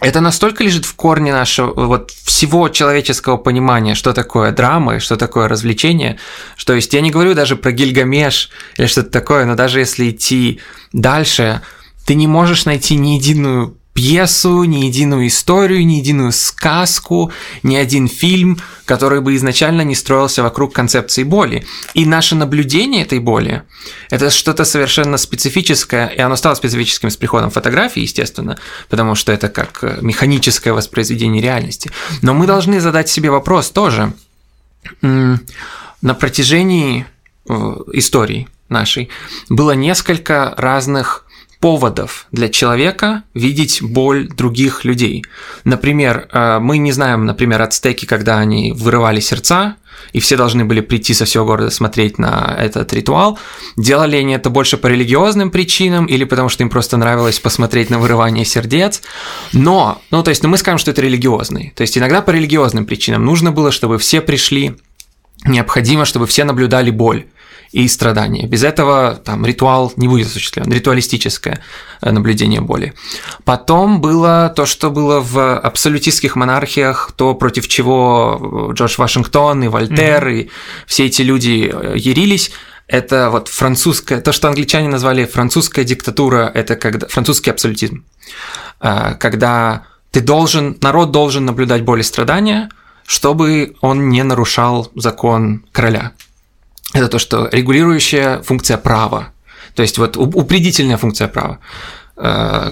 это 0.04 0.20
настолько 0.20 0.64
лежит 0.64 0.86
в 0.86 0.96
корне 0.96 1.32
нашего 1.32 1.86
вот 1.86 2.12
всего 2.12 2.68
человеческого 2.70 3.38
понимания, 3.38 3.96
что 3.96 4.14
такое 4.14 4.52
драма 4.52 4.96
и 4.96 5.00
что 5.00 5.16
такое 5.16 5.48
развлечение, 5.48 6.20
что 6.58 6.74
есть 6.74 6.94
я 6.94 7.02
не 7.02 7.10
говорю 7.10 7.34
даже 7.34 7.56
про 7.56 7.72
Гильгамеш 7.72 8.50
или 8.78 8.86
что-то 8.86 9.10
такое, 9.10 9.46
но 9.46 9.56
даже 9.56 9.80
если 9.80 10.10
идти 10.10 10.60
дальше, 10.92 11.62
ты 12.06 12.16
не 12.16 12.28
можешь 12.28 12.66
найти 12.66 12.98
ни 12.98 13.12
единую 13.12 13.78
пьесу, 13.94 14.64
ни 14.64 14.86
единую 14.86 15.28
историю, 15.28 15.86
ни 15.86 15.94
единую 15.94 16.32
сказку, 16.32 17.32
ни 17.62 17.76
один 17.76 18.08
фильм, 18.08 18.60
который 18.86 19.22
бы 19.22 19.36
изначально 19.36 19.84
не 19.84 19.96
строился 19.96 20.44
вокруг 20.44 20.74
концепции 20.74 21.24
боли. 21.24 21.66
И 21.94 22.06
наше 22.06 22.36
наблюдение 22.36 23.04
этой 23.04 23.20
боли– 23.20 23.64
это 24.10 24.30
что-то 24.30 24.66
совершенно 24.66 25.18
специфическое, 25.18 26.08
и 26.08 26.20
оно 26.20 26.36
стало 26.36 26.56
специфическим 26.56 27.10
с 27.10 27.18
приходом 27.18 27.52
фотографии, 27.52 28.02
естественно, 28.02 28.58
потому 28.90 29.16
что 29.16 29.32
это 29.32 29.50
как 29.50 29.84
э, 29.84 30.00
механическое 30.02 30.74
воспроизведение 30.74 31.42
реальности. 31.42 31.92
Но 32.22 32.34
мы 32.34 32.48
должны 32.48 32.82
задать 32.82 33.10
себе 33.10 33.30
вопрос 33.30 33.70
тоже. 33.70 34.14
На 35.02 36.14
протяжении 36.16 37.06
э, 37.48 37.54
истории 37.94 38.50
нашей 38.70 39.10
было 39.50 39.72
несколько 39.72 40.54
разных 40.58 41.26
поводов 41.64 42.28
для 42.34 42.50
человека 42.50 43.24
видеть 43.34 43.82
боль 43.82 44.28
других 44.28 44.84
людей. 44.84 45.24
Например, 45.64 46.28
э, 46.30 46.60
мы 46.60 46.78
не 46.78 46.92
знаем, 46.92 47.26
например, 47.26 47.62
ацтеки, 47.62 48.04
когда 48.04 48.40
они 48.40 48.74
вырывали 48.74 49.22
сердца, 49.22 49.78
и 50.12 50.20
все 50.20 50.36
должны 50.36 50.66
были 50.66 50.82
прийти 50.82 51.14
со 51.14 51.24
всего 51.24 51.46
города 51.46 51.70
смотреть 51.70 52.18
на 52.20 52.54
этот 52.60 52.92
ритуал. 52.92 53.40
Делали 53.78 54.18
они 54.18 54.34
это 54.34 54.50
больше 54.50 54.76
по 54.76 54.88
религиозным 54.88 55.52
причинам 55.52 56.06
или 56.06 56.26
потому 56.26 56.50
что 56.50 56.64
им 56.64 56.70
просто 56.70 56.98
нравилось 56.98 57.40
посмотреть 57.40 57.90
на 57.90 57.98
вырывание 57.98 58.44
сердец. 58.44 59.02
Но, 59.54 60.02
ну 60.12 60.22
то 60.22 60.32
есть, 60.32 60.44
ну, 60.44 60.50
мы 60.50 60.58
скажем, 60.58 60.80
что 60.80 60.92
это 60.92 61.02
религиозный. 61.02 61.72
То 61.78 61.84
есть 61.84 61.98
иногда 61.98 62.22
по 62.22 62.32
религиозным 62.32 62.86
причинам 62.86 63.24
нужно 63.24 63.54
было, 63.54 63.72
чтобы 63.72 64.00
все 64.00 64.20
пришли, 64.20 64.76
необходимо, 65.46 66.04
чтобы 66.04 66.28
все 66.28 66.44
наблюдали 66.44 66.92
боль 66.92 67.24
и 67.74 67.88
страдания. 67.88 68.46
Без 68.46 68.64
этого 68.64 69.16
там 69.16 69.46
ритуал 69.46 69.92
не 69.98 70.08
будет 70.08 70.28
осуществлен, 70.28 70.72
ритуалистическое 70.72 71.60
э, 72.02 72.12
наблюдение 72.12 72.62
боли. 72.62 72.94
Потом 73.46 74.00
было 74.00 74.54
то, 74.56 74.68
что 74.68 74.92
было 74.92 75.22
в 75.22 75.58
абсолютистских 75.58 76.36
монархиях, 76.36 77.12
то, 77.16 77.34
против 77.34 77.68
чего 77.68 78.70
э, 78.70 78.74
Джордж 78.74 78.96
Вашингтон 78.98 79.64
и 79.64 79.68
Вольтер 79.68 80.28
mm-hmm. 80.28 80.42
и 80.42 80.50
все 80.86 81.08
эти 81.08 81.24
люди 81.24 81.72
э, 81.74 81.96
ярились, 81.98 82.52
это 82.88 83.32
вот 83.32 83.48
французская, 83.48 84.22
то, 84.22 84.32
что 84.32 84.50
англичане 84.50 84.88
назвали 84.88 85.26
французская 85.26 85.84
диктатура, 85.84 86.52
это 86.54 86.76
когда 86.76 87.08
французский 87.08 87.50
абсолютизм, 87.50 88.04
когда 88.80 89.86
ты 90.12 90.20
должен, 90.20 90.78
народ 90.82 91.12
должен 91.12 91.46
наблюдать 91.46 91.84
боль 91.84 92.02
и 92.02 92.04
страдания, 92.04 92.70
чтобы 93.08 93.76
он 93.82 94.10
не 94.10 94.22
нарушал 94.24 94.92
закон 94.96 95.66
короля 95.72 96.12
это 96.94 97.08
то, 97.08 97.20
что 97.20 97.50
регулирующая 97.52 98.42
функция 98.42 98.78
права, 98.78 99.34
то 99.76 99.82
есть 99.82 99.98
вот 99.98 100.18
упредительная 100.18 100.98
функция 100.98 101.28
права. 101.28 101.60
Э, 102.16 102.72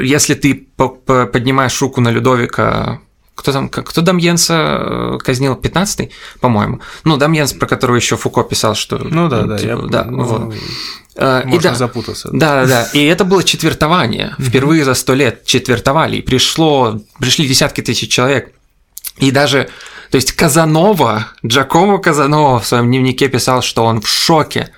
если 0.00 0.34
ты 0.34 0.66
поднимаешь 0.76 1.80
руку 1.80 2.00
на 2.00 2.10
Людовика, 2.10 3.00
кто 3.36 3.52
там, 3.52 3.68
кто 3.68 4.00
Дамьенса 4.00 4.54
э, 4.54 5.18
казнил, 5.22 5.54
15-й, 5.54 6.10
по-моему. 6.40 6.80
Ну, 7.04 7.16
Дамьенс, 7.16 7.52
про 7.52 7.66
которого 7.66 7.96
еще 7.96 8.16
Фуко 8.16 8.42
писал, 8.42 8.74
что... 8.74 8.98
Ну 8.98 9.28
да, 9.28 9.42
да, 9.42 9.58
типа, 9.58 9.68
я, 9.68 9.76
да, 9.76 10.04
ну, 10.04 10.24
вот. 10.24 10.54
Э, 11.16 11.42
можно 11.44 11.60
и 11.60 11.62
да, 11.62 11.74
запутаться. 11.74 12.30
Да, 12.32 12.62
да, 12.62 12.66
да. 12.66 12.88
И 12.94 13.04
это 13.04 13.24
было 13.24 13.44
четвертование. 13.44 14.34
Впервые 14.38 14.84
за 14.84 14.94
сто 14.94 15.14
лет 15.14 15.44
четвертовали. 15.44 16.16
И 16.16 16.22
пришло, 16.22 16.98
пришли 17.20 17.46
десятки 17.46 17.82
тысяч 17.82 18.10
человек. 18.10 18.52
И 19.18 19.30
даже 19.30 19.68
то 20.10 20.16
есть 20.16 20.32
Казанова, 20.32 21.28
Джакомо 21.44 21.98
Казанова 21.98 22.60
в 22.60 22.66
своем 22.66 22.86
дневнике 22.86 23.28
писал, 23.28 23.62
что 23.62 23.84
он 23.84 24.00
в 24.00 24.08
шоке 24.08 24.70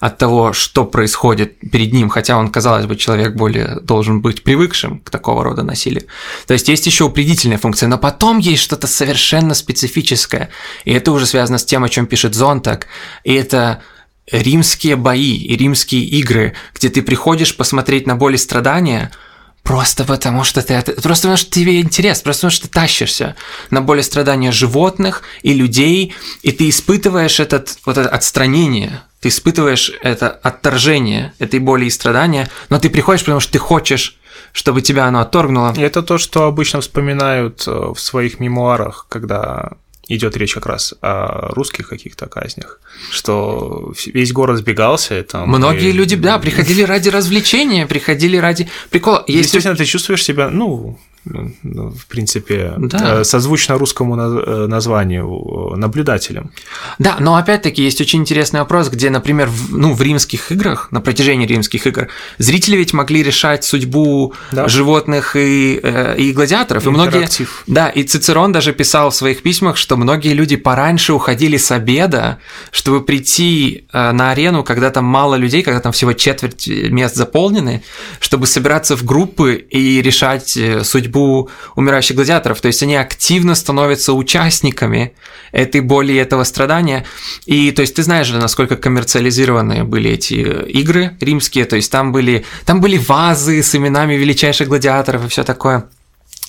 от 0.00 0.18
того, 0.18 0.52
что 0.52 0.84
происходит 0.84 1.58
перед 1.70 1.92
ним, 1.92 2.08
хотя 2.08 2.36
он, 2.36 2.50
казалось 2.50 2.86
бы, 2.86 2.96
человек 2.96 3.34
более 3.34 3.78
должен 3.82 4.20
быть 4.20 4.42
привыкшим 4.42 4.98
к 4.98 5.10
такого 5.10 5.44
рода 5.44 5.62
насилию. 5.62 6.02
То 6.48 6.54
есть 6.54 6.68
есть 6.68 6.86
еще 6.86 7.04
упредительная 7.04 7.58
функция, 7.58 7.88
но 7.88 7.98
потом 7.98 8.38
есть 8.38 8.62
что-то 8.62 8.88
совершенно 8.88 9.54
специфическое, 9.54 10.48
и 10.84 10.92
это 10.92 11.12
уже 11.12 11.26
связано 11.26 11.58
с 11.58 11.64
тем, 11.64 11.84
о 11.84 11.88
чем 11.88 12.06
пишет 12.06 12.34
Зонтак, 12.34 12.88
и 13.22 13.32
это 13.32 13.80
римские 14.28 14.96
бои 14.96 15.36
и 15.36 15.56
римские 15.56 16.02
игры, 16.02 16.54
где 16.74 16.88
ты 16.88 17.00
приходишь 17.02 17.56
посмотреть 17.56 18.06
на 18.06 18.16
боль 18.16 18.34
и 18.34 18.38
страдания– 18.38 19.12
Просто 19.62 20.04
потому 20.04 20.42
что 20.42 20.60
ты 20.60 20.74
это, 20.74 20.92
просто 21.00 21.28
потому 21.28 21.36
что 21.36 21.50
тебе 21.50 21.80
интерес, 21.80 22.20
просто 22.20 22.40
потому 22.40 22.50
что 22.50 22.68
ты 22.68 22.72
тащишься 22.72 23.36
на 23.70 23.80
более 23.80 24.02
страдания 24.02 24.50
животных 24.50 25.22
и 25.42 25.52
людей, 25.52 26.14
и 26.42 26.50
ты 26.50 26.68
испытываешь 26.68 27.38
этот, 27.38 27.78
вот 27.86 27.96
это 27.96 28.08
отстранение, 28.08 29.02
ты 29.20 29.28
испытываешь 29.28 29.92
это 30.02 30.30
отторжение 30.30 31.32
этой 31.38 31.60
боли 31.60 31.84
и 31.84 31.90
страдания, 31.90 32.50
но 32.70 32.80
ты 32.80 32.90
приходишь, 32.90 33.22
потому 33.22 33.40
что 33.40 33.52
ты 33.52 33.58
хочешь 33.58 34.18
чтобы 34.52 34.82
тебя 34.82 35.06
оно 35.06 35.20
отторгнуло. 35.20 35.72
И 35.76 35.80
это 35.80 36.02
то, 36.02 36.18
что 36.18 36.44
обычно 36.44 36.80
вспоминают 36.80 37.64
э, 37.66 37.92
в 37.94 37.98
своих 37.98 38.38
мемуарах, 38.38 39.06
когда 39.08 39.72
идет 40.14 40.36
речь 40.36 40.54
как 40.54 40.66
раз 40.66 40.94
о 41.00 41.48
русских 41.54 41.88
каких-то 41.88 42.26
казнях, 42.26 42.80
что 43.10 43.92
весь 44.06 44.32
город 44.32 44.58
сбегался. 44.58 45.14
Это 45.14 45.44
Многие 45.44 45.92
люди, 45.92 46.16
да, 46.16 46.38
приходили 46.38 46.82
ради 46.82 47.08
развлечения, 47.08 47.86
приходили 47.86 48.36
ради 48.36 48.68
прикола. 48.90 49.24
Есть... 49.26 49.46
Естественно, 49.46 49.76
ты 49.76 49.84
чувствуешь 49.84 50.24
себя, 50.24 50.48
ну, 50.48 50.98
в 51.24 52.06
принципе, 52.08 52.74
да. 52.78 53.20
Э, 53.20 53.24
созвучно 53.24 53.78
русскому 53.78 54.16
э, 54.16 54.66
названию 54.66 55.72
э, 55.72 55.76
наблюдателем. 55.76 56.50
Да, 56.98 57.16
но 57.20 57.36
опять-таки 57.36 57.82
есть 57.82 58.00
очень 58.00 58.20
интересный 58.20 58.60
вопрос, 58.60 58.88
где, 58.88 59.08
например, 59.08 59.48
в, 59.48 59.76
ну, 59.76 59.94
в 59.94 60.02
римских 60.02 60.50
играх, 60.50 60.90
на 60.90 61.00
протяжении 61.00 61.46
римских 61.46 61.86
игр, 61.86 62.08
зрители 62.38 62.76
ведь 62.76 62.92
могли 62.92 63.22
решать 63.22 63.62
судьбу 63.62 64.34
да. 64.50 64.66
животных 64.66 65.36
и, 65.36 65.74
и 66.18 66.32
гладиаторов. 66.32 66.86
И 66.86 66.90
многие, 66.90 67.28
да, 67.68 67.88
и 67.88 68.02
Цицерон 68.02 68.50
даже 68.50 68.72
писал 68.72 69.10
в 69.10 69.14
своих 69.14 69.42
письмах, 69.42 69.76
что 69.76 69.96
многие 69.96 70.32
люди 70.32 70.56
пораньше 70.56 71.12
уходили 71.12 71.56
с 71.56 71.70
обеда, 71.70 72.38
чтобы 72.72 73.02
прийти 73.02 73.84
на 73.92 74.32
арену, 74.32 74.64
когда 74.64 74.90
там 74.90 75.04
мало 75.04 75.36
людей, 75.36 75.62
когда 75.62 75.80
там 75.80 75.92
всего 75.92 76.14
четверть 76.14 76.66
мест 76.66 77.14
заполнены, 77.14 77.82
чтобы 78.18 78.46
собираться 78.46 78.96
в 78.96 79.04
группы 79.04 79.54
и 79.54 80.02
решать 80.02 80.58
судьбу 80.82 81.11
судьбу 81.12 81.50
умирающих 81.76 82.16
гладиаторов. 82.16 82.60
То 82.60 82.68
есть 82.68 82.82
они 82.82 82.96
активно 82.96 83.54
становятся 83.54 84.12
участниками 84.12 85.12
этой 85.52 85.80
боли 85.80 86.12
и 86.12 86.16
этого 86.16 86.44
страдания. 86.44 87.04
И 87.46 87.70
то 87.72 87.82
есть 87.82 87.94
ты 87.94 88.02
знаешь 88.02 88.26
же, 88.26 88.38
насколько 88.38 88.76
коммерциализированные 88.76 89.84
были 89.84 90.10
эти 90.10 90.34
игры 90.34 91.16
римские. 91.20 91.64
То 91.64 91.76
есть 91.76 91.92
там 91.92 92.12
были, 92.12 92.44
там 92.64 92.80
были 92.80 92.98
вазы 92.98 93.62
с 93.62 93.74
именами 93.74 94.14
величайших 94.14 94.68
гладиаторов 94.68 95.24
и 95.24 95.28
все 95.28 95.44
такое. 95.44 95.84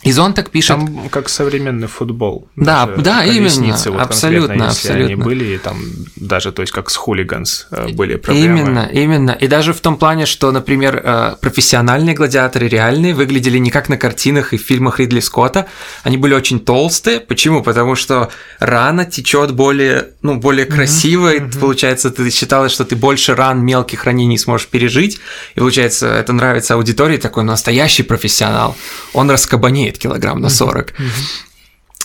И 0.04 0.12
Зон 0.12 0.34
так 0.34 0.50
пишет. 0.50 0.78
Там 0.78 1.10
как 1.10 1.30
современный 1.30 1.88
футбол. 1.88 2.50
Да, 2.56 2.88
да, 2.98 3.24
именно. 3.24 3.76
Вот 3.86 4.02
абсолютно, 4.02 4.68
абсолютно. 4.68 5.06
Они 5.06 5.16
были 5.16 5.58
там 5.58 5.82
даже, 6.16 6.52
то 6.52 6.62
есть 6.62 6.74
как 6.74 6.90
с 6.90 6.96
хулиганс 6.96 7.68
э, 7.72 7.90
были 7.90 8.16
проблемы. 8.16 8.60
Именно, 8.60 8.90
именно. 8.92 9.32
И 9.32 9.48
даже 9.48 9.74
в 9.74 9.80
том 9.80 9.98
плане, 9.98 10.26
что, 10.26 10.52
например, 10.52 11.02
э, 11.04 11.36
профессиональные 11.42 12.16
гладиаторы 12.16 12.68
реальные 12.68 13.14
выглядели 13.14 13.58
не 13.58 13.72
как 13.72 13.90
на 13.90 13.98
картинах 13.98 14.54
и 14.54 14.58
фильмах 14.58 15.00
Ридли 15.00 15.22
Скотта. 15.22 15.68
Они 16.04 16.18
были 16.18 16.34
очень 16.34 16.60
толстые. 16.60 17.20
Почему? 17.20 17.64
Потому 17.64 17.96
что 17.96 18.30
рана 18.60 19.06
течет 19.06 19.52
более, 19.52 20.10
ну, 20.22 20.36
более 20.36 20.66
красиво. 20.66 21.34
Mm-hmm. 21.34 21.56
И, 21.56 21.60
получается, 21.60 22.12
ты 22.12 22.30
считалось, 22.30 22.74
что 22.74 22.84
ты 22.84 22.96
больше 22.96 23.36
ран 23.36 23.64
мелких 23.64 24.04
ранений 24.04 24.38
сможешь 24.38 24.68
пережить. 24.68 25.20
И 25.56 25.60
получается, 25.60 26.08
это 26.08 26.34
нравится 26.34 26.74
аудитории, 26.74 27.18
такой 27.18 27.44
настоящий 27.44 28.04
профессионал. 28.04 28.76
Он 29.14 29.32
раскабанеет 29.32 29.93
имеет 29.94 29.98
килограмм 29.98 30.42
на 30.42 30.50
40. 30.50 30.94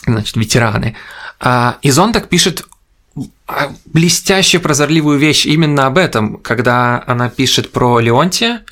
Значит, 0.06 0.36
ветераны. 0.36 0.94
А, 1.40 1.76
и 1.82 1.90
Зонтак 1.90 2.28
пишет 2.28 2.66
а, 3.46 3.70
блестящую 3.86 4.60
прозорливую 4.60 5.18
вещь 5.18 5.46
именно 5.46 5.86
об 5.86 5.98
этом, 5.98 6.36
когда 6.36 7.02
она 7.06 7.28
пишет 7.28 7.72
про 7.72 8.00
Леонтия, 8.00 8.62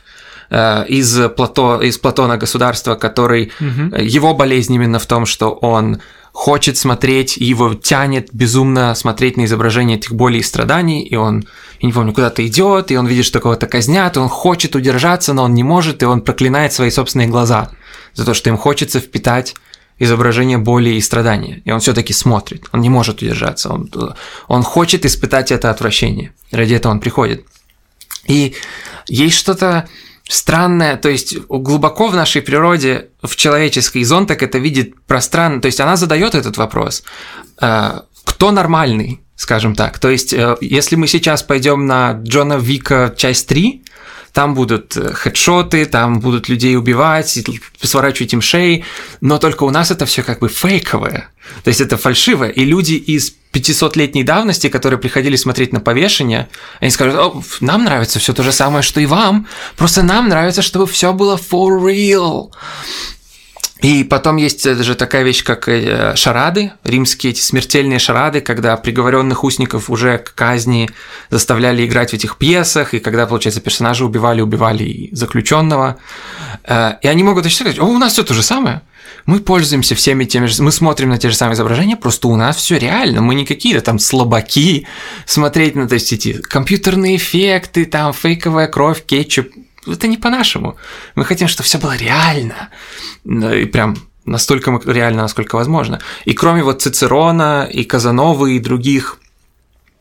э, 0.51 0.87
из, 0.89 1.31
Плато, 1.37 1.83
из 1.83 1.99
Платона 1.99 2.37
государства, 2.37 2.95
который 2.95 3.53
угу. 3.61 3.97
его 3.97 4.35
болезнь 4.35 4.75
именно 4.75 4.99
в 4.99 5.07
том, 5.07 5.27
что 5.27 5.51
он 5.51 6.01
хочет 6.33 6.77
смотреть, 6.77 7.37
его 7.37 7.75
тянет 7.75 8.29
безумно 8.33 8.95
смотреть 8.95 9.37
на 9.37 9.45
изображение 9.45 9.97
этих 9.97 10.13
болей 10.13 10.41
и 10.41 10.43
страданий, 10.43 11.03
и 11.03 11.17
он, 11.17 11.45
я 11.81 11.87
не 11.87 11.93
помню, 11.93 12.13
куда-то 12.13 12.47
идет, 12.47 12.91
и 12.91 12.97
он 12.97 13.07
видит, 13.07 13.25
что 13.25 13.41
кого-то 13.41 13.67
казнят, 13.67 14.17
и 14.17 14.21
он 14.21 14.29
хочет 14.29 14.77
удержаться, 14.77 15.33
но 15.33 15.45
он 15.45 15.55
не 15.55 15.63
может, 15.63 16.03
и 16.03 16.07
он 16.07 16.21
проклинает 16.21 16.73
свои 16.73 16.91
собственные 16.91 17.29
глаза 17.29 17.71
за 18.17 18.25
то, 18.25 18.35
что 18.35 18.51
им 18.51 18.57
хочется 18.57 18.99
впитать 18.99 19.55
изображение 19.99 20.59
боли 20.59 20.91
и 20.91 21.01
страдания. 21.01 21.63
И 21.65 21.71
он 21.71 21.81
все-таки 21.81 22.13
смотрит, 22.13 22.65
он 22.73 22.81
не 22.81 22.91
может 22.91 23.23
удержаться, 23.23 23.71
он, 23.71 23.91
он 24.49 24.63
хочет 24.63 25.05
испытать 25.05 25.53
это 25.53 25.71
отвращение. 25.71 26.33
Ради 26.51 26.75
этого 26.75 26.93
он 26.93 27.01
приходит. 27.01 27.47
И 28.27 28.55
есть 29.09 29.37
что-то 29.37 29.89
странное, 30.29 30.97
то 30.97 31.09
есть 31.09 31.39
глубоко 31.49 32.09
в 32.09 32.15
нашей 32.15 32.43
природе, 32.43 33.09
в 33.23 33.37
человеческой, 33.37 34.03
зон 34.05 34.27
так 34.27 34.43
это 34.43 34.59
видит 34.59 35.01
пространно, 35.07 35.61
то 35.61 35.67
есть 35.67 35.81
она 35.81 35.97
задает 35.97 36.35
этот 36.35 36.57
вопрос. 36.57 37.05
Э, 37.61 38.01
кто 38.25 38.51
нормальный, 38.51 39.21
скажем 39.37 39.75
так? 39.75 39.99
То 39.99 40.11
есть, 40.11 40.33
э, 40.33 40.57
если 40.61 40.97
мы 40.97 41.07
сейчас 41.07 41.43
пойдем 41.43 41.87
на 41.87 42.13
Джона 42.13 42.55
Вика 42.55 43.15
часть 43.17 43.47
3, 43.49 43.85
там 44.37 44.53
будут 44.53 44.95
э, 44.99 45.15
хедшоты, 45.15 45.87
там 45.87 46.21
будут 46.21 46.51
людей 46.51 46.77
убивать, 46.77 47.39
сворачивать 47.81 48.35
им 48.35 48.43
шеи, 48.43 48.85
но 49.23 49.39
только 49.39 49.65
у 49.65 49.71
нас 49.71 49.91
это 49.91 50.05
все 50.05 50.23
как 50.23 50.41
бы 50.41 50.51
фейковое, 50.51 51.31
то 51.65 51.69
есть 51.69 51.81
это 51.81 51.97
фальшивое, 51.97 52.51
и 52.51 52.63
люди 52.67 52.93
из 52.93 53.33
500-летней 53.55 54.25
давности, 54.25 54.69
которые 54.69 54.99
приходили 54.99 55.37
смотреть 55.37 55.73
на 55.73 55.81
повешение, 55.81 56.51
они 56.81 56.91
скажут, 56.91 57.15
О, 57.15 57.43
нам 57.61 57.85
нравится 57.85 58.19
все 58.19 58.35
то 58.35 58.43
же 58.43 58.53
самое, 58.53 58.83
что 58.83 59.01
и 59.01 59.07
вам, 59.07 59.47
просто 59.75 60.03
нам 60.03 60.29
нравится, 60.29 60.61
чтобы 60.61 60.87
все 60.87 61.15
было 61.15 61.37
for 61.37 61.81
real. 61.81 62.51
И 63.87 64.03
потом 64.03 64.35
есть 64.35 64.65
даже 64.65 64.97
такая 64.97 65.23
вещь, 65.23 65.45
как 65.45 65.69
э, 65.69 66.17
шарады, 66.17 66.73
римские 66.83 67.31
эти 67.31 67.41
смертельные 67.41 68.01
шарады, 68.01 68.41
когда 68.41 68.77
приговоренных 68.77 69.45
узников 69.45 69.91
уже 69.91 70.19
к 70.19 70.35
казни 70.35 70.91
заставляли 71.31 71.87
играть 71.87 72.11
в 72.11 72.15
этих 72.15 72.37
пьесах, 72.37 72.95
и 72.95 72.99
когда, 72.99 73.27
получается, 73.27 73.61
персонажи 73.61 74.05
убивали, 74.05 74.41
убивали 74.41 75.09
заключенного. 75.13 75.99
Э, 76.65 76.95
и 77.01 77.07
они 77.07 77.23
могут 77.23 77.45
еще 77.45 77.59
сказать, 77.59 77.79
о, 77.79 77.85
у 77.85 77.99
нас 77.99 78.15
все 78.15 78.25
то 78.25 78.35
же 78.35 78.43
самое. 78.43 78.83
Мы 79.25 79.39
пользуемся 79.39 79.95
всеми 79.95 80.25
теми 80.25 80.47
же, 80.47 80.61
мы 80.65 80.73
смотрим 80.73 81.11
на 81.11 81.19
те 81.19 81.31
же 81.31 81.37
самые 81.37 81.55
изображения, 81.55 81.95
просто 81.95 82.27
у 82.27 82.35
нас 82.35 82.57
все 82.57 82.79
реально, 82.79 83.23
мы 83.23 83.37
не 83.37 83.47
какие-то 83.47 83.83
там 83.83 84.01
слабаки, 84.01 84.89
смотреть 85.27 85.77
на, 85.77 85.87
то 85.87 85.95
есть 85.95 86.13
эти 86.13 86.33
компьютерные 86.33 87.15
эффекты, 87.15 87.85
там 87.85 88.13
фейковая 88.13 88.67
кровь, 88.67 89.05
кетчуп, 89.07 89.47
это 89.87 90.07
не 90.07 90.17
по-нашему. 90.17 90.77
Мы 91.15 91.25
хотим, 91.25 91.49
чтобы 91.49 91.65
все 91.65 91.79
было 91.79 91.97
реально. 91.97 92.71
И 93.25 93.65
прям 93.67 93.97
настолько 94.27 94.79
реально, 94.87 95.23
насколько 95.23 95.57
возможно. 95.57 96.01
И 96.25 96.35
кроме 96.35 96.63
вот 96.63 96.83
Цицерона 96.83 97.69
и 97.73 97.85
Казановы 97.85 98.57
и 98.57 98.59
других 98.59 99.19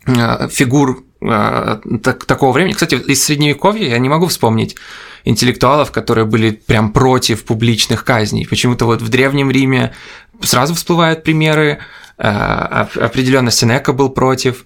э, 0.05 0.47
фигур 0.49 1.03
э, 1.21 1.77
так, 2.03 2.25
такого 2.25 2.51
времени, 2.51 2.73
кстати, 2.73 2.95
из 2.95 3.23
Средневековья 3.23 3.89
я 3.89 3.99
не 3.99 4.09
могу 4.09 4.27
вспомнить 4.27 4.75
интеллектуалов, 5.23 5.91
которые 5.91 6.25
были 6.25 6.51
прям 6.51 6.91
против 6.91 7.45
публичных 7.45 8.03
казней. 8.03 8.47
Почему-то 8.47 8.85
вот 8.85 9.01
в 9.01 9.09
Древнем 9.09 9.51
Риме 9.51 9.93
сразу 10.41 10.73
всплывают 10.73 11.23
примеры, 11.23 11.79
э, 12.17 12.27
определенно 12.27 13.51
Сенека 13.51 13.93
был 13.93 14.09
против, 14.09 14.65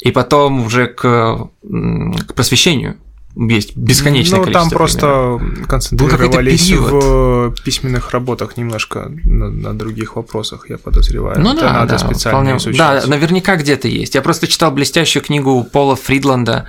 и 0.00 0.10
потом 0.10 0.66
уже 0.66 0.86
к, 0.86 1.50
к 1.62 2.34
просвещению 2.34 2.96
есть 3.46 3.76
бесконечное 3.76 4.38
ну, 4.40 4.44
количество 4.44 4.70
там 4.70 4.76
просто 4.76 5.36
примеров. 5.38 5.68
концентрировались 5.68 6.70
в 6.72 7.54
письменных 7.62 8.10
работах 8.10 8.56
немножко 8.56 9.12
на, 9.24 9.48
на 9.48 9.78
других 9.78 10.16
вопросах, 10.16 10.68
я 10.68 10.78
подозреваю. 10.78 11.40
Ну 11.40 11.52
Это 11.52 11.60
да, 11.60 11.72
надо 11.72 11.92
да, 11.92 11.98
специально 11.98 12.40
вполне, 12.40 12.56
изучать. 12.58 12.78
Да, 12.78 13.06
наверняка 13.06 13.56
где-то 13.56 13.86
есть. 13.86 14.14
Я 14.14 14.22
просто 14.22 14.48
читал 14.48 14.72
блестящую 14.72 15.22
книгу 15.22 15.62
Пола 15.62 15.94
Фридланда 15.94 16.66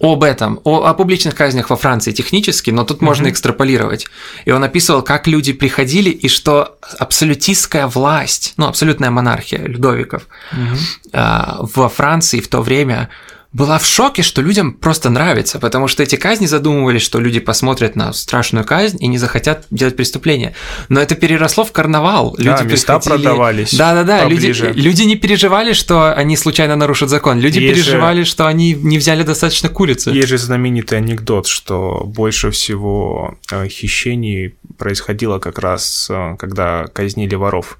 об 0.00 0.22
этом, 0.22 0.60
о, 0.64 0.84
о 0.84 0.94
публичных 0.94 1.34
казнях 1.34 1.70
во 1.70 1.76
Франции 1.76 2.12
технически, 2.12 2.70
но 2.70 2.84
тут 2.84 3.00
mm-hmm. 3.00 3.04
можно 3.04 3.28
экстраполировать. 3.30 4.06
И 4.44 4.50
он 4.50 4.62
описывал, 4.62 5.02
как 5.02 5.26
люди 5.26 5.52
приходили, 5.52 6.10
и 6.10 6.28
что 6.28 6.78
абсолютистская 6.98 7.86
власть, 7.86 8.54
ну, 8.56 8.66
абсолютная 8.66 9.10
монархия 9.10 9.64
Людовиков 9.64 10.26
mm-hmm. 10.52 11.10
э, 11.12 11.66
во 11.74 11.88
Франции 11.88 12.40
в 12.40 12.48
то 12.48 12.60
время 12.60 13.08
была 13.54 13.78
в 13.78 13.86
шоке, 13.86 14.22
что 14.22 14.42
людям 14.42 14.72
просто 14.72 15.10
нравится, 15.10 15.60
потому 15.60 15.86
что 15.86 16.02
эти 16.02 16.16
казни 16.16 16.46
задумывались, 16.46 17.02
что 17.02 17.20
люди 17.20 17.38
посмотрят 17.38 17.94
на 17.94 18.12
страшную 18.12 18.64
казнь 18.64 18.98
и 19.00 19.06
не 19.06 19.16
захотят 19.16 19.66
делать 19.70 19.94
преступления. 19.96 20.54
Но 20.88 21.00
это 21.00 21.14
переросло 21.14 21.64
в 21.64 21.70
карнавал. 21.70 22.34
Люди 22.36 22.58
да, 22.58 22.64
места 22.64 22.98
приходили... 22.98 23.26
продавались. 23.26 23.72
Да, 23.74 23.94
да, 23.94 24.02
да. 24.02 24.24
Люди, 24.24 24.52
люди 24.74 25.02
не 25.02 25.14
переживали, 25.14 25.72
что 25.72 26.12
они 26.12 26.36
случайно 26.36 26.74
нарушат 26.74 27.10
закон. 27.10 27.38
Люди 27.38 27.60
есть 27.60 27.74
переживали, 27.74 28.24
же... 28.24 28.30
что 28.30 28.48
они 28.48 28.74
не 28.74 28.98
взяли 28.98 29.22
достаточно 29.22 29.68
курицы. 29.68 30.10
Есть 30.10 30.28
же 30.28 30.38
знаменитый 30.38 30.98
анекдот, 30.98 31.46
что 31.46 32.02
больше 32.04 32.50
всего 32.50 33.38
э, 33.52 33.68
хищений 33.68 34.56
происходило 34.78 35.38
как 35.38 35.60
раз, 35.60 36.08
э, 36.10 36.34
когда 36.40 36.86
казнили 36.92 37.36
воров. 37.36 37.78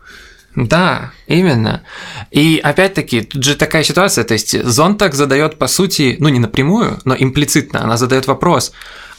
Да, 0.56 1.12
именно. 1.26 1.82
И 2.30 2.60
опять-таки, 2.62 3.22
тут 3.22 3.42
же 3.42 3.56
такая 3.56 3.82
ситуация, 3.82 4.24
то 4.24 4.34
есть 4.34 4.62
Зонтак 4.62 5.14
задает, 5.14 5.58
по 5.58 5.66
сути, 5.66 6.16
ну 6.20 6.28
не 6.28 6.38
напрямую, 6.38 7.00
но 7.04 7.16
имплицитно, 7.18 7.82
она 7.82 7.96
задает 7.96 8.26
вопрос 8.28 8.72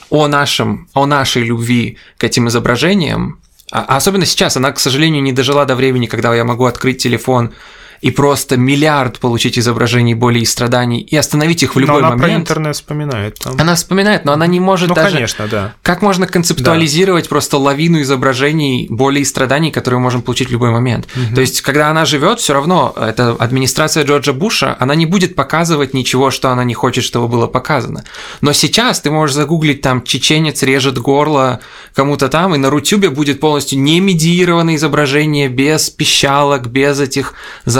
о 0.09 0.27
нашем, 0.27 0.87
о 0.93 1.05
нашей 1.05 1.43
любви 1.43 1.97
к 2.17 2.23
этим 2.23 2.47
изображениям, 2.47 3.39
а 3.71 3.97
особенно 3.97 4.25
сейчас, 4.25 4.55
она, 4.55 4.71
к 4.71 4.79
сожалению, 4.79 5.23
не 5.23 5.33
дожила 5.33 5.65
до 5.65 5.75
времени, 5.75 6.05
когда 6.05 6.33
я 6.33 6.45
могу 6.45 6.65
открыть 6.65 7.01
телефон 7.01 7.53
и 8.01 8.11
просто 8.11 8.57
миллиард 8.57 9.19
получить 9.19 9.57
изображений 9.57 10.13
боли 10.13 10.39
и 10.39 10.45
страданий 10.45 11.01
и 11.01 11.15
остановить 11.15 11.63
их 11.63 11.75
в 11.75 11.79
любой 11.79 12.01
но 12.01 12.07
она 12.07 12.17
момент. 12.17 12.47
про 12.47 12.53
интернет 12.53 12.75
вспоминает. 12.75 13.39
Там. 13.39 13.55
Она 13.59 13.75
вспоминает, 13.75 14.25
но 14.25 14.33
она 14.33 14.47
не 14.47 14.59
может 14.59 14.89
ну, 14.89 14.95
даже... 14.95 15.13
конечно, 15.13 15.47
да. 15.47 15.73
Как 15.81 16.01
можно 16.01 16.27
концептуализировать 16.27 17.25
да. 17.25 17.29
просто 17.29 17.57
лавину 17.57 18.01
изображений 18.01 18.87
боли 18.89 19.19
и 19.19 19.25
страданий, 19.25 19.71
которые 19.71 19.99
мы 19.99 20.03
можем 20.03 20.21
получить 20.21 20.49
в 20.49 20.51
любой 20.51 20.71
момент? 20.71 21.07
Угу. 21.15 21.35
То 21.35 21.41
есть, 21.41 21.61
когда 21.61 21.89
она 21.89 22.05
живет, 22.05 22.39
все 22.39 22.53
равно 22.53 22.93
эта 22.95 23.31
администрация 23.31 24.03
Джорджа 24.03 24.33
Буша, 24.33 24.75
она 24.79 24.95
не 24.95 25.05
будет 25.05 25.35
показывать 25.35 25.93
ничего, 25.93 26.31
что 26.31 26.49
она 26.49 26.63
не 26.63 26.73
хочет, 26.73 27.03
чтобы 27.03 27.27
было 27.27 27.47
показано. 27.47 28.03
Но 28.41 28.53
сейчас 28.53 29.01
ты 29.01 29.11
можешь 29.11 29.35
загуглить 29.35 29.81
там 29.81 30.03
«чеченец 30.03 30.63
режет 30.63 30.97
горло 30.97 31.59
кому-то 31.93 32.29
там», 32.29 32.55
и 32.55 32.57
на 32.57 32.69
Рутюбе 32.69 33.09
будет 33.09 33.39
полностью 33.39 33.79
не 33.79 33.99
медиированное 33.99 34.75
изображение, 34.75 35.47
без 35.47 35.89
пищалок, 35.89 36.67
без 36.67 36.99
этих 36.99 37.33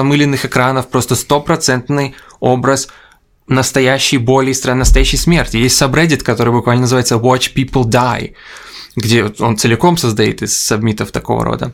замыленных 0.05 0.45
экранов, 0.45 0.87
просто 0.87 1.15
стопроцентный 1.15 2.13
образ 2.39 2.89
настоящей 3.47 4.17
боли 4.17 4.53
и 4.53 4.73
настоящей 4.73 5.17
смерти. 5.17 5.57
Есть 5.57 5.81
subreddit, 5.81 6.23
который 6.23 6.53
буквально 6.53 6.81
называется 6.81 7.15
Watch 7.15 7.53
People 7.55 7.85
Die, 7.85 8.33
где 8.95 9.25
он 9.39 9.57
целиком 9.57 9.97
создает 9.97 10.41
из 10.41 10.59
сабмитов 10.59 11.11
такого 11.11 11.43
рода. 11.43 11.73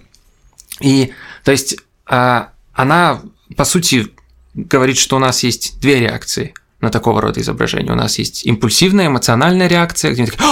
И, 0.80 1.12
то 1.44 1.52
есть, 1.52 1.78
а, 2.06 2.50
она, 2.74 3.22
по 3.58 3.66
сути, 3.66 4.08
говорит, 4.54 4.98
что 4.98 5.18
у 5.18 5.20
нас 5.20 5.44
есть 5.44 5.80
две 5.80 6.00
реакции 6.00 6.54
на 6.82 6.90
такого 6.90 7.22
рода 7.22 7.40
изображения. 7.42 7.92
У 7.92 7.96
нас 7.96 8.20
есть 8.20 8.46
импульсивная 8.46 9.08
эмоциональная 9.08 9.68
реакция, 9.68 10.12
где 10.12 10.22
мы 10.24 10.28
такие, 10.28 10.50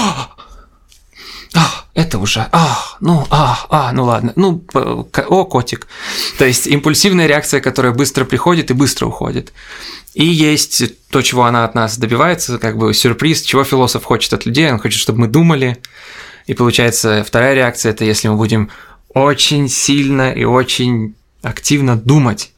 а, 1.55 1.85
это 1.95 2.19
уже, 2.19 2.47
а, 2.51 2.77
ну, 2.99 3.25
а, 3.29 3.65
а, 3.69 3.91
ну 3.91 4.05
ладно, 4.05 4.33
ну, 4.35 4.63
о, 4.73 5.45
котик. 5.45 5.87
То 6.37 6.45
есть 6.45 6.67
импульсивная 6.67 7.27
реакция, 7.27 7.59
которая 7.59 7.91
быстро 7.91 8.25
приходит 8.25 8.69
и 8.69 8.75
быстро 8.75 9.07
уходит. 9.07 9.51
И 10.13 10.25
есть 10.25 10.83
то, 11.09 11.21
чего 11.21 11.45
она 11.45 11.65
от 11.65 11.75
нас 11.75 11.97
добивается, 11.97 12.59
как 12.59 12.77
бы 12.77 12.93
сюрприз, 12.93 13.41
чего 13.41 13.63
философ 13.63 14.03
хочет 14.03 14.33
от 14.33 14.45
людей, 14.45 14.71
он 14.71 14.79
хочет, 14.79 14.99
чтобы 14.99 15.21
мы 15.21 15.27
думали. 15.27 15.77
И 16.45 16.53
получается, 16.53 17.23
вторая 17.25 17.55
реакция– 17.55 17.91
это 17.93 18.05
если 18.05 18.27
мы 18.27 18.35
будем 18.35 18.69
очень 19.13 19.69
сильно 19.69 20.31
и 20.31 20.43
очень 20.43 21.15
активно 21.41 21.95
думать 21.95 22.51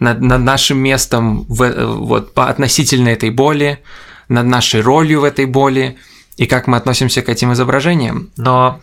над, 0.00 0.20
над 0.20 0.42
нашим 0.42 0.78
местом 0.78 1.44
в, 1.48 1.70
вот, 1.70 2.34
по 2.34 2.48
относительно 2.48 3.08
этой 3.08 3.30
боли, 3.30 3.80
над 4.28 4.46
нашей 4.46 4.80
ролью 4.80 5.20
в 5.20 5.24
этой 5.24 5.46
боли– 5.46 5.96
и 6.36 6.46
как 6.46 6.66
мы 6.66 6.76
относимся 6.76 7.22
к 7.22 7.28
этим 7.28 7.52
изображениям. 7.52 8.30
Но 8.36 8.80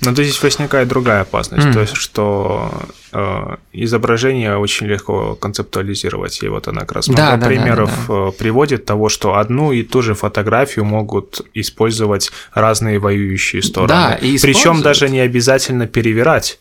но 0.00 0.12
здесь 0.12 0.42
возникает 0.42 0.88
другая 0.88 1.22
опасность, 1.22 1.66
mm. 1.66 1.72
то 1.72 1.80
есть 1.80 1.96
что 1.96 2.70
э, 3.12 3.56
изображение 3.72 4.58
очень 4.58 4.86
легко 4.86 5.36
концептуализировать, 5.36 6.42
и 6.42 6.48
вот 6.48 6.68
она 6.68 6.80
как 6.80 6.92
раз 6.92 7.08
да, 7.08 7.36
да, 7.36 7.46
примеров 7.46 7.90
да, 8.06 8.14
да, 8.14 8.24
да. 8.26 8.30
приводит 8.32 8.84
того, 8.84 9.08
что 9.08 9.36
одну 9.36 9.72
и 9.72 9.82
ту 9.82 10.02
же 10.02 10.14
фотографию 10.14 10.84
могут 10.84 11.46
использовать 11.54 12.30
разные 12.52 12.98
воюющие 12.98 13.62
стороны. 13.62 13.88
Да, 13.88 14.14
и 14.14 14.38
Причем 14.38 14.82
даже 14.82 15.08
не 15.08 15.20
обязательно 15.20 15.86
перевирать. 15.86 16.60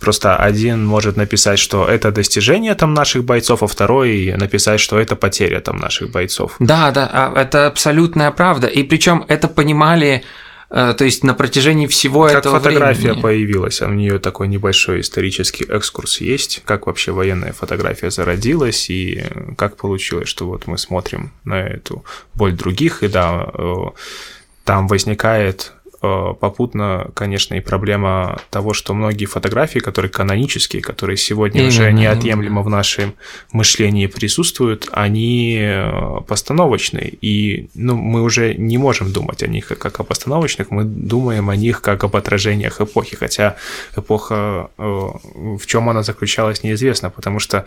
Просто 0.00 0.36
один 0.36 0.86
может 0.86 1.16
написать, 1.16 1.58
что 1.58 1.86
это 1.86 2.12
достижение 2.12 2.74
там 2.74 2.94
наших 2.94 3.24
бойцов, 3.24 3.62
а 3.62 3.66
второй 3.66 4.34
написать, 4.36 4.80
что 4.80 4.98
это 4.98 5.16
потеря 5.16 5.60
там 5.60 5.78
наших 5.78 6.10
бойцов. 6.10 6.56
Да, 6.58 6.90
да, 6.90 7.10
а, 7.12 7.40
это 7.40 7.66
абсолютная 7.66 8.30
правда. 8.30 8.66
И 8.66 8.82
причем 8.82 9.24
это 9.28 9.48
понимали 9.48 10.22
э, 10.70 10.94
то 10.96 11.04
есть 11.04 11.24
на 11.24 11.34
протяжении 11.34 11.86
всего 11.86 12.26
как 12.26 12.38
этого 12.38 12.60
фотография 12.60 13.08
времени. 13.08 13.20
появилась, 13.20 13.82
а 13.82 13.86
у 13.86 13.92
нее 13.92 14.18
такой 14.18 14.48
небольшой 14.48 15.00
исторический 15.00 15.64
экскурс 15.64 16.20
есть, 16.20 16.62
как 16.64 16.86
вообще 16.86 17.12
военная 17.12 17.52
фотография 17.52 18.10
зародилась 18.10 18.90
и 18.90 19.24
как 19.56 19.76
получилось, 19.76 20.28
что 20.28 20.46
вот 20.46 20.66
мы 20.66 20.78
смотрим 20.78 21.32
на 21.44 21.60
эту 21.60 22.04
боль 22.34 22.52
других, 22.52 23.02
и 23.02 23.08
да, 23.08 23.46
э, 23.54 23.74
там 24.64 24.88
возникает 24.88 25.72
Э, 25.83 25.83
попутно, 26.40 27.10
конечно, 27.14 27.54
и 27.54 27.60
проблема 27.60 28.40
того, 28.50 28.72
что 28.72 28.94
многие 28.94 29.26
фотографии, 29.26 29.78
которые 29.78 30.10
канонические, 30.10 30.82
которые 30.82 31.16
сегодня 31.16 31.60
именно, 31.60 31.68
уже 31.68 31.92
неотъемлемо 31.92 32.62
в 32.62 32.68
нашем 32.68 33.14
мышлении 33.52 34.06
присутствуют, 34.06 34.88
они 34.92 35.58
э, 35.60 36.20
постановочные. 36.26 37.14
И 37.20 37.68
ну, 37.74 37.96
мы 37.96 38.22
уже 38.22 38.54
не 38.54 38.78
можем 38.78 39.12
думать 39.12 39.42
о 39.42 39.46
них 39.46 39.68
как 39.68 40.00
о 40.00 40.04
постановочных, 40.04 40.70
мы 40.70 40.84
думаем 40.84 41.50
о 41.50 41.56
них 41.56 41.80
как 41.80 42.04
об 42.04 42.16
отражениях 42.16 42.80
эпохи. 42.80 43.16
Хотя 43.16 43.56
эпоха, 43.96 44.70
э, 44.78 44.82
в 44.82 45.66
чем 45.66 45.88
она 45.88 46.02
заключалась, 46.02 46.62
неизвестно, 46.62 47.10
потому 47.10 47.38
что 47.38 47.66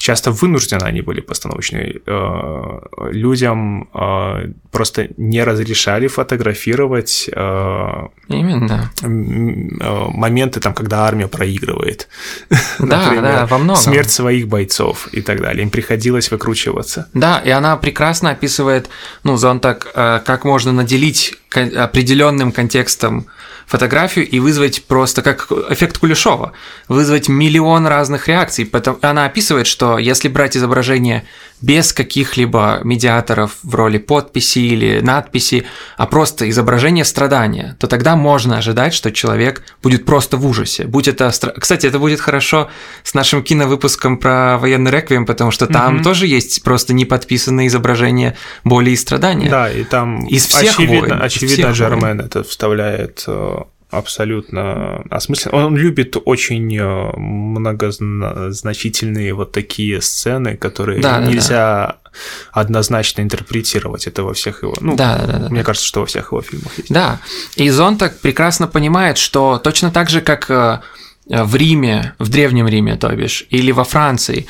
часто 0.00 0.30
вынуждены 0.30 0.84
они 0.84 1.02
были 1.02 1.20
постановочные. 1.20 2.00
Э, 2.06 2.80
людям 3.12 3.88
э, 3.94 4.52
просто 4.70 5.08
не 5.18 5.44
разрешали 5.44 6.08
фотографировать 6.08 7.28
э, 7.32 8.08
Именно. 8.30 8.90
моменты, 9.02 10.60
там, 10.60 10.72
когда 10.72 11.06
армия 11.06 11.26
проигрывает. 11.26 12.08
Да, 12.48 12.56
Например, 13.06 13.22
да, 13.22 13.46
во 13.46 13.58
многом. 13.58 13.82
Смерть 13.82 14.10
своих 14.10 14.46
бойцов 14.46 15.08
и 15.12 15.20
так 15.20 15.40
далее. 15.40 15.64
Им 15.64 15.70
приходилось 15.70 16.30
выкручиваться. 16.30 17.08
Да, 17.12 17.38
и 17.38 17.50
она 17.50 17.76
прекрасно 17.76 18.30
описывает, 18.30 18.88
ну, 19.24 19.36
зон 19.36 19.58
так, 19.58 19.92
как 19.92 20.44
можно 20.44 20.72
наделить 20.72 21.34
определенным 21.52 22.52
контекстом 22.52 23.26
фотографию 23.70 24.28
и 24.28 24.40
вызвать 24.40 24.84
просто 24.86 25.22
как 25.22 25.50
эффект 25.70 25.98
Кулешова, 25.98 26.52
вызвать 26.88 27.28
миллион 27.28 27.86
разных 27.86 28.26
реакций. 28.26 28.66
Потом 28.66 28.98
она 29.00 29.26
описывает, 29.26 29.68
что 29.68 29.96
если 29.98 30.28
брать 30.28 30.56
изображение 30.56 31.24
без 31.60 31.92
каких-либо 31.92 32.80
медиаторов 32.84 33.58
в 33.62 33.74
роли 33.74 33.98
подписи 33.98 34.58
или 34.60 35.00
надписи, 35.00 35.64
а 35.96 36.06
просто 36.06 36.48
изображение 36.48 37.04
страдания, 37.04 37.76
то 37.78 37.86
тогда 37.86 38.16
можно 38.16 38.58
ожидать, 38.58 38.94
что 38.94 39.12
человек 39.12 39.62
будет 39.82 40.04
просто 40.04 40.36
в 40.36 40.46
ужасе. 40.46 40.84
Будь 40.84 41.08
это... 41.08 41.30
Кстати, 41.58 41.86
это 41.86 41.98
будет 41.98 42.20
хорошо 42.20 42.70
с 43.02 43.14
нашим 43.14 43.42
киновыпуском 43.42 44.18
про 44.18 44.58
военный 44.58 44.90
реквием, 44.90 45.26
потому 45.26 45.50
что 45.50 45.66
там 45.66 45.96
угу. 45.96 46.04
тоже 46.04 46.26
есть 46.26 46.62
просто 46.62 46.94
неподписанные 46.94 47.68
изображения 47.68 48.36
боли 48.64 48.90
и 48.90 48.96
страдания. 48.96 49.50
Да, 49.50 49.70
и 49.70 49.84
там 49.84 50.26
из 50.26 50.46
всех 50.46 50.74
очевидно, 50.74 51.16
войн, 51.16 51.22
очевидно 51.22 51.54
всех 51.54 51.74
Жермен 51.74 52.00
войн. 52.00 52.20
это 52.20 52.42
вставляет 52.42 53.24
э, 53.26 53.56
абсолютно 53.90 55.02
осмысленно. 55.10 55.66
Он 55.66 55.76
любит 55.76 56.16
очень 56.24 56.74
э, 56.76 57.12
многозначительные 57.16 59.34
вот 59.34 59.50
такие 59.52 60.00
сцены, 60.00 60.56
которые 60.56 61.02
да, 61.02 61.20
нельзя 61.20 61.98
да. 62.04 62.10
однозначно 62.52 63.20
интерпретировать. 63.22 64.06
Это 64.06 64.22
во 64.22 64.32
всех 64.34 64.62
его. 64.62 64.76
Ну, 64.80 64.94
да, 64.96 65.18
да, 65.26 65.38
да, 65.38 65.48
мне 65.48 65.64
кажется, 65.64 65.86
что 65.86 66.00
во 66.00 66.06
всех 66.06 66.32
его 66.32 66.42
фильмах 66.42 66.78
есть. 66.78 66.92
Да. 66.92 67.20
И 67.56 67.68
Зонтак 67.70 68.20
прекрасно 68.20 68.68
понимает, 68.68 69.18
что 69.18 69.58
точно 69.58 69.90
так 69.90 70.08
же, 70.08 70.20
как 70.20 70.48
э, 70.50 70.80
в 71.26 71.56
Риме, 71.56 72.14
в 72.18 72.28
Древнем 72.28 72.68
Риме, 72.68 72.96
то 72.96 73.08
бишь, 73.14 73.46
или 73.50 73.72
во 73.72 73.82
Франции, 73.84 74.46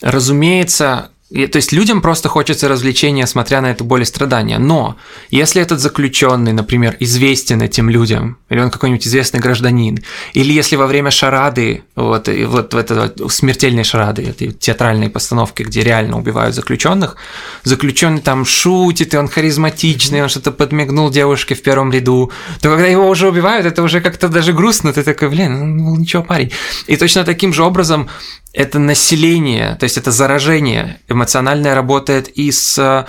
разумеется, 0.00 1.10
и, 1.30 1.46
то 1.46 1.56
есть 1.56 1.72
людям 1.72 2.00
просто 2.00 2.30
хочется 2.30 2.68
развлечения, 2.68 3.26
смотря 3.26 3.60
на 3.60 3.70
эту 3.70 3.84
боль 3.84 4.00
и 4.00 4.06
страдания. 4.06 4.58
Но 4.58 4.96
если 5.28 5.60
этот 5.60 5.78
заключенный, 5.78 6.54
например, 6.54 6.96
известен 7.00 7.60
этим 7.60 7.90
людям, 7.90 8.38
или 8.48 8.60
он 8.60 8.70
какой-нибудь 8.70 9.06
известный 9.06 9.38
гражданин, 9.38 10.02
или 10.32 10.52
если 10.52 10.76
во 10.76 10.86
время 10.86 11.10
шарады, 11.10 11.82
вот, 11.96 12.28
вот 12.28 12.72
в 12.72 12.76
это 12.76 13.12
вот, 13.18 13.32
смертельной 13.32 13.84
шарады, 13.84 14.22
этой 14.22 14.52
театральной 14.52 15.10
постановки, 15.10 15.64
где 15.64 15.82
реально 15.82 16.16
убивают 16.18 16.54
заключенных, 16.54 17.16
заключенный 17.62 18.22
там 18.22 18.46
шутит, 18.46 19.12
и 19.12 19.18
он 19.18 19.28
харизматичный, 19.28 20.22
он 20.22 20.30
что-то 20.30 20.50
подмигнул 20.50 21.10
девушке 21.10 21.54
в 21.54 21.62
первом 21.62 21.92
ряду, 21.92 22.32
то 22.62 22.70
когда 22.70 22.86
его 22.86 23.06
уже 23.06 23.28
убивают, 23.28 23.66
это 23.66 23.82
уже 23.82 24.00
как-то 24.00 24.28
даже 24.28 24.54
грустно, 24.54 24.94
ты 24.94 25.02
такой, 25.02 25.28
блин, 25.28 25.76
ну 25.76 25.94
ничего, 25.96 26.22
парень. 26.22 26.52
И 26.86 26.96
точно 26.96 27.24
таким 27.24 27.52
же 27.52 27.64
образом 27.64 28.08
это 28.52 28.78
население, 28.78 29.76
то 29.76 29.84
есть 29.84 29.98
это 29.98 30.10
заражение 30.10 31.00
эмоциональное 31.08 31.74
работает 31.74 32.28
и 32.28 32.50
с 32.50 33.06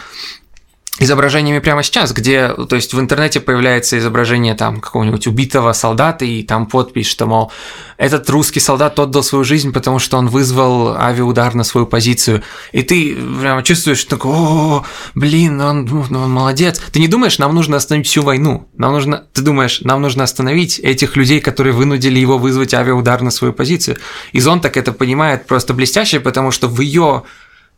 изображениями 1.00 1.60
прямо 1.60 1.82
сейчас, 1.82 2.12
где, 2.12 2.50
то 2.50 2.76
есть 2.76 2.94
в 2.94 3.00
интернете 3.00 3.40
появляется 3.40 3.98
изображение 3.98 4.54
там 4.54 4.82
какого-нибудь 4.82 5.28
убитого 5.28 5.72
солдата, 5.74 6.26
и 6.26 6.44
там 6.44 6.66
подпись, 6.66 7.08
что, 7.08 7.26
мол, 7.26 7.52
этот 7.98 8.30
русский 8.30 8.60
солдат 8.60 9.00
отдал 9.00 9.24
свою 9.24 9.44
жизнь, 9.44 9.74
потому 9.74 10.00
что 10.00 10.18
он 10.18 10.28
вызвал 10.28 10.96
авиаудар 10.96 11.56
на 11.56 11.64
свою 11.64 11.88
позицию. 11.88 12.44
И 12.72 12.84
ты 12.84 13.16
прямо 13.42 13.64
чувствуешь, 13.64 14.00
что 14.00 14.12
такой, 14.12 14.32
о, 14.34 14.86
блин, 15.16 15.60
он, 15.62 15.86
ну, 15.86 16.06
он 16.18 16.32
молодец. 16.32 16.82
Ты 16.92 17.00
не 17.00 17.08
думаешь, 17.08 17.40
нам 17.40 17.56
нужно 17.56 17.78
остановить 17.78 18.08
всю 18.08 18.22
войну. 18.22 18.68
Нам 18.78 18.94
нужно, 18.94 19.26
ты 19.34 19.42
думаешь, 19.42 19.82
нам 19.82 20.02
нужно 20.02 20.24
остановить 20.24 20.80
этих 20.80 21.16
людей, 21.16 21.40
которые 21.40 21.74
вынудили 21.74 22.20
его 22.20 22.38
вызвать 22.38 22.74
авиаудар 22.74 23.22
на 23.22 23.32
свою 23.32 23.54
позицию. 23.54 23.98
И 24.34 24.40
Зон 24.40 24.62
так 24.62 24.78
это 24.78 24.92
понимает 24.94 25.48
просто 25.48 25.74
блестяще, 25.74 26.20
потому 26.20 26.52
что 26.52 26.68
в 26.68 26.80
ее 26.82 27.24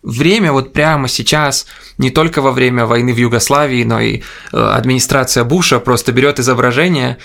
время 0.04 0.52
вот 0.52 0.74
прямо 0.74 1.08
сейчас, 1.08 1.66
не 1.98 2.10
только 2.10 2.42
во 2.42 2.52
время 2.52 2.86
войны 2.86 3.14
в 3.14 3.18
Югославии, 3.18 3.84
но 3.84 4.00
и 4.00 4.18
э, 4.18 4.22
администрация 4.52 5.44
Буша 5.44 5.80
просто 5.80 6.12
берет 6.12 6.40
изображение 6.40 7.18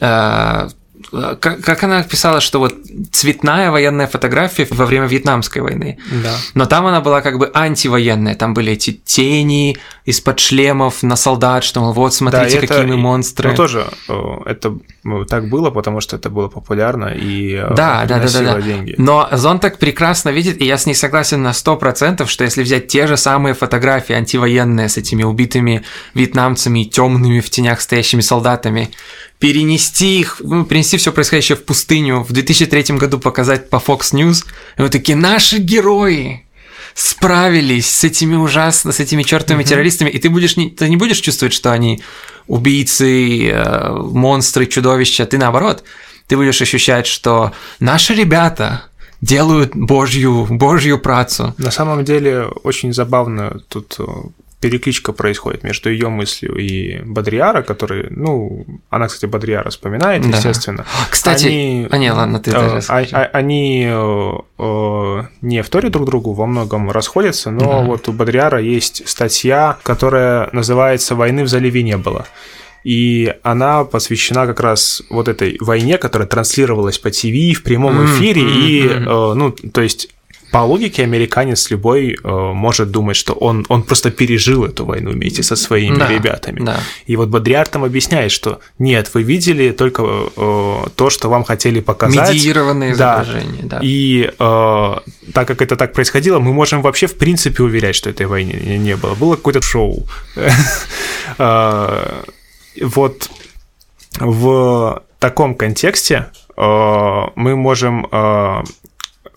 э, 0.00 0.68
как, 1.10 1.60
как 1.60 1.82
она 1.82 2.02
писала, 2.02 2.40
что 2.40 2.58
вот 2.58 2.74
цветная 3.12 3.70
военная 3.70 4.06
фотография 4.06 4.66
во 4.70 4.86
время 4.86 5.06
Вьетнамской 5.06 5.62
войны. 5.62 5.98
Да. 6.22 6.34
Но 6.54 6.66
там 6.66 6.86
она 6.86 7.00
была 7.00 7.20
как 7.20 7.38
бы 7.38 7.50
антивоенная, 7.52 8.34
там 8.34 8.54
были 8.54 8.72
эти 8.72 8.92
тени 8.92 9.76
из-под 10.04 10.40
шлемов 10.40 11.02
на 11.02 11.16
солдат, 11.16 11.64
что, 11.64 11.80
мол, 11.80 11.92
вот 11.92 12.14
смотрите, 12.14 12.58
Да, 12.58 12.64
и 12.64 12.66
какие 12.66 12.84
мы 12.84 12.96
монстры. 12.96 13.50
Ну, 13.50 13.56
тоже 13.56 13.86
э, 14.08 14.36
это 14.46 14.76
так 15.28 15.48
было, 15.48 15.70
потому 15.70 16.00
что 16.00 16.16
это 16.16 16.30
было 16.30 16.48
популярно 16.48 17.06
и 17.06 17.54
э, 17.54 17.74
Да, 17.74 18.04
да, 18.06 18.18
да, 18.18 18.28
да, 18.32 18.54
да. 18.54 18.60
деньги. 18.62 18.94
Но 18.98 19.28
Зонтак 19.32 19.78
прекрасно 19.78 20.30
видит, 20.30 20.60
и 20.60 20.64
я 20.64 20.78
с 20.78 20.86
ней 20.86 20.94
согласен 20.94 21.42
на 21.42 21.50
100%, 21.50 22.26
что 22.26 22.44
если 22.44 22.62
взять 22.62 22.88
те 22.88 23.06
же 23.06 23.16
самые 23.16 23.54
фотографии 23.54 24.14
антивоенные 24.14 24.88
с 24.88 24.96
этими 24.96 25.22
убитыми 25.22 25.84
вьетнамцами 26.14 26.80
и 26.80 26.86
темными 26.86 27.40
в 27.40 27.50
тенях 27.50 27.80
стоящими 27.80 28.22
солдатами, 28.22 28.90
перенести 29.38 30.20
их, 30.20 30.40
ну, 30.40 30.64
перенести 30.64 30.96
все 30.96 31.12
происходящее 31.12 31.56
в 31.56 31.64
пустыню, 31.64 32.20
в 32.20 32.32
2003 32.32 32.96
году 32.96 33.18
показать 33.18 33.68
по 33.68 33.76
Fox 33.76 34.12
News, 34.12 34.44
и 34.78 34.82
вот 34.82 34.92
такие 34.92 35.16
наши 35.16 35.58
герои 35.58 36.43
справились 36.94 37.90
с 37.90 38.04
этими 38.04 38.36
ужасно, 38.36 38.92
с 38.92 39.00
этими 39.00 39.22
чертовыми 39.22 39.64
террористами, 39.64 40.10
и 40.10 40.18
ты 40.18 40.30
будешь 40.30 40.56
не, 40.56 40.70
ты 40.70 40.88
не 40.88 40.96
будешь 40.96 41.18
чувствовать, 41.18 41.52
что 41.52 41.72
они 41.72 42.02
убийцы, 42.46 43.48
э, 43.48 43.90
монстры, 43.90 44.66
чудовища, 44.66 45.26
ты 45.26 45.38
наоборот, 45.38 45.84
ты 46.26 46.36
будешь 46.36 46.62
ощущать, 46.62 47.06
что 47.06 47.52
наши 47.80 48.14
ребята 48.14 48.84
делают 49.20 49.74
божью, 49.74 50.46
божью 50.50 50.98
працу. 50.98 51.54
На 51.58 51.70
самом 51.70 52.04
деле 52.04 52.44
очень 52.62 52.92
забавно 52.92 53.60
тут 53.68 53.96
э, 53.98 54.04
перекличка 54.68 55.12
происходит 55.12 55.62
между 55.62 55.90
ее 55.90 56.08
мыслью 56.08 56.56
и 56.56 57.00
Бодриара, 57.04 57.62
который, 57.62 58.06
ну, 58.10 58.64
она, 58.90 59.06
кстати, 59.08 59.26
Бодриара 59.30 59.68
вспоминает, 59.68 60.22
Да. 60.22 60.28
естественно. 60.36 60.84
Кстати, 61.10 61.46
Они, 61.46 61.88
а 61.90 61.98
не, 61.98 62.10
ладно, 62.12 62.38
ты 62.40 62.50
э, 62.50 62.54
даже 62.54 62.86
а- 62.88 63.04
а- 63.12 63.30
они 63.38 63.84
э, 63.86 64.32
э, 64.58 65.22
не 65.42 65.62
вторят 65.62 65.92
друг 65.92 66.06
другу, 66.06 66.32
во 66.32 66.46
многом 66.46 66.90
расходятся, 66.90 67.50
но 67.50 67.80
Мгм. 67.80 67.86
вот 67.86 68.08
у 68.08 68.12
Бодриара 68.12 68.58
есть 68.60 69.06
статья, 69.08 69.76
которая 69.82 70.48
называется 70.52 71.14
«Войны 71.14 71.44
в 71.44 71.48
заливе 71.48 71.82
не 71.82 71.96
было». 71.98 72.26
И 72.84 73.34
она 73.42 73.84
посвящена 73.84 74.46
как 74.46 74.60
раз 74.60 75.02
вот 75.10 75.28
этой 75.28 75.56
войне, 75.60 75.96
которая 75.98 76.28
транслировалась 76.28 76.98
по 76.98 77.10
ТВ 77.10 77.54
в 77.58 77.62
прямом 77.62 78.04
эфире. 78.06 78.42
м, 78.42 78.48
И, 78.48 78.86
э, 78.88 79.34
ну, 79.34 79.50
то 79.52 79.80
есть 79.82 80.08
по 80.54 80.58
логике 80.58 81.02
американец 81.02 81.68
любой 81.70 82.12
э, 82.14 82.28
может 82.28 82.92
думать, 82.92 83.16
что 83.16 83.32
он, 83.32 83.66
он 83.68 83.82
просто 83.82 84.12
пережил 84.12 84.64
эту 84.64 84.84
войну 84.84 85.10
вместе 85.10 85.42
со 85.42 85.56
своими 85.56 85.98
Да, 85.98 86.06
ребятами. 86.08 86.60
Да. 86.64 86.78
И 87.06 87.16
вот 87.16 87.28
Бодриар 87.28 87.66
там 87.66 87.82
объясняет, 87.82 88.30
что 88.30 88.60
нет, 88.78 89.10
вы 89.14 89.24
видели 89.24 89.72
только 89.72 90.04
э, 90.04 90.76
то, 90.94 91.10
что 91.10 91.28
вам 91.28 91.42
хотели 91.42 91.80
показать. 91.80 92.34
Медиированные 92.34 92.94
Да. 92.94 93.24
изображения, 93.24 93.62
да. 93.64 93.80
И 93.82 94.30
э, 94.38 94.94
так 95.32 95.48
как 95.48 95.60
это 95.60 95.74
так 95.74 95.92
происходило, 95.92 96.38
мы 96.38 96.52
можем 96.52 96.82
вообще 96.82 97.08
в 97.08 97.16
принципе 97.16 97.64
уверять, 97.64 97.96
что 97.96 98.08
этой 98.08 98.26
войны 98.26 98.52
не, 98.64 98.78
не 98.78 98.94
было. 98.96 99.16
Было 99.16 99.34
какое-то 99.34 99.60
шоу. 99.60 100.06
Э, 101.38 102.22
Вот 102.80 103.28
в 104.20 105.02
таком 105.18 105.56
контексте 105.56 106.26
э, 106.56 107.22
мы 107.34 107.56
можем 107.56 108.06
э, 108.12 108.62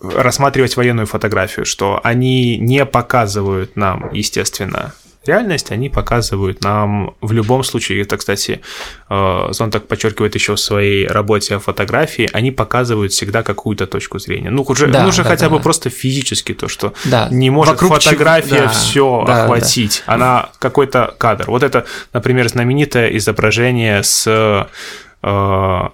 рассматривать 0.00 0.76
военную 0.76 1.06
фотографию, 1.06 1.66
что 1.66 2.00
они 2.02 2.56
не 2.58 2.84
показывают 2.86 3.76
нам, 3.76 4.10
естественно, 4.12 4.92
реальность, 5.26 5.72
они 5.72 5.90
показывают 5.90 6.64
нам 6.64 7.14
в 7.20 7.32
любом 7.32 7.62
случае, 7.62 8.00
это, 8.00 8.16
кстати, 8.16 8.60
э, 9.10 9.48
Зон 9.50 9.70
так 9.70 9.86
подчеркивает 9.86 10.34
еще 10.34 10.54
в 10.54 10.60
своей 10.60 11.06
работе 11.06 11.56
о 11.56 11.58
фотографии, 11.58 12.30
они 12.32 12.50
показывают 12.50 13.12
всегда 13.12 13.42
какую-то 13.42 13.86
точку 13.86 14.18
зрения. 14.20 14.48
Ну, 14.48 14.62
уже, 14.66 14.86
Да, 14.86 15.02
ну, 15.02 15.08
уже 15.08 15.24
да, 15.24 15.28
хотя 15.28 15.46
да, 15.46 15.50
бы 15.50 15.56
да. 15.56 15.62
просто 15.64 15.90
физически 15.90 16.54
то, 16.54 16.68
что 16.68 16.94
Да. 17.04 17.28
не 17.30 17.50
может 17.50 17.74
Вокруг 17.74 17.98
чего- 17.98 18.10
фотография 18.12 18.62
да, 18.62 18.68
все 18.68 19.24
да, 19.26 19.42
охватить. 19.44 20.02
Она 20.06 20.48
какой-то 20.60 21.14
кадр. 21.18 21.44
Вот 21.50 21.62
это, 21.62 21.84
например, 22.14 22.48
знаменитое 22.48 23.08
изображение 23.18 24.02
с 24.02 24.24
э, 24.26 24.64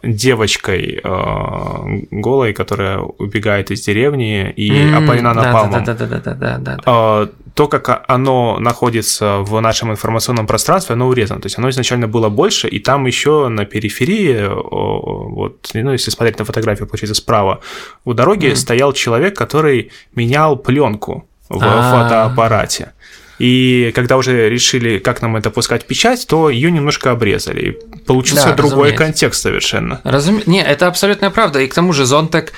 девочкой 0.03 1.01
э, 1.03 2.05
голой, 2.11 2.53
которая 2.53 2.99
убегает 2.99 3.71
из 3.71 3.83
деревни 3.83 4.51
и 4.51 4.71
М, 4.89 5.05
опалена 5.05 5.35
напалмом. 5.35 5.85
Да, 5.85 5.95
да, 5.95 6.07
да, 6.07 6.21
да, 6.21 6.35
да, 6.35 6.59
да, 6.59 6.77
да. 6.85 7.29
То, 7.55 7.69
как 7.69 8.05
оно 8.09 8.59
находится 8.59 9.39
в 9.39 9.61
нашем 9.61 9.93
информационном 9.93 10.47
пространстве, 10.47 10.95
оно 10.95 11.07
урезано. 11.07 11.41
То 11.41 11.47
есть 11.47 11.57
оно 11.59 11.71
изначально 11.71 12.09
было 12.09 12.29
больше, 12.29 12.67
и 12.69 12.81
там 12.81 13.07
еще 13.07 13.49
на 13.49 13.65
периферии, 13.65 14.45
о, 14.47 15.29
вот, 15.29 15.71
ну, 15.73 15.93
если 15.93 16.11
смотреть 16.11 16.39
на 16.39 16.45
фотографию, 16.45 16.89
получается, 16.89 17.15
справа, 17.15 17.61
у 18.05 18.13
дороги 18.13 18.49
Мгм. 18.49 18.57
стоял 18.57 18.93
человек, 18.93 19.37
который 19.37 19.93
менял 20.17 20.57
пленку 20.57 21.29
в 21.49 21.63
А. 21.63 21.83
фотоаппарате. 21.93 22.93
И 23.39 23.93
когда 23.95 24.17
уже 24.17 24.49
решили, 24.49 24.99
как 24.99 25.23
нам 25.23 25.37
это 25.37 25.51
пускать 25.51 25.85
в 25.85 25.87
печать, 25.87 26.27
то 26.29 26.51
ее 26.51 26.71
немножко 26.71 27.11
обрезали. 27.11 27.61
И 27.71 27.71
получился 28.05 28.51
Да, 28.51 28.55
другой 28.55 28.91
разумеется. 28.91 29.05
контекст 29.05 29.43
совершенно. 29.43 30.01
Разуме... 30.05 30.43
Не, 30.47 30.63
это 30.63 30.87
абсолютная 30.87 31.31
правда. 31.31 31.61
И 31.61 31.67
к 31.67 31.75
тому 31.75 31.93
же 31.93 32.05
Зонтек 32.05 32.53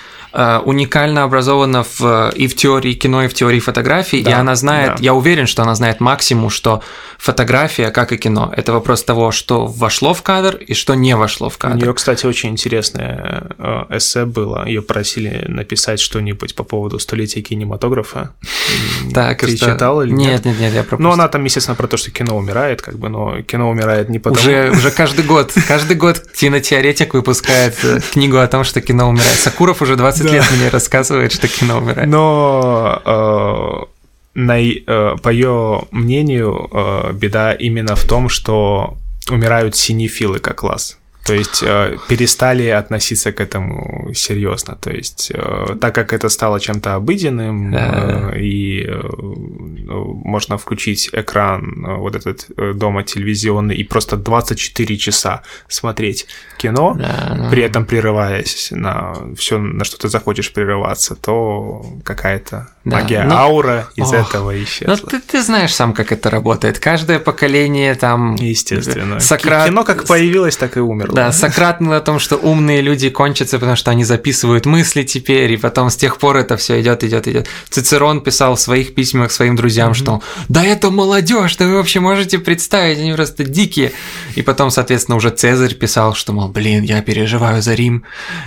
уникально 0.65 1.23
образована 1.23 1.85
в, 1.99 2.33
и 2.35 2.47
в 2.47 2.55
теории 2.57 2.93
кино, 2.93 3.25
и 3.25 3.29
в 3.29 3.35
теории 3.35 3.61
фотографии, 3.61 4.19
и 4.19 4.25
Да, 4.25 4.41
она 4.41 4.55
знает, 4.55 4.97
да. 4.97 4.97
я 5.01 5.15
уверен, 5.15 5.47
что 5.47 5.63
она 5.63 5.75
знает 5.75 6.01
максимум, 6.01 6.51
что 6.51 6.83
фотография, 7.19 7.91
как 7.91 8.13
и 8.13 8.17
кино, 8.19 8.53
это 8.57 8.73
вопрос 8.73 9.03
того, 9.03 9.31
что 9.33 9.67
вошло 9.67 10.15
в 10.15 10.23
кадр 10.23 10.57
и 10.57 10.75
что 10.75 10.95
не 10.95 11.17
вошло 11.17 11.49
в 11.49 11.57
У 11.57 11.59
кадр. 11.59 11.77
нее, 11.77 11.95
кстати, 11.95 12.27
очень 12.27 12.51
интересное 12.51 13.49
э, 13.59 13.85
эссе 13.97 14.25
было. 14.25 14.67
Ее 14.67 14.83
просили 14.83 15.45
написать 15.49 16.01
что-нибудь 16.01 16.55
по 16.55 16.65
поводу 16.65 16.99
столетия 16.99 17.41
кинематографа. 17.43 18.33
Так, 19.15 19.43
и 19.43 19.47
Ты 19.47 19.57
читал 19.57 20.03
или 20.03 20.11
нет? 20.11 20.45
нет? 20.45 20.45
Нет, 20.45 20.61
нет, 20.61 20.75
я 20.75 20.83
пропустил. 20.83 21.09
Ну, 21.09 21.13
она 21.13 21.29
там, 21.29 21.45
естественно, 21.45 21.75
про 21.75 21.87
то, 21.87 21.97
что 21.97 22.11
кино 22.11 22.37
умирает, 22.37 22.83
как 22.83 22.99
бы, 22.99 23.09
но 23.09 23.43
кино 23.43 23.71
умирает 23.71 24.09
не 24.09 24.19
потому... 24.19 24.41
Уже, 24.41 24.71
уже 24.71 24.91
каждый 24.91 25.25
год, 25.25 25.53
каждый 25.67 25.97
год 25.97 26.21
кинотеоретик 26.35 27.15
выпускает 27.15 27.77
э, 27.83 28.01
книгу 28.13 28.37
о 28.39 28.47
том, 28.47 28.65
что 28.65 28.81
кино 28.81 29.09
умирает. 29.09 29.39
Сакуров 29.39 29.83
уже 29.83 29.97
20 29.97 30.26
Да. 30.27 30.33
лет 30.33 30.45
мне 30.51 30.69
рассказывает, 30.69 31.33
что 31.33 31.49
кино 31.49 31.79
умирает. 31.79 32.09
Но 32.09 33.03
э, 33.05 33.97
на, 34.35 34.61
э, 34.61 35.17
по 35.23 35.29
ее 35.29 35.83
мнению, 35.91 36.69
э, 36.73 37.13
беда 37.13 37.53
именно 37.53 37.97
в 37.97 38.05
том, 38.05 38.29
что 38.29 38.97
умирают 39.31 39.77
синефилы 39.77 40.39
как 40.39 40.59
класс. 40.59 40.99
То 41.27 41.35
есть 41.35 41.63
э, 41.67 41.97
перестали 42.09 42.69
относиться 42.69 43.33
к 43.33 43.41
этому 43.41 44.13
серьезно. 44.15 44.77
То 44.77 44.91
есть, 44.91 45.31
э, 45.35 45.77
так 45.81 45.95
как 45.95 46.13
это 46.13 46.29
стало 46.29 46.61
чем-то 46.61 46.95
обыденным, 46.95 47.73
Да. 47.73 48.31
э, 48.35 48.41
и 48.41 48.85
э, 48.87 49.01
ну, 49.03 50.15
можно 50.25 50.57
включить 50.59 51.11
экран 51.13 51.85
э, 51.87 51.97
вот 51.97 52.15
этот 52.17 52.47
э, 52.57 52.73
дома 52.75 53.03
телевизионный 53.03 53.75
и 53.77 53.85
просто 53.85 54.17
24 54.17 54.97
часа 54.97 55.43
смотреть 55.69 56.27
кино, 56.59 56.95
Да, 56.99 57.35
ну. 57.39 57.51
при 57.51 57.63
этом 57.63 57.85
прерываясь 57.87 58.69
на 58.71 59.15
все, 59.37 59.59
на 59.59 59.85
что 59.85 59.99
ты 59.99 60.09
захочешь 60.09 60.53
прерываться, 60.53 61.15
то 61.17 61.85
какая-то 62.05 62.69
Да, 62.85 62.97
магия 62.99 63.25
но- 63.25 63.37
аура 63.37 63.89
из 63.97 64.13
Ох, 64.13 64.15
этого 64.31 64.53
Ну, 64.53 64.63
исчезла. 64.63 64.97
ты, 64.97 65.21
ты 65.21 65.43
знаешь 65.43 65.75
сам, 65.75 65.93
как 65.93 66.13
это 66.13 66.31
работает. 66.31 66.79
Каждое 66.79 67.19
поколение 67.19 67.95
там... 67.95 68.35
Естественно. 68.37 69.19
Сократ... 69.21 69.69
Кино 69.69 69.85
как 69.85 70.05
появилось, 70.07 70.57
так 70.57 70.77
и 70.77 70.81
умерло. 70.81 71.15
Да, 71.17 71.33
Сократ 71.33 71.81
о 71.81 72.01
том, 72.01 72.19
что 72.19 72.37
умные 72.37 72.83
люди 72.83 73.09
кончатся, 73.11 73.59
потому 73.59 73.77
что 73.77 73.91
они 73.91 74.05
записывают 74.05 74.67
мысли 74.67 75.03
теперь, 75.03 75.53
и 75.53 75.57
потом 75.57 75.91
с 75.91 75.97
тех 75.97 76.19
пор 76.19 76.37
это 76.37 76.57
все 76.57 76.81
идет, 76.81 77.03
идет, 77.05 77.27
идет. 77.27 77.49
Цицерон 77.71 78.21
писал 78.21 78.55
в 78.57 78.61
своих 78.61 78.95
письмах 78.95 79.33
своим 79.33 79.57
друзьям, 79.57 79.95
что 79.95 80.23
да 80.49 80.65
это 80.65 80.91
молодежь, 80.91 81.57
да 81.57 81.67
вы 81.67 81.77
вообще 81.77 82.01
можете 82.01 82.39
представить, 82.39 82.99
они 82.99 83.13
просто 83.13 83.45
дикие. 83.45 83.93
И 84.35 84.43
потом, 84.43 84.71
соответственно, 84.71 85.17
уже 85.17 85.31
Цезарь 85.31 85.75
писал, 85.75 86.15
что, 86.15 86.33
мол, 86.33 86.49
блин, 86.49 86.83
я 86.83 87.01
переживаю 87.03 87.63
за 87.63 87.75
Рим. 87.75 88.05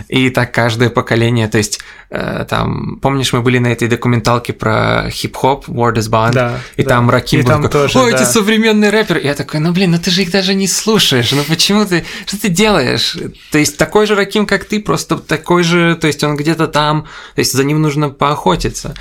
И 0.07 0.29
так 0.29 0.53
каждое 0.53 0.89
поколение, 0.89 1.47
то 1.47 1.57
есть 1.57 1.79
э, 2.09 2.45
там, 2.49 2.99
помнишь, 3.01 3.33
мы 3.33 3.41
были 3.41 3.57
на 3.57 3.67
этой 3.67 3.87
документалке 3.87 4.53
про 4.53 5.09
хип-хоп, 5.09 5.67
Word 5.67 5.95
is 5.95 6.09
Bond, 6.09 6.33
Да, 6.33 6.59
и 6.77 6.83
да. 6.83 6.89
там 6.89 7.09
Раким 7.09 7.39
И 7.39 7.43
был 7.43 7.49
там 7.49 7.63
такой, 7.63 7.81
тоже, 7.81 7.99
ой, 7.99 8.11
да. 8.11 8.17
эти 8.17 8.25
современные 8.27 8.91
рэперы. 8.91 9.21
Я 9.23 9.33
такой, 9.33 9.59
ну 9.59 9.71
блин, 9.71 9.91
ну 9.91 9.97
ты 9.97 10.11
же 10.11 10.21
их 10.21 10.31
даже 10.31 10.53
не 10.53 10.67
слушаешь, 10.67 11.31
ну 11.31 11.43
почему 11.43 11.85
ты, 11.85 12.05
что 12.25 12.39
ты 12.39 12.49
делаешь? 12.59 13.17
То 13.51 13.57
есть 13.57 13.77
такой 13.77 14.05
же 14.05 14.15
Раким, 14.15 14.45
как 14.45 14.65
ты, 14.65 14.81
просто 14.81 15.17
такой 15.17 15.63
же, 15.63 15.95
то 15.95 16.07
есть 16.07 16.23
он 16.23 16.35
где-то 16.35 16.67
там, 16.67 17.03
то 17.35 17.39
есть 17.41 17.53
за 17.53 17.63
ним 17.63 17.81
нужно 17.81 18.09
поохотиться. 18.09 18.93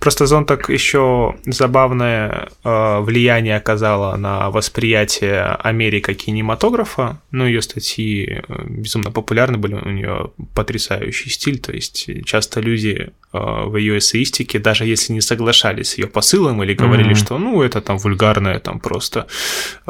Просто 0.00 0.26
Зонтак 0.26 0.68
еще 0.68 1.34
забавное 1.46 2.48
э, 2.62 3.00
влияние 3.00 3.56
оказала 3.56 4.16
на 4.16 4.50
восприятие 4.50 5.42
Америка 5.70 6.12
кинематографа. 6.14 7.16
Ну, 7.30 7.46
ее 7.46 7.62
статьи 7.62 8.26
э, 8.26 8.42
безумно 8.68 9.10
популярны 9.10 9.56
были, 9.56 9.74
у 9.74 9.90
нее 9.90 10.30
потрясающий 10.54 11.30
стиль. 11.30 11.58
То 11.58 11.72
есть 11.72 12.10
часто 12.26 12.60
люди 12.60 13.10
э, 13.32 13.38
в 13.66 13.76
ее 13.78 13.96
эссеистике, 13.96 14.58
даже 14.58 14.84
если 14.84 15.14
не 15.14 15.22
соглашались 15.22 15.88
с 15.88 15.98
ее 15.98 16.06
посылом 16.06 16.62
или 16.62 16.74
говорили, 16.74 17.08
Мгм. 17.14 17.16
что 17.16 17.38
ну 17.38 17.62
это 17.62 17.80
там 17.80 17.96
вульгарное, 17.96 18.58
там 18.58 18.80
просто 18.80 19.26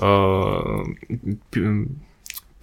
э, 0.00 0.84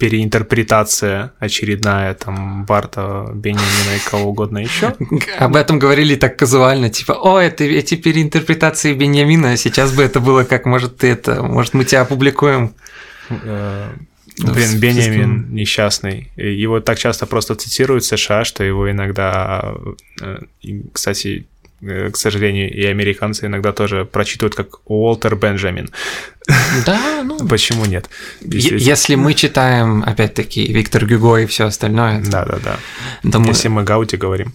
переинтерпретация 0.02 1.32
очередная 1.38 2.14
там 2.14 2.64
Барта, 2.64 3.30
Бенемина 3.32 3.96
и 3.96 4.10
кого 4.10 4.30
угодно 4.30 4.58
еще. 4.58 4.96
Об 5.38 5.54
этом 5.54 5.78
говорили 5.78 6.16
так 6.16 6.36
казуально, 6.36 6.90
типа, 6.90 7.12
о, 7.12 7.38
это 7.38 7.62
эти 7.62 7.94
переинтерпретации 7.94 8.94
Беньямина, 8.94 9.56
сейчас 9.56 9.92
бы 9.92 10.02
это 10.02 10.18
было 10.18 10.42
как, 10.42 10.66
может, 10.66 10.96
ты 10.96 11.06
это, 11.06 11.44
может, 11.44 11.74
мы 11.74 11.84
тебя 11.84 12.00
опубликуем. 12.00 12.74
Э, 13.30 13.92
блин, 14.38 14.80
Бенjamin 14.80 15.52
несчастный. 15.52 16.32
Его 16.34 16.80
так 16.80 16.98
часто 16.98 17.26
просто 17.26 17.54
цитируют 17.54 18.02
в 18.02 18.08
США, 18.08 18.44
что 18.44 18.64
его 18.64 18.90
иногда, 18.90 19.76
э, 20.20 20.40
кстати, 20.92 21.46
к 21.82 22.16
сожалению, 22.16 22.72
и 22.72 22.84
американцы 22.84 23.46
иногда 23.46 23.72
тоже 23.72 24.04
прочитывают 24.04 24.54
как 24.54 24.78
Уолтер 24.88 25.34
Бенджамин. 25.34 25.90
Да, 26.86 27.22
ну... 27.24 27.38
Почему 27.48 27.86
нет? 27.86 28.08
Если 28.40 29.16
мы 29.16 29.34
читаем, 29.34 30.04
опять-таки, 30.06 30.72
Виктор 30.72 31.06
Гюго 31.06 31.38
и 31.38 31.46
все 31.46 31.64
остальное. 31.64 32.22
Да, 32.24 32.44
да, 32.44 32.58
да. 33.22 33.38
Если 33.46 33.68
мы 33.68 33.82
Гауди 33.82 34.16
говорим. 34.16 34.54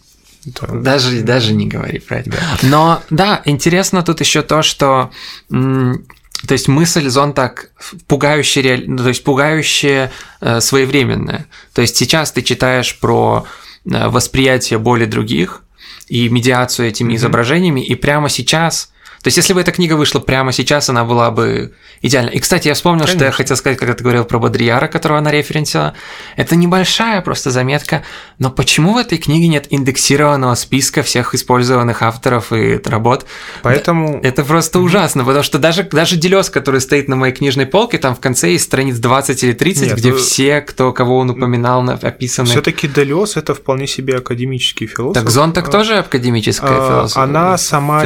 То... 0.53 0.67
Даже, 0.67 1.21
даже 1.23 1.53
не 1.53 1.67
говори 1.67 1.99
про 1.99 2.19
это. 2.19 2.32
Да. 2.32 2.57
Но 2.61 3.03
да, 3.09 3.41
интересно 3.43 4.03
тут 4.03 4.21
еще 4.21 4.41
то, 4.41 4.61
что 4.61 5.11
то 5.49 6.51
есть 6.51 6.67
мысль 6.67 7.09
так 7.36 7.71
пугающая, 8.07 8.84
ну, 8.86 8.97
то 8.97 9.09
есть 9.09 9.23
пугающая 9.23 10.11
э, 10.39 10.61
своевременная. 10.61 11.47
То 11.73 11.82
есть 11.82 11.97
сейчас 11.97 12.32
ты 12.32 12.43
читаешь 12.43 12.97
про 12.99 13.45
э, 13.86 14.07
восприятие 14.07 14.80
боли 14.80 15.05
других, 15.05 15.63
и 16.07 16.29
медиацию 16.29 16.87
этими 16.87 17.13
mm-hmm. 17.13 17.15
изображениями, 17.15 17.81
и 17.81 17.95
прямо 17.95 18.29
сейчас 18.29 18.91
то 19.28 19.30
есть, 19.30 19.36
если 19.36 19.51
бы 19.51 19.59
эта 19.59 19.73
книга 19.73 19.95
вышла 19.95 20.21
прямо 20.21 20.53
сейчас, 20.53 20.89
она 20.89 21.03
была 21.03 21.32
бы 21.32 21.73
идеальна. 22.01 22.30
И, 22.30 22.39
кстати, 22.39 22.69
я 22.69 22.75
вспомнил, 22.75 23.01
Конечно. 23.01 23.19
что 23.19 23.25
я 23.25 23.32
хотел 23.32 23.57
сказать, 23.57 23.78
когда 23.78 23.93
ты 23.93 24.01
говорил 24.01 24.23
про 24.23 24.39
Бодрияра, 24.39 24.88
которого 24.88 25.19
она 25.19 25.32
референсила. 25.32 25.95
Это 26.38 26.55
небольшая 26.55 27.19
просто 27.19 27.51
заметка, 27.51 28.03
но 28.39 28.49
почему 28.49 28.93
в 28.93 28.97
этой 28.97 29.17
книге 29.17 29.49
нет 29.49 29.67
индексированного 29.69 30.55
списка 30.55 31.03
всех 31.03 31.36
использованных 31.36 32.03
авторов 32.03 32.53
и 32.53 32.80
работ? 32.86 33.25
Поэтому... 33.63 34.21
Это 34.23 34.45
просто 34.45 34.80
ужасно, 34.80 35.25
потому 35.25 35.43
что 35.43 35.59
даже, 35.59 35.84
даже 35.84 36.15
Делес, 36.15 36.49
который 36.49 36.80
стоит 36.80 37.09
на 37.09 37.17
моей 37.17 37.34
книжной 37.34 37.65
полке, 37.65 37.97
там 37.97 38.15
в 38.15 38.21
конце 38.21 38.51
есть 38.51 38.63
страниц 38.63 38.97
20 38.97 39.43
или 39.43 39.51
30, 39.51 39.88
нет, 39.88 39.97
где 39.97 40.11
ну... 40.11 40.17
все, 40.19 40.61
кто, 40.61 40.93
кого 40.93 41.17
он 41.17 41.32
упоминал, 41.32 41.86
описаны. 42.01 42.47
все 42.47 42.61
таки 42.61 42.88
Делес 42.88 43.36
это 43.36 43.53
вполне 43.53 43.88
себе 43.88 44.15
академический 44.19 44.88
философ. 44.88 45.21
Так 45.21 45.30
Зонтак 45.30 45.67
а, 45.67 45.71
тоже 45.71 45.97
академическая 45.97 46.71
а, 46.71 46.88
философия. 46.88 47.23
Она 47.23 47.57
сама... 47.57 48.05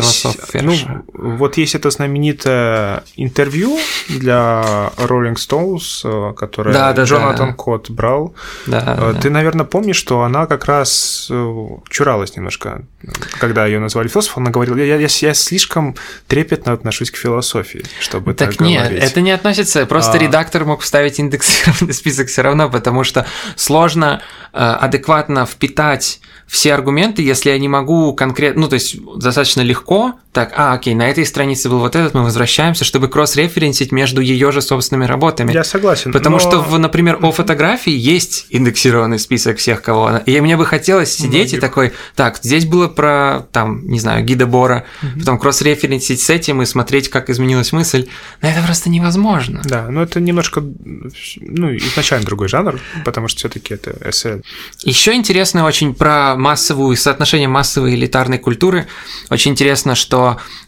Ну, 0.53 0.73
вот 1.13 1.57
есть 1.57 1.75
это 1.75 1.89
знаменитое 1.89 3.03
интервью 3.15 3.77
для 4.07 4.91
Rolling 4.97 5.35
Stones, 5.35 6.01
э, 6.03 6.33
которое 6.33 6.73
да, 6.73 6.93
да, 6.93 7.03
Джонатан 7.03 7.49
да. 7.49 7.53
Кот 7.53 7.89
брал. 7.89 8.33
Да, 8.65 8.97
э, 8.97 9.13
Ты, 9.21 9.29
да. 9.29 9.33
наверное, 9.35 9.65
помнишь, 9.65 9.97
что 9.97 10.21
она 10.21 10.45
как 10.45 10.65
раз 10.65 11.27
э, 11.29 11.67
чуралась 11.89 12.35
немножко, 12.35 12.83
когда 13.39 13.65
ее 13.65 13.79
назвали 13.79 14.07
философом. 14.07 14.43
Она 14.43 14.51
говорила, 14.51 14.77
я, 14.77 14.95
я, 14.95 15.07
я 15.09 15.33
слишком 15.33 15.95
трепетно 16.27 16.71
отношусь 16.71 17.11
к 17.11 17.17
философии, 17.17 17.83
чтобы 17.99 18.33
так, 18.33 18.51
так 18.51 18.61
нет, 18.61 18.83
говорить. 18.83 19.03
это 19.03 19.21
не 19.21 19.31
относится. 19.31 19.85
Просто 19.85 20.13
а... 20.13 20.17
редактор 20.17 20.63
мог 20.63 20.81
вставить 20.81 21.19
индексированный 21.19 21.93
список 21.93 22.29
все 22.29 22.41
равно, 22.41 22.69
потому 22.69 23.03
что 23.03 23.25
сложно 23.55 24.21
адекватно 24.53 25.45
впитать 25.45 26.19
все 26.51 26.73
аргументы, 26.73 27.21
если 27.21 27.49
я 27.49 27.57
не 27.57 27.69
могу 27.69 28.13
конкретно, 28.13 28.63
ну, 28.63 28.67
то 28.67 28.73
есть 28.73 28.97
достаточно 29.17 29.61
легко, 29.61 30.15
так, 30.31 30.53
а, 30.55 30.73
окей, 30.73 30.95
на 30.95 31.09
этой 31.09 31.25
странице 31.25 31.67
был 31.67 31.79
вот 31.79 31.95
этот, 31.95 32.13
мы 32.13 32.23
возвращаемся, 32.23 32.85
чтобы 32.85 33.09
кросс-референсить 33.09 33.91
между 33.91 34.21
ее 34.21 34.53
же 34.53 34.61
собственными 34.61 35.05
работами. 35.05 35.51
Я 35.51 35.65
согласен. 35.65 36.13
Потому 36.13 36.37
но... 36.37 36.39
что, 36.39 36.61
в, 36.61 36.79
например, 36.79 37.19
о 37.21 37.33
фотографии 37.33 37.91
есть 37.91 38.45
индексированный 38.49 39.19
список 39.19 39.57
всех, 39.57 39.81
кого 39.81 40.07
она. 40.07 40.19
И 40.19 40.39
мне 40.39 40.55
бы 40.55 40.65
хотелось 40.65 41.13
сидеть 41.13 41.51
Многих. 41.51 41.57
и 41.57 41.59
такой, 41.59 41.93
так, 42.15 42.39
здесь 42.41 42.65
было 42.65 42.87
про, 42.87 43.45
там, 43.51 43.85
не 43.87 43.99
знаю, 43.99 44.23
гида 44.23 44.45
Бора, 44.45 44.85
угу. 45.03 45.19
потом 45.19 45.37
кросс-референсить 45.37 46.21
с 46.21 46.29
этим 46.29 46.61
и 46.61 46.65
смотреть, 46.65 47.09
как 47.09 47.29
изменилась 47.29 47.73
мысль. 47.73 48.07
Но 48.41 48.49
это 48.49 48.61
просто 48.63 48.89
невозможно. 48.89 49.61
Да, 49.65 49.87
но 49.89 50.03
это 50.03 50.21
немножко, 50.21 50.61
ну, 50.61 51.75
изначально 51.75 52.25
другой 52.25 52.47
жанр, 52.47 52.79
потому 53.03 53.27
что 53.27 53.39
все-таки 53.39 53.73
это 53.73 53.97
эссе. 54.07 54.41
Еще 54.83 55.13
интересно 55.13 55.65
очень 55.65 55.93
про 55.93 56.35
массовую, 56.37 56.95
соотношение 56.95 57.49
массовой 57.49 57.91
и 57.91 57.95
элитарной 57.95 58.37
культуры. 58.37 58.87
Очень 59.29 59.51
интересно, 59.51 59.95
что 59.95 60.20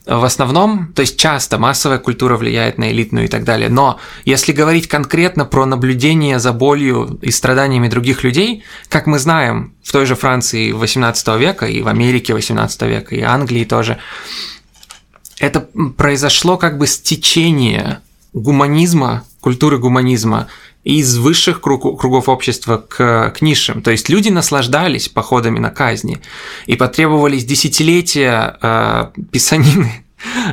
в 0.06 0.26
основном, 0.26 0.94
то 0.94 1.02
есть 1.02 1.18
часто 1.18 1.58
массовая 1.58 2.00
культура 2.00 2.38
влияет 2.38 2.78
на 2.78 2.92
элитную 2.92 3.26
и 3.26 3.28
так 3.28 3.44
далее, 3.44 3.70
но 3.70 4.00
если 4.26 4.52
говорить 4.52 4.88
конкретно 4.88 5.46
про 5.46 5.66
наблюдение 5.66 6.40
за 6.40 6.52
болью 6.54 7.20
и 7.22 7.32
страданиями 7.32 7.88
других 7.88 8.24
людей, 8.24 8.64
как 8.90 9.08
мы 9.08 9.20
знаем, 9.20 9.74
в 9.84 9.92
той 9.92 10.06
же 10.06 10.16
Франции 10.16 10.72
18 10.72 11.28
века 11.40 11.68
и 11.68 11.82
в 11.82 11.88
Америке 11.88 12.34
18 12.34 12.82
века 12.84 13.16
и 13.16 13.22
Англии 13.22 13.66
тоже, 13.66 13.98
это 15.40 15.68
произошло 15.98 16.58
как 16.58 16.78
бы 16.78 16.88
стечение 16.88 18.00
гуманизма, 18.34 19.24
культуры 19.40 19.78
гуманизма 19.78 20.48
из 20.84 21.18
высших 21.18 21.62
круг, 21.62 22.00
кругов 22.00 22.28
общества 22.30 22.78
к, 22.78 23.32
к 23.32 23.42
низшим. 23.42 23.82
То 23.82 23.92
есть 23.92 24.10
люди 24.10 24.30
наслаждались 24.30 25.10
походами 25.10 25.60
на 25.60 25.70
казни, 25.70 26.22
и 26.66 26.76
потребовались 26.76 27.46
десятилетия 27.46 28.58
э, 28.62 29.12
писанины 29.32 30.06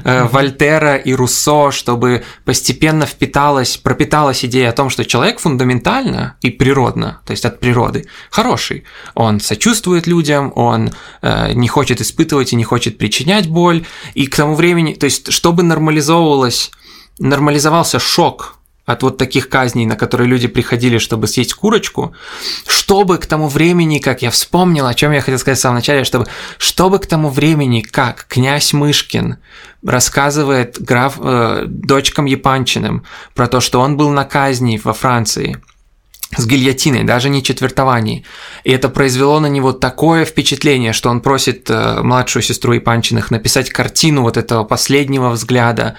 э, 0.05 0.25
Вольтера 0.25 0.97
и 0.97 1.13
Руссо, 1.13 1.73
чтобы 1.73 2.23
постепенно 2.45 3.07
впиталась, 3.07 3.77
пропиталась 3.77 4.45
идея 4.45 4.71
о 4.71 4.73
том, 4.73 4.89
что 4.89 5.05
человек 5.05 5.41
фундаментально 5.41 6.37
и 6.43 6.51
природно, 6.51 7.21
то 7.27 7.33
есть 7.33 7.45
от 7.45 7.59
природы, 7.59 8.07
хороший. 8.31 8.85
Он 9.15 9.41
сочувствует 9.41 10.07
людям, 10.07 10.53
он 10.55 10.93
э, 11.23 11.55
не 11.55 11.67
хочет 11.67 12.01
испытывать 12.01 12.53
и 12.53 12.57
не 12.57 12.65
хочет 12.65 12.99
причинять 12.99 13.49
боль. 13.49 13.85
И 14.15 14.29
к 14.29 14.37
тому 14.37 14.55
времени, 14.55 14.95
то 14.95 15.05
есть 15.05 15.33
чтобы 15.33 15.65
нормализовывалось, 15.65 16.71
нормализовался 17.19 17.99
шок 17.99 18.60
от 18.93 19.03
вот 19.03 19.19
таких 19.19 19.49
казней, 19.49 19.87
на 19.87 19.97
которые 19.97 20.29
люди 20.29 20.49
приходили, 20.49 20.99
чтобы 20.99 21.27
съесть 21.27 21.55
курочку, 21.55 22.15
чтобы 22.67 23.19
к 23.19 23.27
тому 23.27 23.49
времени, 23.49 23.99
как 23.99 24.23
я 24.23 24.31
вспомнил, 24.31 24.87
о 24.87 24.95
чем 24.95 25.13
я 25.13 25.21
хотел 25.21 25.39
сказать 25.39 25.59
в 25.59 25.63
самом 25.63 25.77
начале, 25.77 26.05
чтобы, 26.05 26.27
чтобы 26.59 26.99
к 26.99 27.07
тому 27.07 27.29
времени, 27.29 27.81
как 27.81 28.27
князь 28.29 28.73
Мышкин 28.73 29.39
рассказывает 29.85 30.81
граф, 30.81 31.19
э, 31.19 31.65
дочкам 31.67 32.27
Япанчиным 32.27 33.05
про 33.35 33.49
то, 33.49 33.61
что 33.61 33.81
он 33.81 33.97
был 33.97 34.11
на 34.11 34.25
казни 34.25 34.81
во 34.83 34.93
Франции, 34.93 35.61
с 36.37 36.47
гильотиной, 36.47 37.05
даже 37.05 37.29
не 37.29 37.43
четвертований. 37.43 38.25
И 38.63 38.71
это 38.71 38.89
произвело 38.89 39.41
на 39.41 39.49
него 39.49 39.73
такое 39.73 40.25
впечатление, 40.25 40.93
что 40.93 41.11
он 41.11 41.21
просит 41.21 41.69
э, 41.69 42.03
младшую 42.03 42.43
сестру 42.43 42.77
Ипанчиных 42.77 43.31
написать 43.31 43.71
картину 43.71 44.23
вот 44.23 44.37
этого 44.37 44.65
последнего 44.65 45.31
взгляда 45.31 45.97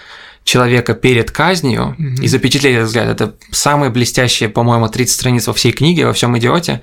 человека 0.51 0.93
перед 0.93 1.31
казнью 1.31 1.95
mm-hmm. 1.97 2.23
и 2.23 2.27
запечатлеть 2.27 2.75
этот 2.75 2.87
взгляд. 2.87 3.07
Это 3.07 3.35
самые 3.51 3.89
блестящие, 3.89 4.49
по-моему, 4.49 4.89
30 4.89 5.15
страниц 5.15 5.47
во 5.47 5.53
всей 5.53 5.71
книге, 5.71 6.05
во 6.05 6.11
всем 6.11 6.37
идиоте. 6.37 6.81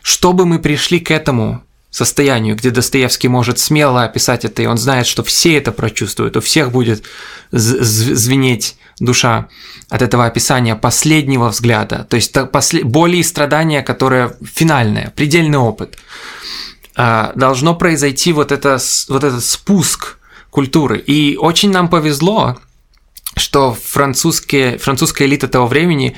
Чтобы 0.00 0.46
мы 0.46 0.58
пришли 0.58 0.98
к 0.98 1.10
этому 1.10 1.62
состоянию, 1.90 2.56
где 2.56 2.70
Достоевский 2.70 3.28
может 3.28 3.58
смело 3.58 4.02
описать 4.04 4.46
это, 4.46 4.62
и 4.62 4.66
он 4.66 4.78
знает, 4.78 5.06
что 5.06 5.22
все 5.22 5.58
это 5.58 5.72
прочувствуют, 5.72 6.36
у 6.36 6.40
всех 6.40 6.72
будет 6.72 7.04
звенеть 7.50 8.76
душа 8.98 9.48
от 9.90 10.00
этого 10.00 10.24
описания 10.24 10.74
последнего 10.74 11.48
взгляда, 11.48 12.06
то 12.08 12.16
есть 12.16 12.34
боли 12.82 13.18
и 13.18 13.22
страдания, 13.22 13.82
которое 13.82 14.36
финальное, 14.42 15.12
предельный 15.14 15.58
опыт. 15.58 15.98
А, 16.98 17.32
должно 17.34 17.74
произойти 17.74 18.32
вот, 18.32 18.52
это, 18.52 18.78
вот 19.08 19.22
этот 19.22 19.44
спуск 19.44 20.16
культуры. 20.50 20.98
И 20.98 21.36
очень 21.36 21.70
нам 21.70 21.88
повезло, 21.88 22.56
что 23.36 23.74
французские, 23.74 24.78
французская 24.78 25.26
элита 25.26 25.46
того 25.46 25.66
времени 25.66 26.16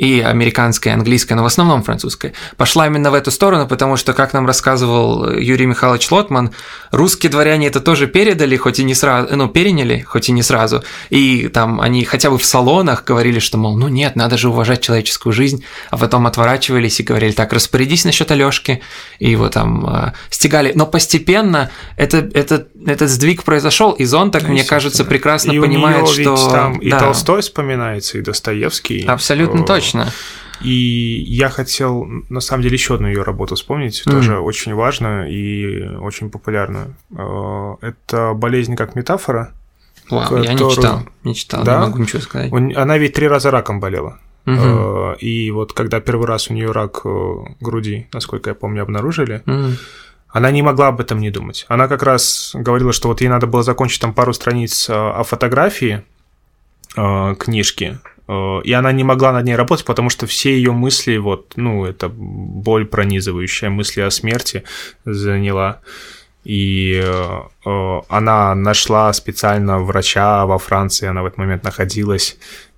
и 0.00 0.20
американская, 0.20 0.94
и 0.94 0.96
английская, 0.96 1.34
но 1.34 1.42
в 1.42 1.46
основном 1.46 1.82
французская, 1.82 2.32
пошла 2.56 2.86
именно 2.86 3.10
в 3.10 3.14
эту 3.14 3.30
сторону, 3.30 3.68
потому 3.68 3.98
что, 3.98 4.14
как 4.14 4.32
нам 4.32 4.46
рассказывал 4.46 5.30
Юрий 5.30 5.66
Михайлович 5.66 6.10
Лотман, 6.10 6.52
русские 6.90 7.30
дворяне 7.30 7.66
это 7.66 7.80
тоже 7.80 8.06
передали, 8.06 8.56
хоть 8.56 8.78
и 8.78 8.84
не 8.84 8.94
сразу, 8.94 9.36
ну, 9.36 9.48
переняли, 9.48 10.00
хоть 10.00 10.30
и 10.30 10.32
не 10.32 10.42
сразу, 10.42 10.82
и 11.10 11.48
там 11.48 11.82
они 11.82 12.06
хотя 12.06 12.30
бы 12.30 12.38
в 12.38 12.46
салонах 12.46 13.04
говорили, 13.04 13.40
что, 13.40 13.58
мол, 13.58 13.76
ну 13.76 13.88
нет, 13.88 14.16
надо 14.16 14.38
же 14.38 14.48
уважать 14.48 14.80
человеческую 14.80 15.34
жизнь, 15.34 15.64
а 15.90 15.98
потом 15.98 16.26
отворачивались 16.26 16.98
и 17.00 17.02
говорили, 17.02 17.32
так, 17.32 17.52
распорядись 17.52 18.06
насчет 18.06 18.30
Алёшки, 18.30 18.80
и 19.18 19.30
его 19.30 19.50
там 19.50 19.86
э, 19.86 20.12
стегали. 20.30 20.72
Но 20.74 20.86
постепенно 20.86 21.70
это, 21.98 22.26
это, 22.32 22.68
этот 22.86 23.10
сдвиг 23.10 23.44
произошел, 23.44 23.92
и 23.92 24.04
Зон, 24.04 24.30
так, 24.30 24.48
мне 24.48 24.64
кажется, 24.64 25.04
прекрасно 25.04 25.52
и 25.52 25.60
понимает, 25.60 26.08
что... 26.08 26.36
там 26.50 26.78
и 26.78 26.90
да. 26.90 27.00
Толстой 27.00 27.42
вспоминается, 27.42 28.18
и 28.18 28.22
Достоевский. 28.22 29.04
Абсолютно 29.06 29.64
точно 29.64 29.80
Точно. 29.80 30.12
И 30.62 31.24
я 31.26 31.48
хотел, 31.48 32.06
на 32.28 32.40
самом 32.40 32.62
деле, 32.62 32.74
еще 32.74 32.94
одну 32.94 33.08
ее 33.08 33.22
работу 33.22 33.54
вспомнить, 33.54 34.02
mm. 34.04 34.10
тоже 34.10 34.38
очень 34.38 34.74
важную 34.74 35.30
и 35.30 35.96
очень 35.96 36.30
популярную. 36.30 36.94
Э, 37.16 37.76
это 37.80 38.34
«Болезнь 38.34 38.76
как 38.76 38.94
метафора». 38.94 39.52
Вау, 40.10 40.22
которую... 40.22 40.44
я 40.44 40.52
не 40.52 40.70
читал, 40.70 41.02
не 41.24 41.34
читал, 41.34 41.64
да? 41.64 41.76
не 41.76 41.86
могу 41.86 41.98
ничего 41.98 42.20
сказать. 42.20 42.52
Она 42.52 42.98
ведь 42.98 43.14
три 43.14 43.28
раза 43.28 43.50
раком 43.50 43.80
болела. 43.80 44.18
Угу. 44.44 45.14
И 45.20 45.50
вот 45.50 45.72
когда 45.72 46.00
первый 46.00 46.26
раз 46.26 46.50
у 46.50 46.54
нее 46.54 46.72
рак 46.72 47.02
груди, 47.60 48.08
насколько 48.12 48.50
я 48.50 48.54
помню, 48.54 48.82
обнаружили, 48.82 49.42
угу. 49.46 49.76
Она 50.32 50.50
не 50.50 50.62
могла 50.62 50.88
об 50.88 51.00
этом 51.00 51.18
не 51.20 51.30
думать. 51.30 51.66
Она 51.68 51.88
как 51.88 52.02
раз 52.02 52.52
говорила, 52.54 52.92
что 52.92 53.08
вот 53.08 53.20
ей 53.20 53.28
надо 53.28 53.46
было 53.46 53.62
закончить 53.62 54.00
там 54.00 54.14
пару 54.14 54.32
страниц 54.32 54.88
о 54.88 55.22
фотографии 55.22 56.04
книжки, 56.94 58.00
и 58.64 58.72
она 58.72 58.92
не 58.92 59.04
могла 59.04 59.32
над 59.32 59.44
ней 59.44 59.54
работать, 59.56 59.84
потому 59.84 60.10
что 60.10 60.26
все 60.26 60.56
ее 60.56 60.72
мысли, 60.72 61.16
вот, 61.18 61.52
ну, 61.56 61.84
это 61.84 62.08
боль 62.08 62.84
пронизывающая, 62.84 63.70
мысли 63.70 64.00
о 64.00 64.10
смерти 64.10 64.64
заняла. 65.04 65.80
И 66.44 67.00
э, 67.04 68.00
она 68.08 68.54
нашла 68.54 69.12
специально 69.12 69.78
врача 69.78 70.46
во 70.46 70.58
Франции, 70.58 71.06
она 71.06 71.22
в 71.22 71.26
этот 71.26 71.38
момент 71.38 71.64
находилась, 71.64 72.38
э, 72.38 72.69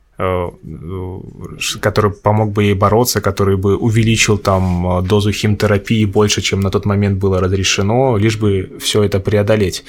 который 1.81 2.11
помог 2.11 2.53
бы 2.53 2.65
ей 2.65 2.75
бороться, 2.75 3.21
который 3.21 3.57
бы 3.57 3.77
увеличил 3.77 4.39
там 4.39 5.05
дозу 5.07 5.33
химтерапии 5.33 6.05
больше, 6.05 6.43
чем 6.43 6.61
на 6.61 6.71
тот 6.71 6.87
момент 6.87 7.19
было 7.19 7.41
разрешено, 7.41 8.17
лишь 8.17 8.39
бы 8.39 8.79
все 8.81 9.03
это 9.03 9.21
преодолеть. 9.21 9.85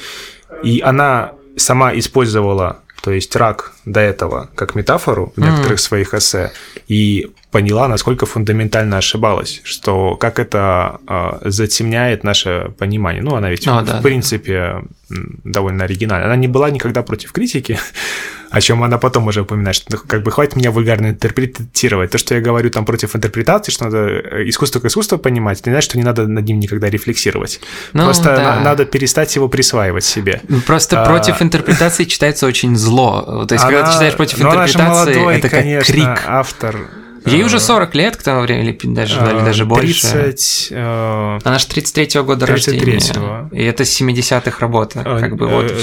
И 0.63 0.82
она 0.82 1.34
сама 1.55 1.93
использовала 1.93 2.80
то 3.03 3.11
есть 3.11 3.36
рак 3.36 3.74
до 3.86 3.99
этого 3.99 4.49
как 4.55 4.76
метафору 4.76 5.34
в 5.36 5.41
некоторых 5.41 5.78
mm. 5.78 5.82
своих 5.82 6.13
эссе, 6.13 6.53
и 6.88 7.32
поняла, 7.54 7.88
насколько 7.88 8.26
фундаментально 8.26 8.97
ошибалась, 8.97 9.62
что 9.64 10.16
как 10.16 10.39
это 10.39 10.99
э, 11.08 11.49
затемняет 11.51 12.24
наше 12.24 12.74
понимание. 12.80 13.22
Ну, 13.22 13.36
она 13.36 13.51
ведь, 13.51 13.68
oh, 13.68 13.84
в 13.84 13.86
да, 13.86 14.01
принципе, 14.01 14.82
да. 15.10 15.18
довольно 15.43 15.84
оригинальна. 15.84 16.26
Она 16.26 16.36
не 16.36 16.47
была 16.47 16.72
никогда 16.72 17.04
против 17.04 17.32
критики, 17.32 17.78
о 18.49 18.60
чем 18.60 18.82
она 18.82 18.97
потом 18.97 19.28
уже 19.28 19.41
упоминает, 19.41 19.76
что 19.76 19.86
ну, 19.91 19.99
как 20.08 20.24
бы 20.24 20.32
хватит 20.32 20.56
меня 20.56 20.72
вульгарно 20.72 21.10
интерпретировать. 21.10 22.10
То, 22.10 22.18
что 22.18 22.34
я 22.34 22.41
говорю 22.41 22.72
там 22.72 22.86
против 22.86 23.16
интерпретации, 23.16 23.72
что 23.72 23.84
надо 23.84 23.97
э, 23.99 24.49
искусство 24.49 24.80
к 24.80 24.86
искусству 24.86 25.20
понимать, 25.20 25.62
это 25.62 25.70
не 25.70 25.76
значит, 25.76 25.91
что 25.91 25.99
не 25.99 26.04
надо 26.04 26.26
над 26.26 26.45
ним 26.45 26.60
никогда 26.60 26.89
рефлексировать. 26.89 27.60
Ну, 27.93 28.06
Просто 28.06 28.36
да. 28.36 28.62
надо 28.62 28.86
перестать 28.86 29.36
его 29.36 29.47
присваивать 29.47 30.06
себе. 30.06 30.41
Ну, 30.47 30.60
просто 30.62 31.04
а... 31.04 31.06
против 31.06 31.39
интерпретации 31.43 32.06
читается 32.06 32.47
очень 32.47 32.76
зло. 32.76 33.45
То 33.47 33.54
есть, 33.54 33.64
она... 33.64 33.74
когда 33.74 33.88
ты 33.88 33.93
читаешь 33.93 34.16
против 34.16 34.39
ну, 34.39 34.49
интерпретации, 34.49 34.88
молодой, 34.88 35.38
это 35.38 35.49
как 35.49 35.60
конечно, 35.60 35.93
крик. 35.93 36.24
автор 36.26 36.78
Ей 37.26 37.43
уже 37.43 37.59
40 37.59 37.95
лет 37.95 38.17
к 38.17 38.24
тому 38.24 38.41
времени, 38.41 38.69
или 38.69 38.93
даже, 38.93 39.15
или 39.15 39.45
даже 39.45 39.65
больше. 39.65 40.11
30... 40.11 40.67
Э... 40.71 41.39
Она 41.43 41.59
же 41.59 41.67
33-го 41.67 42.24
года 42.24 42.45
33 42.45 42.93
рождения. 42.93 43.49
И 43.51 43.63
это 43.63 43.86
с 43.86 44.01
70-х 44.01 44.59
работа, 44.59 45.03
как 45.03 45.36
бы 45.36 45.47
вот. 45.47 45.74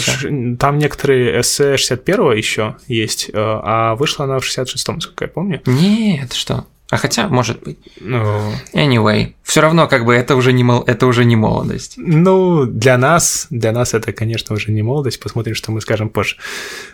Там 0.58 0.78
некоторые 0.78 1.40
эссе 1.40 1.74
61-го 1.74 2.32
еще 2.32 2.76
есть, 2.86 3.30
а 3.34 3.94
вышла 3.96 4.24
она 4.24 4.38
в 4.38 4.44
66-м, 4.44 4.96
насколько 4.96 5.24
я 5.24 5.28
помню. 5.28 5.60
Нет, 5.66 6.32
что? 6.32 6.66
А 6.90 6.96
хотя, 6.96 7.28
может 7.28 7.62
быть. 7.62 7.78
Ну... 8.00 8.52
Anyway, 8.74 9.34
все 9.44 9.60
равно 9.60 9.86
как 9.86 10.04
бы 10.04 10.12
это 10.12 10.34
уже 10.34 10.52
не 10.52 10.64
мол... 10.64 10.82
это 10.86 11.06
уже 11.06 11.24
не 11.24 11.36
молодость. 11.36 11.94
Ну, 11.96 12.66
для 12.66 12.98
нас, 12.98 13.46
для 13.50 13.70
нас 13.70 13.94
это, 13.94 14.12
конечно, 14.12 14.56
уже 14.56 14.72
не 14.72 14.82
молодость. 14.82 15.20
Посмотрим, 15.20 15.54
что 15.54 15.70
мы 15.70 15.80
скажем 15.80 16.08
позже. 16.08 16.36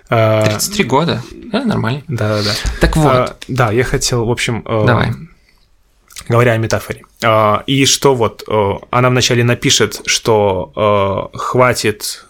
33 0.09 0.84
а, 0.84 0.86
года, 0.86 1.22
да, 1.32 1.64
нормально. 1.64 2.03
Да-да-да. 2.09 2.53
Так 2.80 2.97
вот. 2.97 3.12
А, 3.12 3.36
да, 3.49 3.72
я 3.72 3.84
хотел, 3.84 4.26
в 4.26 4.30
общем... 4.30 4.62
Э, 4.66 4.84
Давай. 4.86 5.12
Говоря 6.28 6.53
о 6.53 6.59
метафоре. 6.59 7.03
А, 7.24 7.62
и 7.66 7.86
что 7.86 8.14
вот, 8.14 8.44
э, 8.47 8.72
она 8.90 9.09
вначале 9.09 9.44
напишет, 9.44 10.03
что 10.05 11.30
э, 11.32 11.38
хватит 11.38 12.26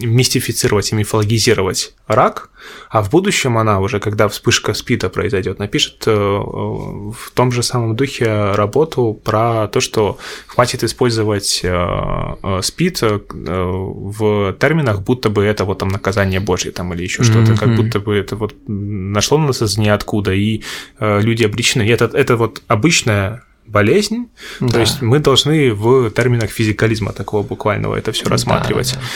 мистифицировать 0.00 0.92
и 0.92 0.94
мифологизировать 0.94 1.94
рак, 2.06 2.50
а 2.88 3.02
в 3.02 3.10
будущем 3.10 3.58
она 3.58 3.80
уже, 3.80 4.00
когда 4.00 4.28
вспышка 4.28 4.74
СПИДа 4.74 5.08
произойдет, 5.08 5.58
напишет 5.58 6.04
э, 6.06 6.12
в 6.12 7.30
том 7.34 7.52
же 7.52 7.62
самом 7.62 7.96
духе 7.96 8.52
работу 8.52 9.18
про 9.24 9.68
то, 9.68 9.80
что 9.80 10.18
хватит 10.46 10.84
использовать 10.84 11.60
э, 11.62 11.68
э, 11.70 12.60
СПИД 12.62 13.02
в 13.32 14.56
терминах, 14.58 15.02
будто 15.02 15.30
бы 15.30 15.44
это 15.44 15.64
вот 15.64 15.78
там 15.78 15.88
наказание 15.88 16.40
Божье 16.40 16.72
там 16.72 16.92
или 16.94 17.02
еще 17.02 17.22
что-то, 17.22 17.52
mm-hmm. 17.52 17.58
как 17.58 17.76
будто 17.76 18.00
бы 18.00 18.16
это 18.16 18.36
вот 18.36 18.54
нашло 18.66 19.38
на 19.38 19.48
нас 19.48 19.62
из 19.62 19.76
ниоткуда, 19.76 20.32
и 20.32 20.62
люди 21.00 21.44
обречены. 21.44 21.82
И 21.82 21.88
это, 21.88 22.04
это 22.12 22.36
вот 22.36 22.62
обычная 22.68 23.42
болезнь. 23.66 24.28
Да. 24.60 24.68
То 24.68 24.80
есть 24.80 25.02
мы 25.02 25.18
должны 25.18 25.72
в 25.72 26.10
терминах 26.10 26.50
физикализма 26.50 27.12
такого 27.12 27.42
буквального 27.42 27.96
это 27.96 28.12
все 28.12 28.28
рассматривать. 28.28 28.94
Да, 28.94 29.00
да. 29.00 29.06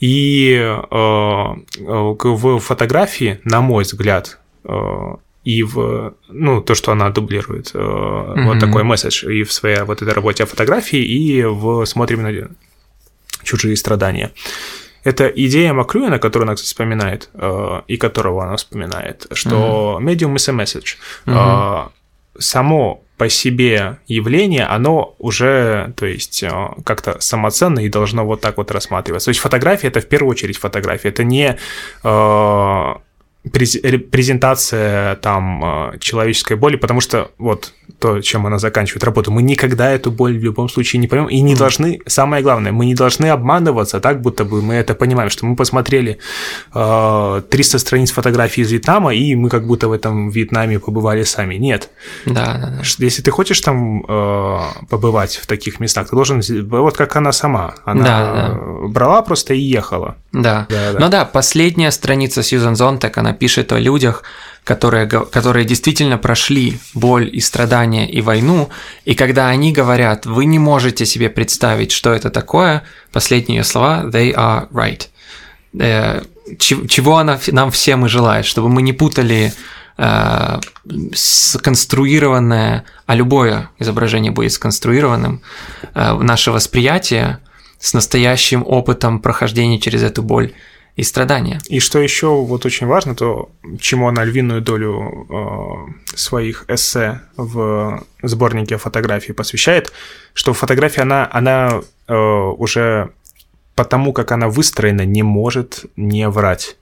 И 0.00 0.54
э, 0.54 1.54
в 1.80 2.58
фотографии, 2.58 3.40
на 3.44 3.60
мой 3.60 3.84
взгляд, 3.84 4.38
э, 4.64 5.14
и 5.44 5.62
в 5.62 6.14
ну 6.28 6.60
то, 6.60 6.74
что 6.74 6.92
она 6.92 7.10
дублирует, 7.10 7.70
э, 7.74 7.78
mm-hmm. 7.78 8.44
вот 8.44 8.60
такой 8.60 8.82
месседж 8.82 9.24
и 9.24 9.44
в 9.44 9.52
своей 9.52 9.82
вот 9.82 10.02
этой 10.02 10.12
работе 10.12 10.42
о 10.42 10.46
фотографии, 10.46 11.00
и 11.00 11.42
в 11.44 11.84
смотрим 11.86 12.22
на 12.22 12.48
чужие 13.42 13.76
страдания. 13.76 14.32
Это 15.04 15.28
идея 15.28 15.72
Маклюина, 15.72 16.18
которую 16.18 16.46
она, 16.46 16.54
кстати, 16.54 16.68
вспоминает, 16.68 17.30
э, 17.34 17.82
и 17.86 17.96
которого 17.96 18.44
она 18.44 18.56
вспоминает, 18.56 19.26
что 19.32 19.98
mm-hmm. 20.00 20.04
medium 20.04 20.34
is 20.34 20.50
a 20.50 20.64
message. 20.64 20.96
Mm-hmm. 21.26 21.90
Само 22.38 23.04
по 23.16 23.28
себе 23.28 23.98
явление, 24.06 24.64
оно 24.64 25.16
уже, 25.18 25.92
то 25.96 26.06
есть, 26.06 26.42
э, 26.44 26.50
как-то 26.84 27.16
самоценно 27.20 27.80
и 27.80 27.88
должно 27.88 28.24
вот 28.24 28.40
так 28.40 28.56
вот 28.56 28.70
рассматриваться. 28.70 29.26
То 29.26 29.30
есть 29.30 29.40
фотография 29.40 29.88
это 29.88 30.00
в 30.00 30.06
первую 30.06 30.30
очередь 30.30 30.56
фотография, 30.56 31.08
это 31.08 31.24
не 31.24 31.58
э, 32.04 32.94
презентация 33.50 35.16
там 35.16 35.92
э, 35.92 35.98
человеческой 35.98 36.56
боли, 36.56 36.76
потому 36.76 37.00
что 37.00 37.30
вот 37.38 37.72
то, 37.98 38.20
чем 38.20 38.46
она 38.46 38.58
заканчивает 38.58 39.04
работу, 39.04 39.30
мы 39.30 39.42
никогда 39.42 39.90
эту 39.90 40.10
боль 40.10 40.38
в 40.38 40.42
любом 40.42 40.68
случае 40.68 41.00
не 41.00 41.08
поймем 41.08 41.26
и 41.26 41.40
не 41.40 41.54
mm. 41.54 41.58
должны, 41.58 42.00
самое 42.06 42.42
главное, 42.42 42.70
мы 42.72 42.86
не 42.86 42.94
должны 42.94 43.26
обманываться 43.26 44.00
так, 44.00 44.20
будто 44.20 44.44
бы 44.44 44.62
мы 44.62 44.74
это 44.74 44.94
понимаем, 44.94 45.30
что 45.30 45.46
мы 45.46 45.56
посмотрели 45.56 46.18
э, 46.74 47.42
300 47.50 47.78
страниц 47.78 48.10
фотографий 48.12 48.62
из 48.62 48.70
Вьетнама, 48.70 49.14
и 49.14 49.34
мы 49.34 49.48
как 49.48 49.66
будто 49.66 49.88
в 49.88 49.92
этом 49.92 50.30
Вьетнаме 50.30 50.78
побывали 50.78 51.24
сами. 51.24 51.56
Нет. 51.56 51.90
Да, 52.26 52.58
да, 52.60 52.70
да. 52.70 53.04
Если 53.04 53.22
ты 53.22 53.30
хочешь 53.30 53.60
там 53.60 54.04
э, 54.06 54.58
побывать 54.88 55.36
в 55.36 55.46
таких 55.46 55.80
местах, 55.80 56.08
ты 56.10 56.16
должен, 56.16 56.42
вот 56.68 56.96
как 56.96 57.16
она 57.16 57.32
сама, 57.32 57.74
она 57.84 58.04
да, 58.04 58.32
да. 58.34 58.88
брала 58.88 59.22
просто 59.22 59.54
и 59.54 59.60
ехала. 59.60 60.16
Да. 60.32 60.66
да, 60.68 60.92
да. 60.92 60.98
Ну 60.98 61.08
да, 61.08 61.24
последняя 61.24 61.90
страница 61.90 62.42
Сьюзан 62.42 62.76
Зонтек, 62.76 63.16
она 63.18 63.32
пишет 63.38 63.72
о 63.72 63.78
людях, 63.78 64.22
которые, 64.64 65.06
которые 65.08 65.64
действительно 65.64 66.18
прошли 66.18 66.78
боль 66.94 67.30
и 67.32 67.40
страдания 67.40 68.06
и 68.06 68.20
войну, 68.20 68.68
и 69.06 69.14
когда 69.14 69.48
они 69.48 69.72
говорят, 69.72 70.26
вы 70.26 70.44
не 70.44 70.58
можете 70.58 71.06
себе 71.06 71.30
представить, 71.30 71.90
что 71.90 72.12
это 72.12 72.28
такое, 72.28 72.82
последние 73.12 73.64
слова 73.64 74.04
«they 74.04 74.34
are 74.34 74.68
right». 74.70 75.08
Э, 75.78 76.22
чего 76.58 77.16
она 77.16 77.38
нам 77.48 77.70
всем 77.70 78.06
и 78.06 78.08
желает, 78.08 78.46
чтобы 78.46 78.68
мы 78.68 78.82
не 78.82 78.92
путали 78.92 79.52
э, 79.96 80.60
сконструированное, 81.14 82.84
а 83.06 83.14
любое 83.14 83.70
изображение 83.78 84.32
будет 84.32 84.52
сконструированным, 84.52 85.40
э, 85.94 86.12
наше 86.14 86.50
восприятие 86.50 87.38
с 87.78 87.94
настоящим 87.94 88.64
опытом 88.66 89.20
прохождения 89.20 89.78
через 89.78 90.02
эту 90.02 90.22
боль 90.22 90.52
и 90.98 91.04
страдания. 91.04 91.60
И 91.68 91.78
что 91.78 92.00
еще 92.00 92.26
вот 92.26 92.66
очень 92.66 92.88
важно, 92.88 93.14
то 93.14 93.50
чему 93.78 94.08
она 94.08 94.24
львиную 94.24 94.60
долю 94.60 95.28
э, 95.30 96.16
своих 96.16 96.64
эссе 96.66 97.20
в 97.36 98.02
сборнике 98.24 98.78
фотографий 98.78 99.32
посвящает, 99.32 99.92
что 100.34 100.54
фотография, 100.54 101.02
она, 101.02 101.28
она 101.30 101.82
э, 102.08 102.14
уже 102.14 103.10
потому, 103.76 104.12
как 104.12 104.32
она 104.32 104.48
выстроена, 104.48 105.04
не 105.06 105.22
может 105.22 105.86
не 105.94 106.28
врать. 106.28 106.76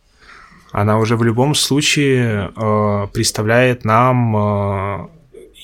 Она 0.72 0.98
уже 0.98 1.16
в 1.18 1.22
любом 1.22 1.54
случае 1.54 2.52
э, 2.56 3.06
представляет 3.12 3.84
нам 3.84 4.36
э, 4.36 5.08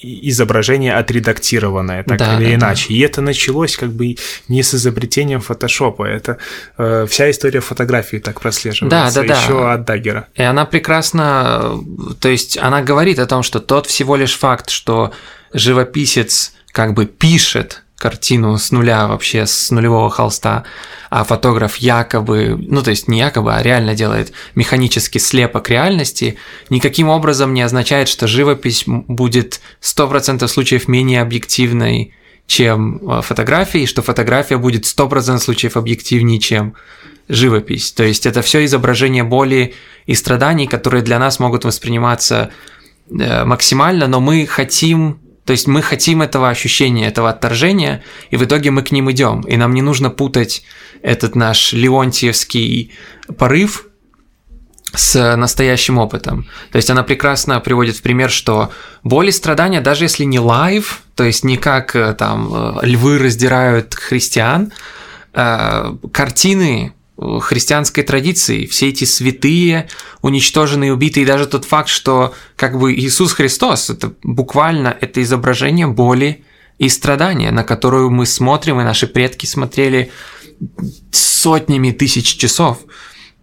изображение 0.02 0.94
отредактированное, 0.94 2.02
так 2.02 2.18
да, 2.18 2.36
или 2.36 2.50
да, 2.50 2.54
иначе. 2.54 2.88
Да. 2.88 2.94
И 2.94 2.98
это 3.00 3.20
началось 3.20 3.76
как 3.76 3.90
бы 3.90 4.16
не 4.48 4.62
с 4.62 4.74
изобретением 4.74 5.40
фотошопа, 5.40 6.04
это 6.04 6.38
э, 6.78 7.06
вся 7.08 7.30
история 7.30 7.60
фотографии 7.60 8.18
так 8.18 8.40
прослеживается, 8.40 9.22
да, 9.22 9.26
да, 9.26 9.40
еще 9.40 9.52
да. 9.52 9.72
от 9.74 9.84
Даггера. 9.84 10.26
И 10.34 10.42
она 10.42 10.64
прекрасно, 10.64 11.80
то 12.20 12.28
есть 12.28 12.58
она 12.58 12.82
говорит 12.82 13.18
о 13.18 13.26
том, 13.26 13.42
что 13.42 13.60
тот 13.60 13.86
всего 13.86 14.16
лишь 14.16 14.36
факт, 14.36 14.70
что 14.70 15.12
живописец 15.52 16.52
как 16.72 16.94
бы 16.94 17.06
пишет 17.06 17.81
картину 18.02 18.58
с 18.58 18.72
нуля 18.72 19.06
вообще, 19.06 19.46
с 19.46 19.70
нулевого 19.70 20.10
холста, 20.10 20.64
а 21.08 21.22
фотограф 21.22 21.76
якобы, 21.76 22.56
ну 22.58 22.82
то 22.82 22.90
есть 22.90 23.06
не 23.06 23.20
якобы, 23.20 23.54
а 23.54 23.62
реально 23.62 23.94
делает 23.94 24.32
механический 24.56 25.20
слепок 25.20 25.70
реальности, 25.70 26.36
никаким 26.68 27.08
образом 27.08 27.54
не 27.54 27.62
означает, 27.62 28.08
что 28.08 28.26
живопись 28.26 28.82
будет 28.86 29.60
100% 29.80 30.48
случаев 30.48 30.88
менее 30.88 31.22
объективной, 31.22 32.12
чем 32.48 32.96
э, 32.96 33.22
фотография, 33.22 33.84
и 33.84 33.86
что 33.86 34.02
фотография 34.02 34.56
будет 34.56 34.84
100% 34.84 35.38
случаев 35.38 35.76
объективнее, 35.76 36.40
чем 36.40 36.74
живопись. 37.28 37.92
То 37.92 38.02
есть 38.02 38.26
это 38.26 38.42
все 38.42 38.64
изображение 38.64 39.22
боли 39.22 39.74
и 40.06 40.14
страданий, 40.14 40.66
которые 40.66 41.02
для 41.02 41.20
нас 41.20 41.38
могут 41.38 41.64
восприниматься 41.64 42.50
э, 43.08 43.44
максимально, 43.44 44.08
но 44.08 44.20
мы 44.20 44.44
хотим 44.46 45.21
то 45.44 45.52
есть 45.52 45.66
мы 45.66 45.82
хотим 45.82 46.22
этого 46.22 46.48
ощущения, 46.48 47.08
этого 47.08 47.30
отторжения, 47.30 48.02
и 48.30 48.36
в 48.36 48.44
итоге 48.44 48.70
мы 48.70 48.82
к 48.82 48.92
ним 48.92 49.10
идем. 49.10 49.40
И 49.40 49.56
нам 49.56 49.74
не 49.74 49.82
нужно 49.82 50.10
путать 50.10 50.62
этот 51.02 51.34
наш 51.34 51.72
леонтьевский 51.72 52.92
порыв 53.36 53.86
с 54.94 55.36
настоящим 55.36 55.98
опытом. 55.98 56.46
То 56.70 56.76
есть 56.76 56.90
она 56.90 57.02
прекрасно 57.02 57.58
приводит 57.60 57.96
в 57.96 58.02
пример, 58.02 58.30
что 58.30 58.70
боль 59.02 59.28
и 59.28 59.32
страдания, 59.32 59.80
даже 59.80 60.04
если 60.04 60.24
не 60.24 60.38
live, 60.38 61.02
то 61.14 61.24
есть 61.24 61.44
не 61.44 61.56
как 61.56 61.96
э, 61.96 62.14
там 62.14 62.50
э, 62.52 62.86
львы 62.86 63.18
раздирают 63.18 63.94
христиан, 63.94 64.72
э, 65.32 65.94
картины 66.12 66.92
христианской 67.40 68.04
традиции, 68.04 68.66
все 68.66 68.88
эти 68.88 69.04
святые, 69.04 69.88
уничтоженные, 70.20 70.92
убитые, 70.92 71.26
даже 71.26 71.46
тот 71.46 71.64
факт, 71.64 71.88
что 71.88 72.34
как 72.56 72.78
бы 72.78 72.94
Иисус 72.94 73.32
Христос, 73.32 73.90
это 73.90 74.14
буквально 74.22 74.96
это 75.00 75.22
изображение 75.22 75.86
боли 75.86 76.44
и 76.78 76.88
страдания, 76.88 77.50
на 77.50 77.64
которую 77.64 78.10
мы 78.10 78.26
смотрим, 78.26 78.80
и 78.80 78.84
наши 78.84 79.06
предки 79.06 79.46
смотрели 79.46 80.10
сотнями 81.10 81.90
тысяч 81.90 82.36
часов 82.36 82.78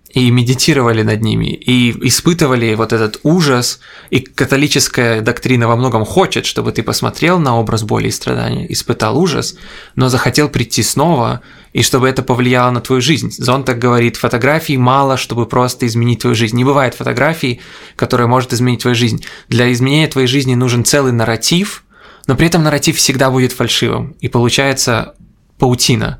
и 0.10 0.32
медитировали 0.32 1.03
над 1.03 1.22
ними, 1.22 1.53
и 1.53 1.91
испытывали 2.07 2.74
вот 2.74 2.93
этот 2.93 3.20
ужас, 3.24 3.80
и 4.10 4.20
католическая 4.20 5.22
доктрина 5.22 5.68
во 5.68 5.76
многом 5.76 6.03
хочет, 6.03 6.45
чтобы 6.45 6.72
ты 6.72 6.82
посмотрел 6.82 7.39
на 7.39 7.60
образ 7.60 7.84
боли 7.84 8.07
и 8.07 8.12
страдания, 8.12 8.72
испытал 8.72 9.20
ужас, 9.20 9.55
но 9.95 10.10
захотел 10.10 10.49
прийти 10.49 10.82
снова, 10.82 11.41
и 11.74 11.84
чтобы 11.84 12.10
это 12.10 12.24
повлияло 12.24 12.72
на 12.72 12.82
твою 12.82 13.01
жизнь. 13.01 13.32
Зон 13.32 13.64
так 13.64 13.78
говорит, 13.78 14.18
фотографий 14.18 14.78
мало, 14.78 15.16
чтобы 15.16 15.45
просто 15.45 15.86
изменить 15.86 16.22
твою 16.22 16.36
жизнь. 16.36 16.55
Не 16.55 16.64
бывает 16.64 16.95
фотографий, 16.95 17.62
которая 17.95 18.28
может 18.28 18.51
изменить 18.51 18.82
твою 18.82 18.95
жизнь. 18.95 19.24
Для 19.47 19.72
изменения 19.72 20.07
твоей 20.07 20.28
жизни 20.28 20.55
нужен 20.55 20.84
целый 20.86 21.12
нарратив, 21.12 21.84
но 22.26 22.36
при 22.36 22.47
этом 22.47 22.64
нарратив 22.64 22.97
всегда 22.97 23.30
будет 23.30 23.51
фальшивым, 23.51 24.16
и 24.22 24.28
получается 24.28 25.14
паутина. 25.60 26.20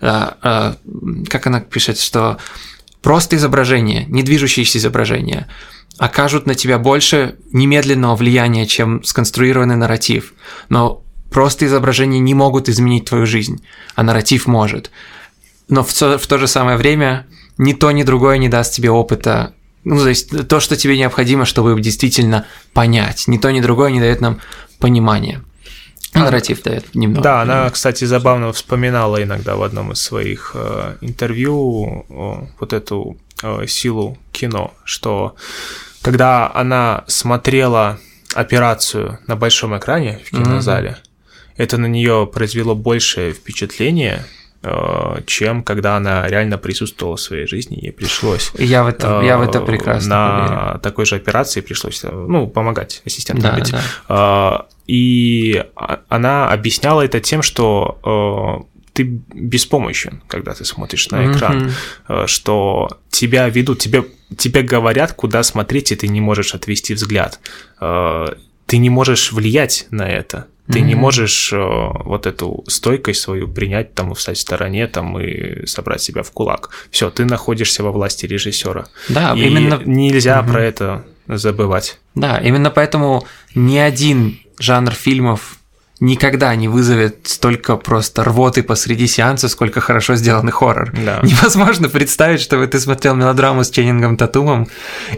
А, 0.00 0.36
а, 0.42 0.76
как 1.28 1.46
она 1.46 1.60
пишет, 1.60 2.00
что 2.00 2.38
Просто 3.02 3.36
изображение, 3.36 4.04
недвижущиеся 4.06 4.78
изображения 4.78 5.48
окажут 5.98 6.46
на 6.46 6.54
тебя 6.54 6.78
больше 6.78 7.36
немедленного 7.52 8.16
влияния, 8.16 8.66
чем 8.66 9.02
сконструированный 9.04 9.76
нарратив. 9.76 10.32
Но 10.68 11.02
просто 11.30 11.66
изображения 11.66 12.20
не 12.20 12.34
могут 12.34 12.68
изменить 12.68 13.06
твою 13.06 13.26
жизнь, 13.26 13.64
а 13.94 14.02
нарратив 14.02 14.46
может. 14.46 14.90
Но 15.68 15.82
в, 15.82 15.92
в 15.92 16.26
то 16.26 16.38
же 16.38 16.46
самое 16.46 16.76
время 16.76 17.26
ни 17.58 17.72
то, 17.72 17.90
ни 17.90 18.04
другое 18.04 18.38
не 18.38 18.48
даст 18.48 18.74
тебе 18.74 18.90
опыта. 18.90 19.54
Ну, 19.84 19.98
то 19.98 20.08
есть 20.08 20.48
то, 20.48 20.60
что 20.60 20.76
тебе 20.76 20.96
необходимо, 20.96 21.44
чтобы 21.44 21.78
действительно 21.80 22.46
понять. 22.72 23.24
Ни 23.26 23.38
то, 23.38 23.50
ни 23.50 23.60
другое 23.60 23.90
не 23.90 24.00
дает 24.00 24.20
нам 24.20 24.40
понимания. 24.78 25.42
А, 26.20 26.24
нарратив 26.24 26.62
дает 26.62 26.94
немного. 26.94 27.22
Да, 27.22 27.42
она, 27.42 27.70
кстати, 27.70 28.04
забавно 28.04 28.52
вспоминала 28.52 29.22
иногда 29.22 29.56
в 29.56 29.62
одном 29.62 29.92
из 29.92 30.00
своих 30.00 30.52
э, 30.54 30.96
интервью 31.00 32.06
э, 32.08 32.46
вот 32.60 32.72
эту 32.72 33.16
э, 33.42 33.66
силу 33.66 34.18
кино, 34.32 34.74
что 34.84 35.34
когда 36.02 36.50
она 36.54 37.04
смотрела 37.06 37.98
операцию 38.34 39.18
на 39.26 39.36
большом 39.36 39.76
экране 39.76 40.20
в 40.24 40.30
кинозале, 40.30 40.90
mm-hmm. 40.90 41.54
это 41.56 41.78
на 41.78 41.86
нее 41.86 42.28
произвело 42.32 42.74
большее 42.74 43.32
впечатление, 43.32 44.24
э, 44.62 45.22
чем 45.26 45.62
когда 45.62 45.96
она 45.96 46.26
реально 46.28 46.58
присутствовала 46.58 47.16
в 47.16 47.20
своей 47.20 47.46
жизни, 47.46 47.78
ей 47.80 47.92
пришлось. 47.92 48.52
Я 48.58 48.84
в 48.84 48.86
это, 48.86 49.20
я 49.22 49.38
в 49.38 49.42
это 49.42 49.58
э, 49.58 49.66
прекрасно 49.66 50.08
На 50.08 50.46
поверю. 50.46 50.80
такой 50.80 51.06
же 51.06 51.16
операции 51.16 51.60
пришлось, 51.60 52.02
ну, 52.02 52.46
помогать 52.46 53.02
ассистентам 53.04 53.50
да, 53.50 53.58
быть. 53.58 53.74
Да. 54.08 54.66
И 54.88 55.62
она 56.08 56.48
объясняла 56.48 57.02
это 57.02 57.20
тем, 57.20 57.42
что 57.42 58.66
э, 58.74 58.80
ты 58.94 59.04
беспомощен, 59.04 60.22
когда 60.28 60.54
ты 60.54 60.64
смотришь 60.64 61.10
на 61.10 61.30
экран, 61.30 61.70
mm-hmm. 62.08 62.26
что 62.26 62.88
тебя 63.10 63.48
ведут, 63.50 63.80
тебе, 63.80 64.06
тебе 64.36 64.62
говорят, 64.62 65.12
куда 65.12 65.42
смотреть, 65.42 65.92
и 65.92 65.96
ты 65.96 66.08
не 66.08 66.22
можешь 66.22 66.54
отвести 66.54 66.94
взгляд. 66.94 67.38
Э, 67.82 68.28
ты 68.64 68.78
не 68.78 68.88
можешь 68.88 69.30
влиять 69.30 69.86
на 69.90 70.08
это. 70.08 70.46
Ты 70.70 70.80
mm-hmm. 70.80 70.82
не 70.82 70.94
можешь 70.94 71.52
вот 71.52 72.26
эту 72.26 72.64
стойкость 72.66 73.20
свою 73.20 73.48
принять, 73.48 73.94
там, 73.94 74.14
встать 74.14 74.36
в 74.36 74.40
стороне, 74.40 74.86
там, 74.86 75.18
и 75.18 75.66
собрать 75.66 76.02
себя 76.02 76.22
в 76.22 76.30
кулак. 76.32 76.70
Все, 76.90 77.10
ты 77.10 77.24
находишься 77.24 77.82
во 77.82 77.92
власти 77.92 78.26
режиссера. 78.26 78.86
Да, 79.08 79.34
и 79.34 79.46
именно. 79.46 79.80
Нельзя 79.84 80.38
mm-hmm. 80.38 80.50
про 80.50 80.62
это 80.62 81.06
забывать. 81.26 82.00
Да, 82.14 82.38
именно 82.38 82.70
поэтому 82.70 83.26
ни 83.54 83.78
один 83.78 84.40
жанр 84.58 84.92
фильмов 84.92 85.58
никогда 86.00 86.54
не 86.54 86.68
вызовет 86.68 87.26
столько 87.26 87.76
просто 87.76 88.22
рвоты 88.24 88.62
посреди 88.62 89.06
сеанса, 89.06 89.48
сколько 89.48 89.80
хорошо 89.80 90.14
сделанный 90.14 90.52
хоррор. 90.52 90.92
Да. 90.92 91.20
Невозможно 91.24 91.88
представить, 91.88 92.40
чтобы 92.40 92.66
ты 92.66 92.78
смотрел 92.78 93.14
мелодраму 93.16 93.64
с 93.64 93.70
Ченнингом 93.70 94.16
Татумом, 94.16 94.68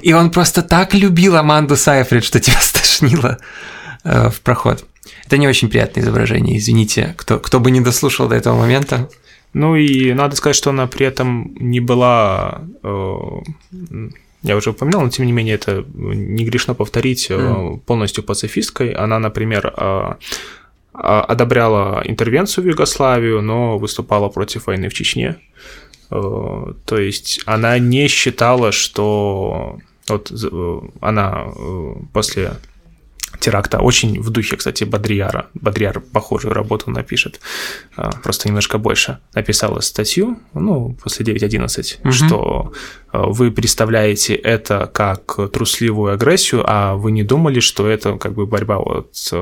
и 0.01 0.13
он 0.13 0.31
просто 0.31 0.63
так 0.63 0.95
любил 0.95 1.37
Аманду 1.37 1.77
Сайфрид, 1.77 2.25
что 2.25 2.41
тебя 2.41 2.57
стошнило 2.61 3.39
э, 4.05 4.31
в 4.31 4.41
проход. 4.41 4.85
Это 5.27 5.39
не 5.39 5.49
очень 5.49 5.69
приятное 5.69 6.03
изображение, 6.03 6.59
извините, 6.59 7.15
кто, 7.17 7.39
кто 7.39 7.61
бы 7.61 7.71
не 7.71 7.81
дослушал 7.81 8.29
до 8.29 8.37
этого 8.37 8.59
момента. 8.59 9.09
Ну 9.53 9.75
и 9.77 10.13
надо 10.13 10.37
сказать, 10.37 10.57
что 10.57 10.71
она 10.71 10.87
при 10.87 11.07
этом 11.07 11.55
не 11.59 11.81
была 11.81 12.63
э, 12.83 13.15
я 14.43 14.57
уже 14.57 14.71
упоминал, 14.71 15.03
но 15.03 15.11
тем 15.11 15.27
не 15.27 15.33
менее 15.33 15.55
это 15.55 15.85
не 15.95 16.45
грешно 16.45 16.75
повторить, 16.75 17.31
mm. 17.31 17.81
полностью 17.81 18.25
пацифисткой. 18.25 18.93
Она, 18.93 19.19
например, 19.19 19.73
а, 19.77 20.17
а, 20.95 21.23
одобряла 21.23 22.03
интервенцию 22.05 22.65
в 22.65 22.67
Югославию, 22.69 23.43
но 23.43 23.79
выступала 23.79 24.29
против 24.29 24.67
войны 24.67 24.89
в 24.89 24.95
Чечне. 24.95 25.37
Э, 26.11 26.73
то 26.85 26.99
есть 26.99 27.41
она 27.47 27.79
не 27.79 28.09
считала, 28.09 28.73
что 28.73 29.79
вот 30.09 30.33
э, 30.33 30.81
она 31.01 31.47
после 32.13 32.53
теракта. 33.41 33.79
Очень 33.79 34.21
в 34.21 34.31
духе, 34.31 34.57
кстати, 34.57 34.85
Бодрияра. 34.85 35.49
Бодрияр 35.55 36.01
похожую 36.01 36.55
работу 36.55 36.91
напишет, 36.91 37.41
а, 37.97 38.11
просто 38.23 38.49
немножко 38.49 38.79
больше. 38.79 39.19
Написала 39.35 39.81
статью, 39.81 40.39
ну, 40.55 40.97
после 41.03 41.27
9.11, 41.27 42.01
угу. 42.03 42.13
что 42.13 42.73
а, 43.13 43.27
вы 43.27 43.51
представляете 43.51 44.35
это 44.35 44.91
как 44.93 45.51
трусливую 45.53 46.13
агрессию, 46.13 46.63
а 46.67 46.95
вы 46.95 47.13
не 47.13 47.23
думали, 47.23 47.61
что 47.61 47.89
это 47.89 48.17
как 48.19 48.35
бы 48.35 48.47
борьба 48.47 48.79
вот 48.79 49.09
с, 49.13 49.33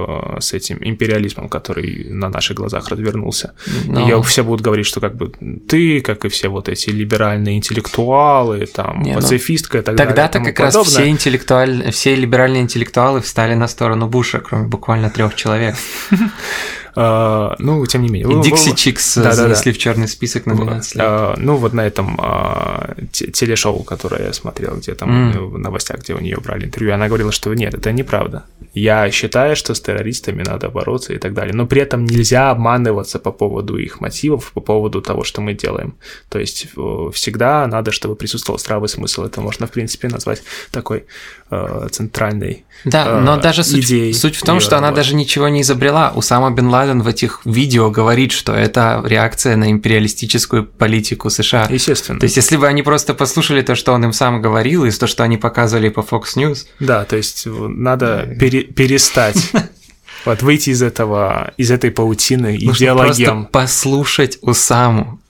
с 0.40 0.52
этим 0.52 0.78
империализмом, 0.80 1.48
который 1.48 2.06
на 2.10 2.28
наших 2.28 2.56
глазах 2.56 2.88
развернулся. 2.88 3.54
Но... 3.86 4.08
И 4.08 4.22
все 4.22 4.44
будут 4.44 4.62
говорить, 4.62 4.86
что 4.86 5.00
как 5.00 5.16
бы 5.16 5.32
ты, 5.68 6.00
как 6.00 6.24
и 6.24 6.28
все 6.28 6.48
вот 6.48 6.68
эти 6.68 6.90
либеральные 6.90 7.56
интеллектуалы, 7.56 8.66
там, 8.66 9.02
не, 9.02 9.12
ну, 9.12 9.20
пацифистка 9.20 9.78
и 9.78 9.80
так 9.82 9.96
Тогда-то 9.96 10.14
далее. 10.14 10.32
Тогда-то 10.32 10.44
как 10.44 10.56
подобное. 10.56 10.84
раз 10.84 10.92
все, 10.92 11.08
интеллектуаль... 11.08 11.90
все 11.90 12.14
либеральные 12.14 12.62
интеллектуалы 12.62 13.20
встали 13.20 13.54
на 13.54 13.68
сторону 13.68 13.87
Буша, 13.96 14.38
кроме 14.38 14.66
буквально 14.66 15.10
трех 15.10 15.34
человек. 15.34 15.74
А, 16.94 17.56
ну, 17.58 17.84
тем 17.86 18.02
не 18.02 18.08
менее. 18.08 18.38
И 18.38 18.42
Дикси 18.42 18.74
Чикс 18.74 19.14
занесли 19.14 19.72
в 19.72 19.78
черный 19.78 20.08
список 20.08 20.46
на 20.46 20.54
12 20.54 20.94
лет. 20.94 21.04
А, 21.06 21.34
ну, 21.36 21.56
вот 21.56 21.72
на 21.72 21.86
этом 21.86 22.18
а, 22.20 22.94
телешоу, 23.12 23.82
которое 23.82 24.26
я 24.26 24.32
смотрел, 24.32 24.76
где 24.76 24.94
там 24.94 25.32
в 25.32 25.58
новостях, 25.58 26.00
где 26.00 26.14
у 26.14 26.20
нее 26.20 26.38
брали 26.38 26.66
интервью, 26.66 26.94
она 26.94 27.08
говорила, 27.08 27.32
что 27.32 27.52
нет, 27.54 27.74
это 27.74 27.92
неправда. 27.92 28.44
Я 28.74 29.10
считаю, 29.10 29.56
что 29.56 29.74
с 29.74 29.80
террористами 29.80 30.42
надо 30.42 30.68
бороться 30.68 31.12
и 31.12 31.18
так 31.18 31.34
далее. 31.34 31.54
Но 31.54 31.66
при 31.66 31.82
этом 31.82 32.04
нельзя 32.04 32.50
обманываться 32.50 33.18
по 33.18 33.32
поводу 33.32 33.76
их 33.76 34.00
мотивов, 34.00 34.52
по 34.52 34.60
поводу 34.60 35.00
того, 35.02 35.24
что 35.24 35.40
мы 35.40 35.54
делаем. 35.54 35.94
То 36.28 36.38
есть 36.38 36.68
всегда 37.12 37.66
надо, 37.66 37.92
чтобы 37.92 38.16
присутствовал 38.16 38.58
здравый 38.58 38.88
смысл. 38.88 39.24
Это 39.24 39.40
можно, 39.40 39.66
в 39.66 39.70
принципе, 39.70 40.08
назвать 40.08 40.42
такой 40.70 41.04
э, 41.50 41.88
центральной 41.90 42.64
Да, 42.84 43.06
э, 43.06 43.20
но 43.20 43.36
даже 43.36 43.64
суть, 43.64 44.16
суть 44.16 44.36
в 44.36 44.42
том, 44.42 44.60
что 44.60 44.76
она 44.76 44.90
даже 44.90 45.14
ничего 45.14 45.48
не 45.48 45.62
изобрела. 45.62 46.12
Усама 46.14 46.50
Бен 46.50 46.68
Ладен 46.68 46.77
в 46.86 47.08
этих 47.08 47.40
видео 47.44 47.90
говорит, 47.90 48.32
что 48.32 48.54
это 48.54 49.02
реакция 49.04 49.56
на 49.56 49.70
империалистическую 49.70 50.64
политику 50.64 51.30
США. 51.30 51.66
Естественно. 51.70 52.18
То 52.20 52.24
есть, 52.24 52.36
если 52.36 52.56
бы 52.56 52.66
они 52.66 52.82
просто 52.82 53.14
послушали 53.14 53.62
то, 53.62 53.74
что 53.74 53.92
он 53.92 54.04
им 54.04 54.12
сам 54.12 54.40
говорил, 54.42 54.84
и 54.84 54.90
то, 54.90 55.06
что 55.06 55.24
они 55.24 55.36
показывали 55.36 55.88
по 55.88 56.00
Fox 56.00 56.36
News. 56.36 56.66
Да, 56.80 57.04
то 57.04 57.16
есть 57.16 57.46
надо 57.46 58.28
пере 58.38 58.62
перестать 58.62 59.52
вот 60.24 60.42
выйти 60.42 60.70
из 60.70 60.82
этого, 60.82 61.52
из 61.56 61.70
этой 61.70 61.90
паутины 61.90 62.56
идеологем. 62.56 63.44
Просто 63.44 63.48
послушать 63.52 64.38
Усаму. 64.42 65.20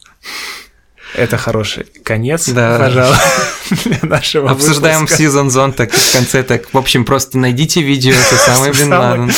Это 1.14 1.38
хороший 1.38 1.86
конец, 2.04 2.48
да. 2.48 2.78
пожалуй, 2.78 3.16
для 3.84 3.98
нашего 4.02 4.50
Обсуждаем 4.50 5.00
выпуска. 5.00 5.22
Season 5.22 5.48
Zone 5.48 5.72
так 5.72 5.90
в 5.90 6.12
конце 6.12 6.42
так. 6.42 6.72
В 6.72 6.78
общем, 6.78 7.04
просто 7.04 7.38
найдите 7.38 7.80
видео, 7.80 8.12
это 8.12 8.36
самый 8.36 8.72
Бен 8.72 8.92
Ладен. 8.92 9.32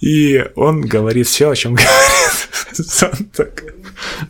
И 0.00 0.44
он 0.54 0.82
говорит 0.82 1.26
все, 1.26 1.50
о 1.50 1.56
чем 1.56 1.74
говорит 1.74 2.48
Зонтак. 2.72 3.64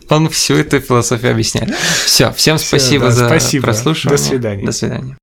Он 0.08 0.28
всю 0.30 0.54
эту 0.54 0.80
философию 0.80 1.32
объясняет. 1.32 1.74
Все, 2.04 2.32
всем 2.32 2.58
спасибо 2.58 3.10
Всё, 3.10 3.20
да, 3.20 3.28
за 3.28 3.28
спасибо. 3.28 3.64
прослушивание. 3.64 4.16
До 4.16 4.24
свидания. 4.24 4.66
До 4.66 4.72
свидания. 4.72 5.16